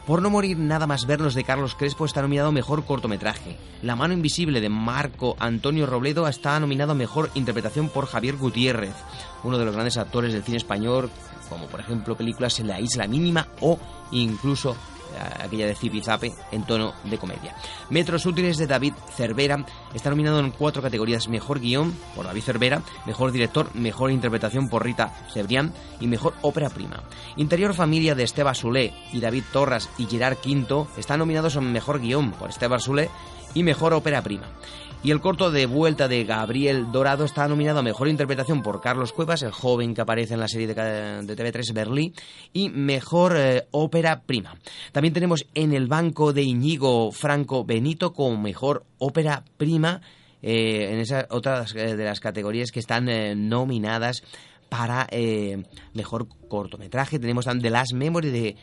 Por 0.07 0.21
no 0.21 0.31
morir 0.31 0.59
nada 0.59 0.89
más 0.89 1.07
verlos 1.07 1.35
de 1.35 1.45
Carlos 1.45 1.77
Crespo 1.77 2.05
está 2.05 2.23
nominado 2.23 2.49
a 2.49 2.53
Mejor 2.53 2.85
Cortometraje. 2.85 3.57
La 3.83 3.95
mano 3.95 4.15
invisible 4.15 4.61
de 4.61 4.69
Marco 4.69 5.37
Antonio 5.39 5.87
Robledo 5.87 6.27
está 6.27 6.59
nominado 6.59 6.91
a 6.91 6.97
Mejor 6.97 7.31
Interpretación 7.35 7.89
por 7.89 8.07
Javier 8.07 8.37
Gutiérrez, 8.37 8.95
uno 9.45 9.59
de 9.59 9.65
los 9.65 9.75
grandes 9.75 9.97
actores 9.99 10.33
del 10.33 10.43
cine 10.43 10.57
español, 10.57 11.09
como 11.49 11.67
por 11.67 11.79
ejemplo 11.79 12.17
películas 12.17 12.59
en 12.59 12.67
La 12.67 12.81
Isla 12.81 13.07
Mínima 13.07 13.47
o 13.61 13.79
incluso 14.11 14.77
aquella 15.19 15.67
de 15.67 15.75
Zipizape, 15.75 16.33
en 16.51 16.65
tono 16.65 16.95
de 17.05 17.19
comedia. 17.19 17.55
Metros 17.91 18.27
útiles 18.27 18.57
de 18.57 18.67
David 18.67 18.95
Cervera 19.17 19.65
está 19.95 20.11
nominado 20.11 20.41
en 20.41 20.51
cuatro 20.51 20.83
categorías: 20.83 21.29
Mejor 21.29 21.61
guion 21.61 21.93
por 22.15 22.27
David 22.27 22.43
Cervera, 22.43 22.83
Mejor 23.07 23.33
director, 23.33 23.75
Mejor 23.75 24.11
interpretación 24.11 24.69
por 24.69 24.85
Rita 24.85 25.13
Cebrián 25.33 25.73
y 26.01 26.07
Mejor 26.07 26.35
ópera 26.43 26.71
prima. 26.71 27.03
Interior 27.37 27.75
familia 27.75 28.15
de 28.15 28.25
Esteba 28.25 28.55
Solé 28.55 28.93
y 29.13 29.21
David 29.21 29.45
Torras 29.53 29.89
y 29.99 30.07
Gerard 30.07 30.39
Quinto 30.39 30.89
están 30.97 31.19
nominados 31.19 31.57
en 31.57 31.73
Mejor 31.73 32.01
guion 32.01 32.33
por 32.33 32.51
Esteba 32.51 32.79
Solé 32.79 33.11
y 33.55 33.63
Mejor 33.63 33.93
ópera 33.93 34.23
prima. 34.23 34.47
Y 35.05 35.11
el 35.11 35.21
corto 35.21 35.51
de 35.51 35.67
vuelta 35.67 36.07
de 36.07 36.23
Gabriel 36.23 36.93
Dorado 36.93 37.25
está 37.25 37.49
nominado 37.49 37.81
a 37.81 37.83
Mejor 37.83 38.07
Interpretación 38.07 38.63
por 38.63 38.81
Carlos 38.81 39.13
Cuevas, 39.13 39.43
el 39.43 39.51
joven 39.51 39.95
que 39.95 40.01
aparece 40.01 40.35
en 40.35 40.41
la 40.41 40.47
serie 40.47 40.69
de, 40.69 40.75
de 40.75 41.37
TV3 41.37 41.73
Berlí, 41.75 42.15
y 42.53 42.69
Mejor 42.69 43.37
eh, 43.37 43.67
Ópera 43.73 44.23
Prima. 44.23 44.55
También 44.93 45.13
tenemos 45.13 45.45
en 45.55 45.73
el 45.73 45.89
banco 45.89 46.33
de 46.33 46.43
Iñigo 46.43 47.11
Franco 47.11 47.65
Benito 47.65 48.13
como 48.13 48.41
Mejor 48.41 48.85
Ópera 48.99 49.43
Prima, 49.57 50.03
eh, 50.41 50.91
en 50.93 51.01
esa 51.01 51.27
otra 51.31 51.65
de 51.65 52.05
las 52.05 52.21
categorías 52.21 52.71
que 52.71 52.79
están 52.79 53.09
eh, 53.09 53.35
nominadas 53.35 54.23
para 54.69 55.09
Mejor 55.95 56.29
Cortometraje. 56.49 57.19
Tenemos 57.19 57.47
también 57.47 57.63
The 57.65 57.71
Last 57.71 57.93
Memory 57.93 58.31
de 58.31 58.57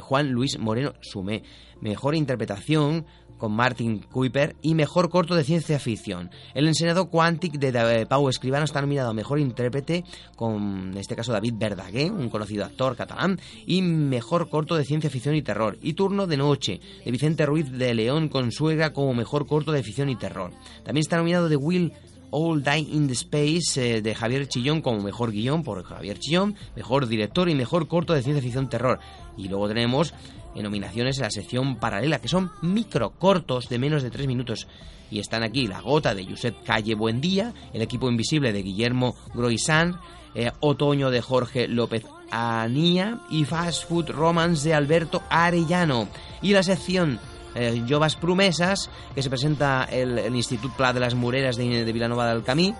Juan 0.00 0.30
Luis 0.30 0.56
Moreno 0.56 0.94
Sumé. 1.00 1.42
Mejor 1.80 2.14
Interpretación 2.14 3.06
con 3.40 3.52
Martin 3.52 4.00
Kuiper 4.00 4.54
y 4.60 4.74
Mejor 4.74 5.08
Corto 5.08 5.34
de 5.34 5.42
Ciencia 5.42 5.78
Ficción. 5.78 6.30
El 6.54 6.68
ensenado 6.68 7.08
Quantic 7.08 7.54
de 7.54 8.06
Pau 8.06 8.28
Escribano 8.28 8.66
está 8.66 8.82
nominado 8.82 9.10
a 9.10 9.14
Mejor 9.14 9.40
Intérprete 9.40 10.04
con, 10.36 10.90
en 10.92 10.98
este 10.98 11.16
caso, 11.16 11.32
David 11.32 11.54
Verdaguer, 11.56 12.12
un 12.12 12.28
conocido 12.28 12.64
actor 12.64 12.94
catalán, 12.96 13.40
y 13.66 13.80
Mejor 13.82 14.50
Corto 14.50 14.76
de 14.76 14.84
Ciencia 14.84 15.10
Ficción 15.10 15.34
y 15.34 15.42
Terror. 15.42 15.78
Y 15.82 15.94
Turno 15.94 16.26
de 16.26 16.36
Noche 16.36 16.80
de 17.04 17.10
Vicente 17.10 17.46
Ruiz 17.46 17.72
de 17.72 17.94
León 17.94 18.28
con 18.28 18.52
Suegra 18.52 18.92
como 18.92 19.14
Mejor 19.14 19.46
Corto 19.46 19.72
de 19.72 19.82
Ficción 19.82 20.10
y 20.10 20.16
Terror. 20.16 20.52
También 20.84 21.00
está 21.00 21.16
nominado 21.16 21.48
The 21.48 21.56
Will 21.56 21.92
All 22.30 22.62
Die 22.62 22.78
in 22.92 23.08
the 23.08 23.14
Space 23.14 23.76
eh, 23.76 24.02
de 24.02 24.14
Javier 24.14 24.46
Chillón 24.48 24.82
como 24.82 25.02
mejor 25.02 25.32
guion 25.32 25.62
por 25.62 25.82
Javier 25.82 26.18
Chillón, 26.18 26.54
mejor 26.76 27.08
director 27.08 27.48
y 27.48 27.54
mejor 27.54 27.88
corto 27.88 28.12
de 28.12 28.22
ciencia 28.22 28.42
ficción 28.42 28.68
terror. 28.68 29.00
Y 29.36 29.48
luego 29.48 29.68
tenemos 29.68 30.14
en 30.54 30.62
nominaciones 30.62 31.18
en 31.18 31.24
la 31.24 31.30
sección 31.30 31.76
paralela, 31.76 32.20
que 32.20 32.28
son 32.28 32.50
micro 32.62 33.10
cortos 33.10 33.68
de 33.68 33.78
menos 33.78 34.02
de 34.02 34.10
tres 34.10 34.26
minutos. 34.26 34.66
Y 35.10 35.18
están 35.18 35.42
aquí 35.42 35.66
La 35.66 35.80
Gota 35.80 36.14
de 36.14 36.24
Josep 36.24 36.62
Calle 36.64 36.94
Buendía, 36.94 37.52
El 37.72 37.82
Equipo 37.82 38.08
Invisible 38.08 38.52
de 38.52 38.62
Guillermo 38.62 39.16
Groisán, 39.34 39.98
eh, 40.34 40.52
Otoño 40.60 41.10
de 41.10 41.20
Jorge 41.20 41.66
López 41.66 42.04
Anía 42.30 43.18
y 43.28 43.44
Fast 43.44 43.88
Food 43.88 44.10
Romance 44.10 44.68
de 44.68 44.74
Alberto 44.74 45.22
Arellano. 45.28 46.08
Y 46.42 46.52
la 46.52 46.62
sección 46.62 47.18
eh, 47.56 47.82
Jovas 47.88 48.14
Promesas, 48.14 48.88
que 49.14 49.22
se 49.22 49.30
presenta 49.30 49.84
el, 49.90 50.18
el 50.18 50.36
Instituto 50.36 50.74
Pla 50.76 50.92
de 50.92 51.00
las 51.00 51.14
Mureras 51.14 51.56
de, 51.56 51.84
de 51.84 51.92
Vilanova 51.92 52.32
del 52.32 52.44
Camí 52.44 52.74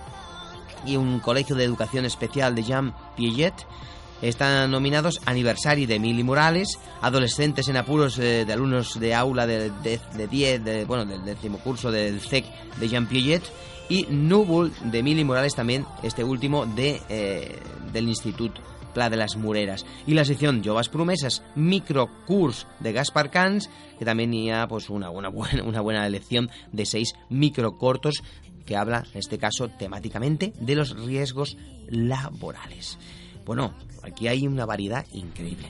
y 0.85 0.95
un 0.95 1.19
colegio 1.19 1.55
de 1.55 1.65
educación 1.65 2.05
especial 2.05 2.55
de 2.55 2.63
Jean 2.63 2.93
Piaget 3.15 3.53
están 4.21 4.71
nominados 4.71 5.21
Aniversario 5.25 5.87
de 5.87 5.95
Emily 5.95 6.23
Morales, 6.23 6.79
Adolescentes 7.01 7.67
en 7.67 7.77
apuros 7.77 8.17
de, 8.17 8.45
alumnos 8.51 8.99
de 8.99 9.15
aula 9.15 9.47
de 9.47 9.71
10, 10.29 10.63
de, 10.63 10.85
bueno, 10.85 11.05
del 11.05 11.25
décimo 11.25 11.57
curso 11.59 11.91
del 11.91 12.19
CEC 12.21 12.45
de 12.79 12.87
Jean 12.87 13.07
Piaget 13.07 13.43
y 13.89 14.05
Nubul 14.09 14.71
de 14.85 14.99
Emily 14.99 15.23
Morales 15.23 15.55
también, 15.55 15.85
este 16.03 16.23
último 16.23 16.65
de, 16.65 17.01
eh, 17.09 17.59
del 17.91 18.07
Instituto 18.07 18.61
Pla 18.93 19.09
de 19.09 19.17
las 19.17 19.35
Mureras. 19.35 19.85
Y 20.05 20.13
la 20.13 20.25
sección 20.25 20.63
Jovas 20.63 20.89
Promesas, 20.89 21.43
microcurs 21.55 22.67
de 22.79 22.93
Gaspar 22.93 23.31
Cans, 23.31 23.69
que 23.97 24.05
también 24.05 24.31
tenía 24.31 24.67
pues 24.67 24.89
una, 24.89 25.09
buena, 25.29 25.63
una 25.63 25.81
buena 25.81 26.05
elección 26.05 26.49
de 26.71 26.85
seis 26.85 27.13
microcortos 27.29 28.23
que 28.65 28.75
habla, 28.75 29.05
en 29.13 29.19
este 29.19 29.37
caso, 29.37 29.69
temáticamente 29.69 30.53
de 30.59 30.75
los 30.75 30.95
riesgos 30.95 31.57
laborales. 31.89 32.97
Bueno, 33.51 33.73
aquí 34.01 34.29
hay 34.29 34.47
una 34.47 34.65
variedad 34.65 35.05
increíble. 35.11 35.69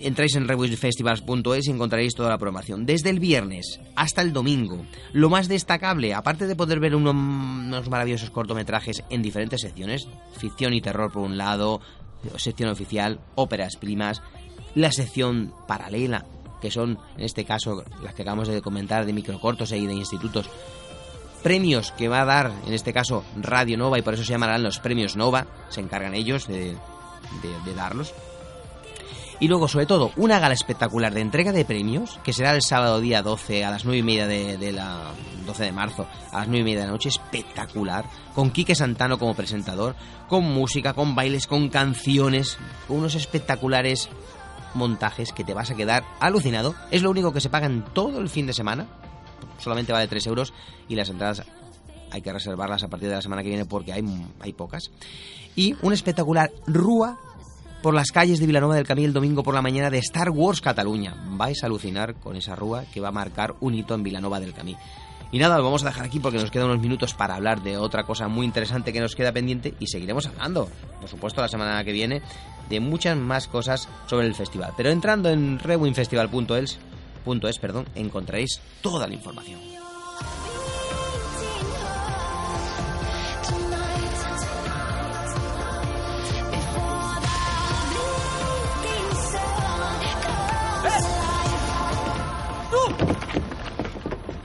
Entráis 0.00 0.34
en 0.34 0.48
reviewfestivals.es 0.48 1.68
y 1.68 1.70
encontraréis 1.70 2.14
toda 2.14 2.30
la 2.30 2.38
programación. 2.38 2.86
Desde 2.86 3.10
el 3.10 3.20
viernes 3.20 3.78
hasta 3.94 4.22
el 4.22 4.32
domingo, 4.32 4.86
lo 5.12 5.28
más 5.28 5.48
destacable, 5.48 6.14
aparte 6.14 6.46
de 6.46 6.56
poder 6.56 6.80
ver 6.80 6.94
unos, 6.96 7.86
maravillosos 7.90 8.30
cortometrajes 8.30 9.04
en 9.10 9.20
diferentes 9.20 9.60
secciones, 9.60 10.08
ficción 10.38 10.72
y 10.72 10.80
terror 10.80 11.12
por 11.12 11.22
un 11.22 11.36
lado, 11.36 11.82
sección 12.36 12.70
oficial, 12.70 13.20
óperas 13.34 13.76
primas, 13.76 14.22
la 14.74 14.90
sección 14.90 15.52
paralela, 15.68 16.24
que 16.62 16.70
son 16.70 16.98
en 17.18 17.24
este 17.24 17.44
caso 17.44 17.84
las 18.02 18.14
que 18.14 18.22
acabamos 18.22 18.48
de 18.48 18.62
comentar 18.62 19.04
de 19.04 19.12
microcortos 19.12 19.70
y 19.72 19.86
de 19.86 19.92
institutos 19.92 20.48
premios 21.42 21.92
que 21.92 22.08
va 22.08 22.22
a 22.22 22.24
dar, 22.24 22.52
en 22.66 22.72
este 22.72 22.92
caso, 22.92 23.24
Radio 23.36 23.76
Nova, 23.76 23.98
y 23.98 24.02
por 24.02 24.14
eso 24.14 24.24
se 24.24 24.32
llamarán 24.32 24.62
los 24.62 24.78
premios 24.78 25.16
Nova, 25.16 25.46
se 25.68 25.80
encargan 25.80 26.14
ellos 26.14 26.46
de, 26.46 26.76
darlos. 27.76 28.14
Y 29.40 29.48
luego, 29.48 29.66
sobre 29.66 29.86
todo, 29.86 30.12
una 30.16 30.38
gala 30.38 30.54
espectacular 30.54 31.12
de 31.12 31.20
entrega 31.20 31.50
de 31.50 31.64
premios, 31.64 32.20
que 32.22 32.32
será 32.32 32.54
el 32.54 32.62
sábado 32.62 33.00
día 33.00 33.22
12 33.22 33.64
a 33.64 33.72
las 33.72 33.84
9 33.84 33.98
y 33.98 34.02
media 34.04 34.26
de, 34.28 34.72
la 34.72 35.10
12 35.44 35.64
de 35.64 35.72
marzo, 35.72 36.06
a 36.30 36.38
las 36.38 36.48
9 36.48 36.60
y 36.60 36.64
media 36.64 36.80
de 36.80 36.86
la 36.86 36.92
noche, 36.92 37.08
espectacular, 37.08 38.04
con 38.34 38.50
Quique 38.50 38.76
Santano 38.76 39.18
como 39.18 39.34
presentador, 39.34 39.96
con 40.28 40.44
música, 40.44 40.94
con 40.94 41.16
bailes, 41.16 41.48
con 41.48 41.70
canciones, 41.70 42.56
unos 42.88 43.16
espectaculares 43.16 44.08
montajes 44.74 45.32
que 45.32 45.44
te 45.44 45.54
vas 45.54 45.70
a 45.70 45.74
quedar 45.74 46.04
alucinado. 46.20 46.74
Es 46.92 47.02
lo 47.02 47.10
único 47.10 47.32
que 47.32 47.40
se 47.40 47.50
paga 47.50 47.66
en 47.66 47.82
todo 47.82 48.20
el 48.20 48.28
fin 48.28 48.46
de 48.46 48.52
semana, 48.52 48.86
solamente 49.62 49.92
vale 49.92 50.08
3 50.08 50.26
euros 50.26 50.52
y 50.88 50.96
las 50.96 51.08
entradas 51.08 51.42
hay 52.10 52.20
que 52.20 52.32
reservarlas 52.32 52.82
a 52.82 52.88
partir 52.88 53.08
de 53.08 53.14
la 53.14 53.22
semana 53.22 53.42
que 53.42 53.48
viene 53.48 53.64
porque 53.64 53.92
hay, 53.92 54.04
hay 54.40 54.52
pocas. 54.52 54.90
Y 55.56 55.74
un 55.82 55.92
espectacular 55.92 56.50
Rúa 56.66 57.18
por 57.82 57.94
las 57.94 58.12
calles 58.12 58.38
de 58.38 58.46
Vilanova 58.46 58.76
del 58.76 58.86
Camí 58.86 59.04
el 59.04 59.12
domingo 59.12 59.42
por 59.42 59.54
la 59.54 59.62
mañana 59.62 59.90
de 59.90 59.98
Star 59.98 60.30
Wars 60.30 60.60
Cataluña. 60.60 61.14
Vais 61.30 61.62
a 61.62 61.66
alucinar 61.66 62.14
con 62.14 62.36
esa 62.36 62.54
rúa 62.54 62.84
que 62.92 63.00
va 63.00 63.08
a 63.08 63.12
marcar 63.12 63.56
un 63.60 63.74
hito 63.74 63.94
en 63.94 64.04
Vilanova 64.04 64.38
del 64.38 64.54
Camí. 64.54 64.76
Y 65.32 65.38
nada, 65.38 65.56
lo 65.56 65.64
vamos 65.64 65.82
a 65.82 65.86
dejar 65.86 66.04
aquí 66.04 66.20
porque 66.20 66.38
nos 66.38 66.50
quedan 66.50 66.68
unos 66.68 66.80
minutos 66.80 67.14
para 67.14 67.34
hablar 67.34 67.62
de 67.62 67.78
otra 67.78 68.04
cosa 68.04 68.28
muy 68.28 68.44
interesante 68.44 68.92
que 68.92 69.00
nos 69.00 69.16
queda 69.16 69.32
pendiente 69.32 69.74
y 69.80 69.86
seguiremos 69.86 70.26
hablando, 70.26 70.68
por 71.00 71.08
supuesto, 71.08 71.40
la 71.40 71.48
semana 71.48 71.82
que 71.84 71.92
viene 71.92 72.20
de 72.68 72.80
muchas 72.80 73.16
más 73.16 73.48
cosas 73.48 73.88
sobre 74.06 74.26
el 74.26 74.34
festival. 74.34 74.74
Pero 74.76 74.90
entrando 74.90 75.30
en 75.30 75.58
rewinfestival.es 75.58 76.78
es, 77.48 77.58
perdón, 77.58 77.86
encontraréis 77.94 78.60
toda 78.80 79.06
la 79.06 79.14
información. 79.14 79.60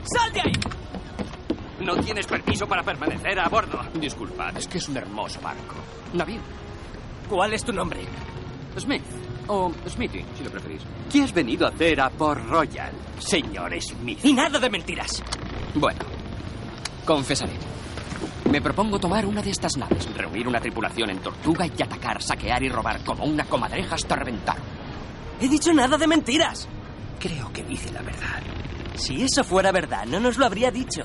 ¡Sal 0.04 0.32
de 0.32 0.40
ahí! 0.40 0.52
No 1.80 1.96
tienes 1.96 2.26
permiso 2.26 2.66
para 2.66 2.82
permanecer 2.82 3.38
a 3.38 3.48
bordo. 3.48 3.80
Disculpad, 3.94 4.56
es 4.56 4.66
que 4.66 4.78
es 4.78 4.88
un 4.88 4.96
hermoso 4.96 5.40
barco. 5.40 5.76
Navío. 6.14 6.40
¿Cuál 7.28 7.52
es 7.52 7.64
tu 7.64 7.72
nombre? 7.72 8.00
Smith. 8.78 9.27
O 9.48 9.72
Smithy, 9.88 10.24
si 10.36 10.44
lo 10.44 10.50
preferís. 10.50 10.82
¿Qué 11.10 11.22
has 11.22 11.32
venido 11.32 11.66
a 11.66 11.70
hacer 11.70 12.00
a 12.00 12.10
Port 12.10 12.44
Royal, 12.48 12.92
señor 13.18 13.72
Smith? 13.80 14.20
Y 14.24 14.32
nada 14.32 14.58
de 14.58 14.68
mentiras. 14.70 15.22
Bueno, 15.74 16.00
confesaré. 17.04 17.54
Me 18.50 18.60
propongo 18.62 18.98
tomar 18.98 19.26
una 19.26 19.42
de 19.42 19.50
estas 19.50 19.76
naves, 19.76 20.08
reunir 20.14 20.48
una 20.48 20.60
tripulación 20.60 21.10
en 21.10 21.18
Tortuga 21.18 21.66
y 21.66 21.82
atacar, 21.82 22.22
saquear 22.22 22.62
y 22.62 22.68
robar 22.68 23.02
como 23.04 23.24
una 23.24 23.44
comadreja 23.44 23.94
hasta 23.94 24.16
reventar. 24.16 24.56
He 25.40 25.48
dicho 25.48 25.72
nada 25.72 25.96
de 25.96 26.06
mentiras. 26.06 26.68
Creo 27.18 27.52
que 27.52 27.62
dice 27.64 27.92
la 27.92 28.02
verdad. 28.02 28.42
Si 28.94 29.22
eso 29.22 29.44
fuera 29.44 29.70
verdad, 29.72 30.04
no 30.06 30.18
nos 30.18 30.38
lo 30.38 30.46
habría 30.46 30.70
dicho. 30.70 31.02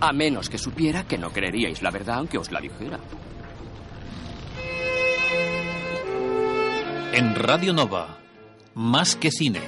A 0.00 0.12
menos 0.12 0.48
que 0.48 0.58
supiera 0.58 1.04
que 1.04 1.18
no 1.18 1.30
creeríais 1.30 1.82
la 1.82 1.90
verdad 1.90 2.18
aunque 2.18 2.38
os 2.38 2.50
la 2.50 2.60
dijera. 2.60 2.98
En 7.12 7.34
Radio 7.34 7.72
Nova, 7.72 8.18
más 8.74 9.16
que 9.16 9.32
cine. 9.32 9.58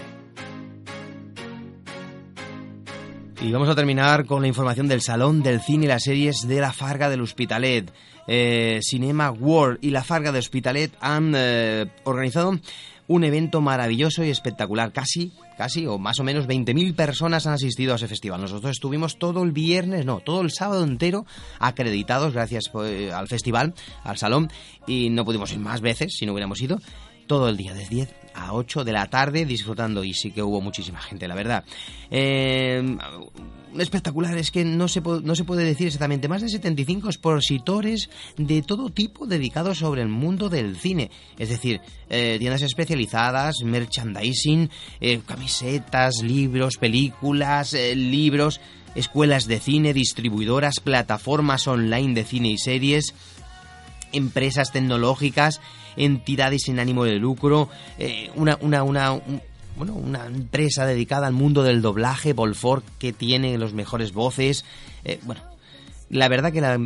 Y 3.40 3.50
vamos 3.50 3.68
a 3.68 3.74
terminar 3.74 4.26
con 4.26 4.42
la 4.42 4.48
información 4.48 4.86
del 4.86 5.02
Salón 5.02 5.42
del 5.42 5.60
Cine 5.60 5.86
y 5.86 5.88
las 5.88 6.04
series 6.04 6.46
de 6.46 6.60
la 6.60 6.72
Farga 6.72 7.10
del 7.10 7.20
Hospitalet. 7.20 7.92
Eh, 8.28 8.78
Cinema 8.80 9.32
World 9.32 9.78
y 9.82 9.90
la 9.90 10.04
Farga 10.04 10.30
del 10.30 10.38
Hospitalet 10.38 10.92
han 11.00 11.32
eh, 11.34 11.86
organizado 12.04 12.60
un 13.08 13.24
evento 13.24 13.60
maravilloso 13.60 14.22
y 14.22 14.30
espectacular. 14.30 14.92
Casi, 14.92 15.32
casi 15.58 15.84
o 15.88 15.98
más 15.98 16.20
o 16.20 16.24
menos 16.24 16.46
20.000 16.46 16.94
personas 16.94 17.48
han 17.48 17.54
asistido 17.54 17.92
a 17.92 17.96
ese 17.96 18.06
festival. 18.06 18.40
Nosotros 18.40 18.70
estuvimos 18.70 19.18
todo 19.18 19.42
el 19.42 19.50
viernes, 19.50 20.06
no, 20.06 20.20
todo 20.20 20.42
el 20.42 20.52
sábado 20.52 20.84
entero 20.84 21.26
acreditados 21.58 22.34
gracias 22.34 22.70
eh, 22.84 23.10
al 23.12 23.26
festival, 23.26 23.74
al 24.04 24.16
salón, 24.16 24.48
y 24.86 25.10
no 25.10 25.24
pudimos 25.24 25.52
ir 25.52 25.58
más 25.58 25.80
veces 25.80 26.14
si 26.16 26.24
no 26.24 26.32
hubiéramos 26.32 26.62
ido 26.62 26.78
todo 27.32 27.48
el 27.48 27.56
día, 27.56 27.72
desde 27.72 27.94
10 27.94 28.14
a 28.34 28.52
8 28.52 28.84
de 28.84 28.92
la 28.92 29.06
tarde 29.06 29.46
disfrutando 29.46 30.04
y 30.04 30.12
sí 30.12 30.32
que 30.32 30.42
hubo 30.42 30.60
muchísima 30.60 31.00
gente, 31.00 31.26
la 31.26 31.34
verdad. 31.34 31.64
Eh, 32.10 32.98
espectacular 33.78 34.36
es 34.36 34.50
que 34.50 34.66
no 34.66 34.86
se, 34.86 35.00
no 35.00 35.34
se 35.34 35.44
puede 35.44 35.64
decir 35.64 35.86
exactamente, 35.86 36.28
más 36.28 36.42
de 36.42 36.50
75 36.50 37.08
expositores 37.08 38.10
de 38.36 38.60
todo 38.60 38.90
tipo 38.90 39.26
dedicados 39.26 39.78
sobre 39.78 40.02
el 40.02 40.08
mundo 40.08 40.50
del 40.50 40.76
cine, 40.76 41.10
es 41.38 41.48
decir, 41.48 41.80
eh, 42.10 42.36
tiendas 42.38 42.60
especializadas, 42.60 43.62
merchandising, 43.64 44.68
eh, 45.00 45.22
camisetas, 45.24 46.22
libros, 46.22 46.76
películas, 46.76 47.72
eh, 47.72 47.96
libros, 47.96 48.60
escuelas 48.94 49.46
de 49.46 49.58
cine, 49.58 49.94
distribuidoras, 49.94 50.80
plataformas 50.80 51.66
online 51.66 52.12
de 52.12 52.24
cine 52.24 52.50
y 52.50 52.58
series, 52.58 53.14
empresas 54.12 54.70
tecnológicas, 54.70 55.62
entidades 55.96 56.62
sin 56.62 56.78
ánimo 56.78 57.04
de 57.04 57.16
lucro, 57.16 57.68
eh, 57.98 58.30
una, 58.34 58.58
una, 58.60 58.82
una, 58.82 59.20
bueno, 59.76 59.94
una 59.94 60.26
empresa 60.26 60.86
dedicada 60.86 61.26
al 61.26 61.32
mundo 61.32 61.62
del 61.62 61.82
doblaje, 61.82 62.32
Volfort, 62.32 62.84
que 62.98 63.12
tiene 63.12 63.58
los 63.58 63.72
mejores 63.72 64.12
voces. 64.12 64.64
Eh, 65.04 65.18
bueno, 65.22 65.42
la 66.10 66.28
verdad 66.28 66.52
que 66.52 66.60
la, 66.60 66.78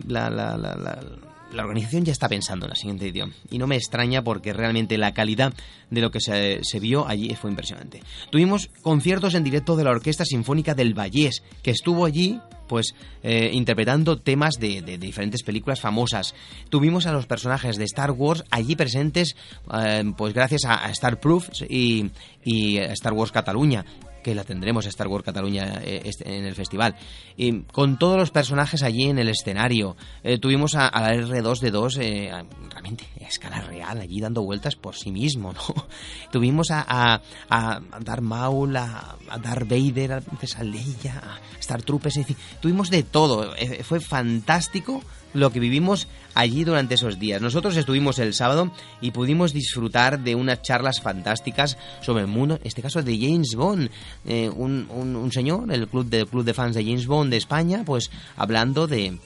la 1.53 1.63
organización 1.63 2.05
ya 2.05 2.13
está 2.13 2.29
pensando 2.29 2.67
en 2.67 2.71
la 2.71 2.77
siguiente 2.77 3.05
edición. 3.07 3.35
Y 3.51 3.59
no 3.59 3.67
me 3.67 3.77
extraña 3.77 4.23
porque 4.23 4.53
realmente 4.53 4.99
la 4.99 5.13
calidad 5.13 5.55
de 5.91 6.01
lo 6.01 6.11
que 6.11 6.21
se, 6.21 6.81
vio 6.81 7.07
allí 7.07 7.35
fue 7.35 7.51
impresionante. 7.51 8.03
Tuvimos 8.31 8.69
conciertos 8.83 9.35
en 9.35 9.45
directo 9.45 9.77
de 9.77 9.85
la 9.85 9.91
Orquesta 9.91 10.25
Sinfónica 10.25 10.75
del 10.75 10.95
Vallés, 10.95 11.43
que 11.63 11.71
estuvo 11.71 12.05
allí 12.05 12.41
pues 12.69 12.95
eh, 13.23 13.51
interpretando 13.53 14.19
temas 14.19 14.55
de, 14.59 14.83
diferentes 14.99 15.45
películas 15.45 15.81
famosas. 15.81 16.35
Tuvimos 16.69 17.07
a 17.07 17.13
los 17.13 17.27
personajes 17.27 17.77
de 17.77 17.85
Star 17.85 18.11
Wars 18.11 18.43
allí 18.51 18.75
presentes, 18.75 19.37
eh, 19.73 20.03
pues 20.17 20.35
gracias 20.35 20.65
a, 20.65 20.85
a 20.85 20.91
Star 20.91 21.21
y, 21.69 22.11
y 22.45 22.79
Star 22.79 23.13
Wars 23.13 23.31
Cataluña 23.31 23.85
que 24.27 24.35
la 24.35 24.43
tendremos 24.43 24.85
Star 24.87 25.07
Wars 25.07 25.25
Cataluña 25.25 25.81
eh, 25.85 26.11
en 26.25 26.45
el 26.45 26.57
festival. 26.57 26.97
Y 27.37 27.61
con 27.63 27.97
todos 27.97 28.19
los 28.19 28.33
personajes 28.33 28.83
allí 28.83 29.05
en 29.05 29.21
el 29.21 29.29
escenario. 29.29 29.97
Eh, 30.25 30.39
tuvimos 30.39 30.75
a, 30.75 30.91
la 31.01 31.15
R2D2 31.15 31.99
eh, 32.01 32.33
realmente 32.69 33.07
a 33.25 33.29
escala 33.29 33.61
real, 33.61 34.01
allí 34.01 34.21
dando 34.21 34.43
vueltas 34.43 34.75
por 34.75 34.97
sí 34.97 35.13
mismo, 35.13 35.53
¿no? 35.53 35.87
Tuvimos 36.33 36.73
a, 36.73 37.23
a, 37.49 37.81
Darth 38.01 38.21
Maul, 38.21 38.77
a, 38.77 39.17
Darth 39.41 39.69
Vader, 39.69 40.15
a 40.15 40.21
Princesa 40.21 40.65
Leia, 40.65 41.23
a 41.23 41.61
Star 41.61 41.83
Troopers, 41.83 42.17
es 42.17 42.27
tuvimos 42.61 42.91
de 42.91 43.05
todo. 43.05 43.55
Fue 43.85 44.01
fantástico 44.01 45.05
lo 45.37 45.51
que 45.51 45.61
vivimos 45.61 46.09
allí 46.35 46.65
durante 46.65 46.95
esos 46.95 47.19
días. 47.19 47.41
Nosotros 47.41 47.77
estuvimos 47.77 48.19
el 48.19 48.35
sábado 48.35 48.73
y 49.01 49.11
pudimos 49.11 49.53
disfrutar 49.53 50.21
de 50.21 50.35
unas 50.35 50.63
charlas 50.63 51.01
fantásticas 51.01 51.79
sobre 52.01 52.23
el 52.23 52.29
mundo, 52.29 52.57
en 52.57 52.67
este 52.67 52.83
caso 52.83 53.03
de 53.03 53.19
James 53.19 53.55
Bond, 53.55 53.91
eh, 54.25 54.49
un, 54.49 54.89
un, 54.91 55.33
señor, 55.33 55.71
el 55.73 55.89
club 55.89 56.07
del 56.07 56.27
club 56.27 56.45
de 56.45 56.55
fans 56.55 56.75
de 56.75 56.85
James 56.85 57.07
Bond 57.07 57.31
de 57.31 57.37
España, 57.37 57.83
pues 57.85 58.11
hablando 58.37 58.87
de 58.87 59.19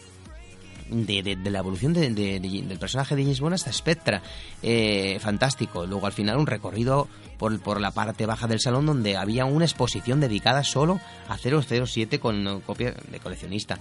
de, 0.90 1.22
de, 1.22 1.36
de, 1.36 1.50
la 1.50 1.60
evolución 1.60 1.92
de, 1.92 2.10
del 2.10 2.78
personaje 2.78 3.14
de 3.14 3.22
James 3.22 3.40
Bond 3.40 3.54
hasta 3.54 3.72
Spectra. 3.72 4.22
Eh, 4.62 5.18
fantástico. 5.20 5.86
Luego 5.86 6.06
al 6.06 6.12
final 6.12 6.36
un 6.36 6.46
recorrido 6.46 7.08
por, 7.38 7.58
por, 7.60 7.80
la 7.80 7.92
parte 7.92 8.26
baja 8.26 8.46
del 8.46 8.60
salón 8.60 8.86
donde 8.86 9.16
había 9.16 9.44
una 9.44 9.64
exposición 9.64 10.20
dedicada 10.20 10.64
solo 10.64 11.00
a 11.28 11.38
007 11.38 12.18
con 12.18 12.60
copia 12.60 12.94
de 13.10 13.20
coleccionista. 13.20 13.78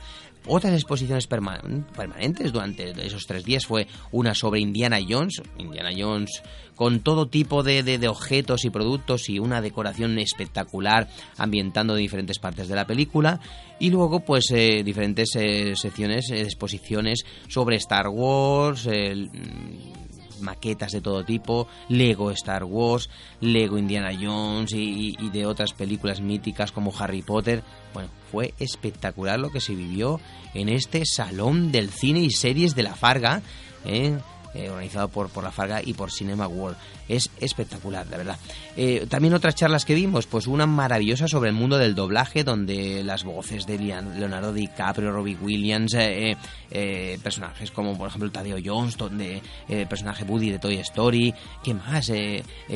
Otras 0.48 0.74
exposiciones 0.74 1.28
perma 1.28 1.60
permanentes 1.96 2.52
durante 2.52 2.92
esos 3.06 3.26
tres 3.28 3.44
días 3.44 3.66
fue 3.66 3.88
una 4.12 4.34
sobre 4.34 4.62
Indiana 4.62 5.00
Jones, 5.08 5.42
Indiana 5.58 5.90
Jones 5.96 6.42
con 6.76 7.02
todo 7.02 7.28
tipo 7.28 7.62
de, 7.62 7.84
de, 7.84 7.98
de, 7.98 8.08
objetos 8.08 8.64
y 8.64 8.70
productos 8.70 9.28
y 9.28 9.38
una 9.38 9.62
decoración 9.62 10.18
espectacular 10.18 11.10
ambientando 11.38 11.94
diferentes 11.94 12.40
partes 12.40 12.70
de 12.70 12.76
la 12.76 12.88
película 12.88 13.42
y 13.80 13.90
luego 13.90 14.22
pues 14.22 14.50
eh, 14.52 14.82
diferentes 14.84 15.30
eh, 15.36 15.74
secciones, 15.76 16.32
exposiciones 16.32 17.26
sobre 17.50 17.76
Star 17.76 18.08
Wars, 18.08 18.88
maquetas 20.42 20.92
de 20.92 21.02
todo 21.02 21.24
tipo, 21.24 21.68
Lego 21.88 22.32
Star 22.32 22.64
Wars, 22.64 23.10
Lego 23.42 23.78
Indiana 23.78 24.12
Jones 24.20 24.72
y, 24.74 25.16
de 25.30 25.46
otras 25.46 25.74
películas 25.74 26.22
míticas 26.22 26.72
como 26.72 26.94
Harry 26.98 27.22
Potter. 27.22 27.64
Bueno, 27.94 28.10
fue 28.32 28.54
espectacular 28.60 29.40
lo 29.40 29.52
que 29.52 29.62
se 29.62 29.76
vivió 29.76 30.20
en 30.54 30.70
este 30.70 31.04
salón 31.06 31.72
del 31.72 31.90
cine 31.90 32.20
y 32.22 32.32
series 32.32 32.76
de 32.76 32.84
la 32.84 32.96
Farga. 32.96 33.42
¿eh? 33.86 34.18
Eh, 34.56 34.68
organizado 34.68 35.10
por, 35.10 35.30
por 35.30 35.44
la 35.44 35.52
Farga 35.52 35.80
y 35.84 35.94
por 35.94 36.12
Cinema 36.12 36.48
World. 36.48 36.76
Es 37.08 37.30
espectacular, 37.40 38.08
la 38.10 38.18
verdad. 38.18 38.38
Eh, 38.76 39.06
también 39.08 39.36
otras 39.36 39.54
charlas 39.54 39.86
que 39.86 39.94
vimos, 39.94 40.26
pues 40.26 40.48
una 40.48 40.66
maravillosa 40.66 41.28
sobre 41.28 41.50
el 41.50 41.56
mundo 41.56 41.78
del 41.78 41.94
doblaje, 41.94 42.44
donde 42.44 43.04
las 43.04 43.24
voces 43.24 43.68
de 43.68 43.78
Leonardo 43.78 44.52
DiCaprio, 44.52 45.12
Robbie 45.12 45.38
Williams, 45.40 45.94
eh, 45.96 46.36
personajes 47.22 47.70
como 47.70 47.96
por 47.96 48.08
ejemplo 48.08 48.32
Tadeo 48.32 48.58
Jones, 48.64 48.98
donde 48.98 49.42
el 49.68 49.88
personaje 49.88 50.24
Woody 50.24 50.50
de 50.50 50.60
Toy 50.60 50.78
Story, 50.78 51.34
¿qué 51.64 51.76
más? 51.76 52.12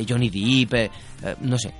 Johnny 0.07 0.29
Depp, 0.29 0.91
no 1.41 1.57
sé, 1.57 1.73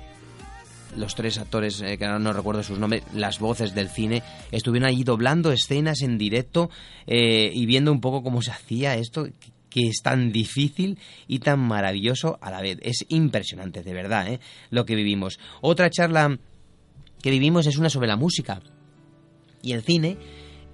los 0.96 1.14
tres 1.14 1.38
actores, 1.38 1.82
que 1.82 2.04
ahora 2.04 2.18
no 2.18 2.32
recuerdo 2.32 2.62
sus 2.62 2.78
nombres, 2.78 3.04
las 3.14 3.38
voces 3.38 3.74
del 3.74 3.88
cine, 3.88 4.22
estuvieron 4.50 4.88
allí 4.88 5.04
doblando 5.04 5.52
escenas 5.52 6.02
en 6.02 6.18
directo 6.18 6.70
y 7.06 7.66
viendo 7.66 7.92
un 7.92 8.00
poco 8.00 8.22
cómo 8.22 8.42
se 8.42 8.50
hacía 8.50 8.96
esto, 8.96 9.26
que 9.74 9.88
es 9.88 10.02
tan 10.02 10.30
difícil 10.30 11.00
y 11.26 11.40
tan 11.40 11.58
maravilloso 11.58 12.38
a 12.40 12.52
la 12.52 12.60
vez. 12.60 12.78
Es 12.80 13.04
impresionante, 13.08 13.82
de 13.82 13.92
verdad, 13.92 14.32
¿eh? 14.32 14.38
lo 14.70 14.84
que 14.84 14.94
vivimos. 14.94 15.40
Otra 15.62 15.90
charla 15.90 16.38
que 17.20 17.30
vivimos 17.30 17.66
es 17.66 17.76
una 17.76 17.90
sobre 17.90 18.06
la 18.06 18.14
música 18.14 18.62
y 19.62 19.72
el 19.72 19.82
cine 19.82 20.16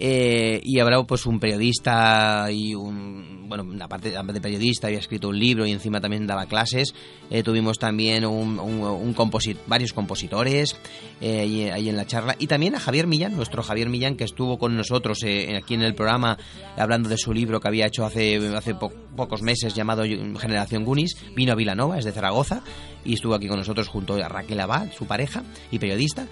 eh, 0.00 0.60
y 0.64 0.80
habrá 0.80 1.02
pues 1.04 1.26
un 1.26 1.38
periodista 1.38 2.50
y 2.50 2.74
un 2.74 3.48
bueno 3.50 3.64
la 3.74 3.88
parte 3.88 4.10
de 4.10 4.40
periodista 4.40 4.86
había 4.86 5.00
escrito 5.00 5.28
un 5.28 5.38
libro 5.38 5.66
y 5.66 5.72
encima 5.72 6.00
también 6.00 6.26
daba 6.26 6.46
clases. 6.46 6.94
Eh, 7.30 7.42
tuvimos 7.42 7.78
también 7.78 8.24
un, 8.24 9.14
varios 9.66 9.92
compositores 9.92 10.76
eh, 11.20 11.70
ahí, 11.72 11.88
en 11.88 11.96
la 11.96 12.06
charla. 12.06 12.36
Y 12.38 12.46
también 12.46 12.76
a 12.76 12.80
Javier 12.80 13.06
Millán 13.06 13.36
nuestro 13.36 13.62
Javier 13.62 13.88
Millán 13.90 14.16
que 14.16 14.24
estuvo 14.24 14.58
con 14.58 14.76
nosotros 14.76 15.22
eh, 15.24 15.56
aquí 15.56 15.74
en 15.74 15.82
el 15.82 15.94
programa 15.94 16.38
hablando 16.78 17.08
de 17.08 17.18
su 17.18 17.34
libro 17.34 17.60
que 17.60 17.68
había 17.68 17.86
hecho 17.86 18.06
hace 18.06 18.36
hace 18.56 18.74
po 18.74 18.90
pocos 19.16 19.42
meses 19.42 19.74
llamado 19.74 20.04
Generación 20.04 20.84
Gunis 20.84 21.16
vino 21.34 21.52
a 21.52 21.56
Vilanova 21.56 21.98
es 21.98 22.04
de 22.04 22.12
Zaragoza 22.12 22.62
y 23.04 23.14
estuvo 23.14 23.34
aquí 23.34 23.48
con 23.48 23.58
nosotros 23.58 23.88
junto 23.88 24.14
a 24.14 24.28
Raquel 24.28 24.60
Abad 24.60 24.92
su 24.96 25.06
pareja 25.06 25.42
y 25.70 25.78
periodista 25.78 26.26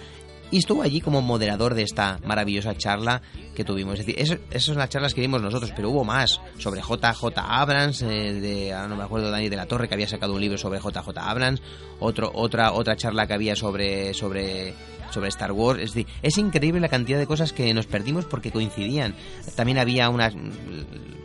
y 0.51 0.57
estuvo 0.57 0.81
allí 0.81 1.01
como 1.01 1.21
moderador 1.21 1.75
de 1.75 1.83
esta 1.83 2.19
maravillosa 2.25 2.75
charla 2.75 3.21
que 3.55 3.63
tuvimos. 3.63 3.99
Es 3.99 4.05
decir, 4.05 4.41
esas 4.49 4.63
son 4.63 4.77
las 4.77 4.89
charlas 4.89 5.13
que 5.13 5.21
vimos 5.21 5.41
nosotros, 5.41 5.71
pero 5.75 5.89
hubo 5.89 6.03
más 6.03 6.41
sobre 6.57 6.81
JJ 6.81 7.37
Abrams, 7.37 8.01
eh, 8.01 8.33
de, 8.33 8.73
ahora 8.73 8.87
no 8.87 8.95
me 8.95 9.03
acuerdo, 9.03 9.29
Dani 9.29 9.49
de 9.49 9.55
la 9.55 9.67
Torre, 9.67 9.87
que 9.87 9.93
había 9.93 10.07
sacado 10.07 10.33
un 10.33 10.41
libro 10.41 10.57
sobre 10.57 10.79
JJ 10.79 11.17
Abrams, 11.17 11.61
otro, 11.99 12.31
otra, 12.33 12.73
otra 12.73 12.95
charla 12.95 13.27
que 13.27 13.33
había 13.33 13.55
sobre, 13.55 14.13
sobre, 14.13 14.73
sobre 15.11 15.29
Star 15.29 15.51
Wars. 15.51 15.81
Es 15.81 15.93
decir, 15.93 16.07
es 16.21 16.37
increíble 16.37 16.79
la 16.79 16.89
cantidad 16.89 17.19
de 17.19 17.27
cosas 17.27 17.53
que 17.53 17.73
nos 17.73 17.85
perdimos 17.85 18.25
porque 18.25 18.51
coincidían. 18.51 19.15
También 19.55 19.77
había 19.77 20.09
unas, 20.09 20.33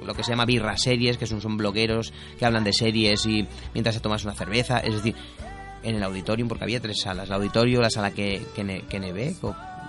lo 0.05 0.15
que 0.15 0.23
se 0.23 0.33
llama 0.33 0.45
birra 0.45 0.77
series, 0.77 1.17
que 1.17 1.27
son, 1.27 1.41
son 1.41 1.57
blogueros 1.57 2.13
que 2.39 2.45
hablan 2.45 2.65
de 2.65 2.73
series 2.73 3.25
y 3.27 3.47
mientras 3.73 3.95
se 3.95 4.01
tomas 4.01 4.25
una 4.25 4.35
cerveza. 4.35 4.79
Es 4.79 4.95
decir, 4.95 5.15
en 5.85 5.97
el 5.97 6.03
auditorium 6.03 6.49
porque 6.49 6.65
había 6.65 6.81
tres 6.81 7.01
salas, 7.03 7.29
el 7.29 7.35
auditorio, 7.35 7.81
la 7.81 7.91
sala 7.91 8.11
que 8.11 8.43
que, 8.55 8.85
que 8.89 9.01
neve, 9.01 9.37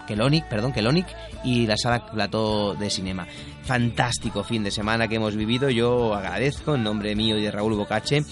Kelonic, 0.05 0.47
perdón, 0.47 0.71
Kelonic 0.71 1.07
y 1.43 1.65
la 1.65 1.77
sala 1.77 2.05
plató 2.05 2.75
de 2.75 2.89
cinema. 2.89 3.27
Fantástico 3.63 4.43
fin 4.43 4.63
de 4.63 4.71
semana 4.71 5.07
que 5.07 5.15
hemos 5.15 5.35
vivido. 5.35 5.69
Yo 5.69 6.13
agradezco 6.13 6.75
en 6.75 6.83
nombre 6.83 7.15
mío 7.15 7.37
y 7.37 7.43
de 7.43 7.51
Raúl 7.51 7.73
Bocache 7.73 8.23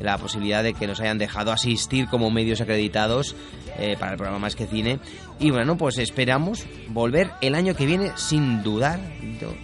la 0.00 0.18
posibilidad 0.18 0.62
de 0.62 0.74
que 0.74 0.86
nos 0.86 1.00
hayan 1.00 1.18
dejado 1.18 1.52
asistir 1.52 2.08
como 2.08 2.30
medios 2.30 2.60
acreditados 2.60 3.36
eh, 3.78 3.96
para 3.98 4.12
el 4.12 4.18
programa 4.18 4.40
Más 4.40 4.56
que 4.56 4.66
Cine. 4.66 4.98
Y 5.38 5.50
bueno, 5.50 5.76
pues 5.76 5.98
esperamos 5.98 6.66
volver 6.88 7.30
el 7.40 7.54
año 7.54 7.74
que 7.74 7.86
viene 7.86 8.12
sin 8.16 8.62
dudar, 8.62 9.00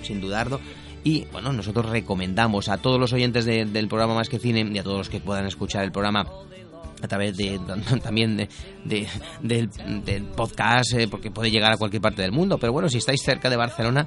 sin 0.03 0.21
dudarlo. 0.21 0.61
Y 1.05 1.27
bueno, 1.33 1.53
nosotros 1.53 1.87
recomendamos 1.87 2.69
a 2.69 2.79
todos 2.79 3.01
los 3.01 3.13
oyentes 3.13 3.45
de, 3.45 3.65
del 3.65 3.89
programa 3.89 4.15
Más 4.15 4.29
que 4.29 4.39
Cine 4.39 4.69
y 4.73 4.79
a 4.79 4.83
todos 4.83 4.99
los 4.99 5.09
que 5.09 5.21
puedan 5.21 5.47
escuchar 5.47 5.85
el 5.85 5.93
programa 5.93 6.27
a 7.03 7.09
través 7.09 7.37
de, 7.37 7.61
también 8.03 8.37
de, 8.37 8.49
de, 8.85 9.07
del, 9.43 9.71
del, 10.05 10.25
podcast, 10.25 10.95
eh, 10.95 11.09
porque 11.09 11.31
puede 11.31 11.51
llegar 11.51 11.73
a 11.73 11.77
cualquier 11.77 12.03
parte 12.03 12.23
del 12.23 12.33
mundo. 12.33 12.59
Pero 12.59 12.73
bueno, 12.73 12.89
si 12.89 12.99
estáis 12.99 13.23
cerca 13.23 13.51
de 13.51 13.57
Barcelona, 13.57 14.07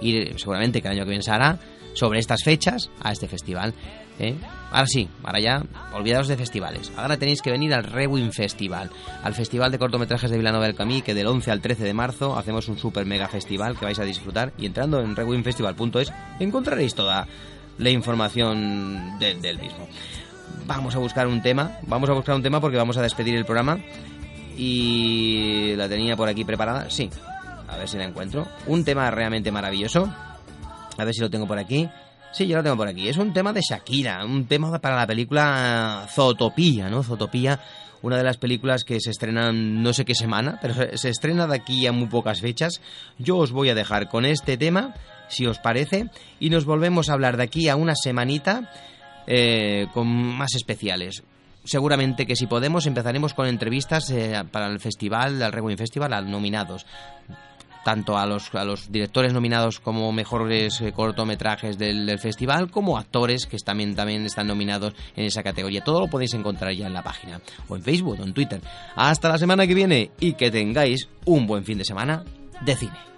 ir 0.00 0.38
seguramente 0.38 0.80
que 0.80 0.88
el 0.88 0.94
año 0.94 1.04
que 1.04 1.10
viene 1.10 1.22
se 1.22 1.30
hará 1.30 1.58
sobre 1.94 2.18
estas 2.18 2.42
fechas 2.42 2.90
a 3.02 3.12
este 3.12 3.28
festival. 3.28 3.74
¿eh? 4.18 4.34
Ahora 4.70 4.86
sí, 4.86 5.08
ahora 5.22 5.40
ya, 5.40 5.62
olvidaos 5.92 6.28
de 6.28 6.36
festivales. 6.36 6.92
Ahora 6.96 7.18
tenéis 7.18 7.42
que 7.42 7.50
venir 7.50 7.74
al 7.74 7.84
Rewin 7.84 8.32
Festival, 8.32 8.90
al 9.22 9.34
Festival 9.34 9.70
de 9.70 9.78
Cortometrajes 9.78 10.30
de 10.30 10.38
Vilanova 10.38 10.66
del 10.66 10.74
Camí, 10.74 11.02
que 11.02 11.14
del 11.14 11.26
11 11.26 11.50
al 11.50 11.60
13 11.60 11.84
de 11.84 11.94
marzo 11.94 12.36
hacemos 12.36 12.68
un 12.68 12.78
super 12.78 13.04
mega 13.04 13.28
festival 13.28 13.78
que 13.78 13.84
vais 13.84 13.98
a 13.98 14.04
disfrutar. 14.04 14.52
Y 14.58 14.66
entrando 14.66 15.00
en 15.00 15.16
rewinfestival.es 15.16 16.12
encontraréis 16.40 16.94
toda 16.94 17.26
la 17.78 17.90
información 17.90 19.18
de, 19.18 19.34
del 19.34 19.58
mismo. 19.58 19.88
Vamos 20.66 20.94
a 20.94 20.98
buscar 20.98 21.26
un 21.26 21.42
tema, 21.42 21.78
vamos 21.86 22.08
a 22.10 22.12
buscar 22.12 22.34
un 22.34 22.42
tema 22.42 22.60
porque 22.60 22.76
vamos 22.76 22.96
a 22.96 23.02
despedir 23.02 23.34
el 23.36 23.44
programa 23.44 23.78
y 24.56 25.74
la 25.76 25.88
tenía 25.88 26.16
por 26.16 26.28
aquí 26.28 26.44
preparada, 26.44 26.90
sí, 26.90 27.10
a 27.68 27.76
ver 27.76 27.88
si 27.88 27.96
la 27.96 28.04
encuentro. 28.04 28.46
Un 28.66 28.84
tema 28.84 29.10
realmente 29.10 29.50
maravilloso, 29.50 30.12
a 30.98 31.04
ver 31.04 31.14
si 31.14 31.20
lo 31.20 31.30
tengo 31.30 31.46
por 31.46 31.58
aquí. 31.58 31.88
Sí, 32.32 32.46
yo 32.46 32.56
lo 32.56 32.62
tengo 32.62 32.76
por 32.76 32.88
aquí. 32.88 33.08
Es 33.08 33.18
un 33.18 33.32
tema 33.34 33.52
de 33.52 33.60
Shakira, 33.60 34.24
un 34.24 34.46
tema 34.46 34.78
para 34.78 34.96
la 34.96 35.06
película 35.06 36.06
Zootopía, 36.10 36.88
¿no? 36.88 37.02
Zootopía, 37.02 37.60
una 38.00 38.16
de 38.16 38.22
las 38.24 38.38
películas 38.38 38.84
que 38.84 39.00
se 39.00 39.10
estrenan 39.10 39.82
no 39.82 39.92
sé 39.92 40.06
qué 40.06 40.14
semana, 40.14 40.58
pero 40.62 40.74
se- 40.96 41.08
estrena 41.10 41.46
de 41.46 41.56
aquí 41.56 41.86
a 41.86 41.92
muy 41.92 42.06
pocas 42.08 42.40
fechas. 42.40 42.80
Yo 43.18 43.36
os 43.36 43.52
voy 43.52 43.68
a 43.68 43.74
dejar 43.74 44.08
con 44.08 44.24
este 44.24 44.56
tema, 44.56 44.94
si 45.28 45.46
os 45.46 45.58
parece, 45.58 46.08
y 46.40 46.48
nos 46.48 46.64
volvemos 46.64 47.10
a 47.10 47.12
hablar 47.12 47.36
de 47.36 47.42
aquí 47.42 47.68
a 47.68 47.76
una 47.76 47.94
semanita 47.94 48.70
eh, 49.26 49.86
con 49.92 50.06
más 50.08 50.54
especiales. 50.54 51.22
Seguramente 51.64 52.26
que 52.26 52.34
si 52.34 52.46
podemos 52.46 52.86
empezaremos 52.86 53.34
con 53.34 53.46
entrevistas 53.46 54.10
eh, 54.10 54.42
para 54.50 54.66
el 54.66 54.80
festival, 54.80 55.42
al 55.42 55.52
Rewind 55.52 55.78
Festival, 55.78 56.12
a 56.12 56.20
nominados 56.20 56.86
tanto 57.82 58.16
a 58.16 58.26
los, 58.26 58.54
a 58.54 58.64
los 58.64 58.90
directores 58.90 59.32
nominados 59.32 59.80
como 59.80 60.12
mejores 60.12 60.80
eh, 60.80 60.92
cortometrajes 60.92 61.78
del, 61.78 62.06
del 62.06 62.18
festival, 62.18 62.70
como 62.70 62.96
actores 62.96 63.46
que 63.46 63.56
también, 63.58 63.94
también 63.94 64.24
están 64.24 64.46
nominados 64.46 64.94
en 65.16 65.24
esa 65.24 65.42
categoría. 65.42 65.82
Todo 65.82 66.00
lo 66.00 66.08
podéis 66.08 66.34
encontrar 66.34 66.72
ya 66.74 66.86
en 66.86 66.94
la 66.94 67.02
página, 67.02 67.40
o 67.68 67.76
en 67.76 67.82
Facebook, 67.82 68.20
o 68.20 68.24
en 68.24 68.32
Twitter. 68.32 68.60
Hasta 68.94 69.28
la 69.28 69.38
semana 69.38 69.66
que 69.66 69.74
viene 69.74 70.10
y 70.20 70.34
que 70.34 70.50
tengáis 70.50 71.08
un 71.24 71.46
buen 71.46 71.64
fin 71.64 71.78
de 71.78 71.84
semana 71.84 72.24
de 72.60 72.76
cine. 72.76 73.11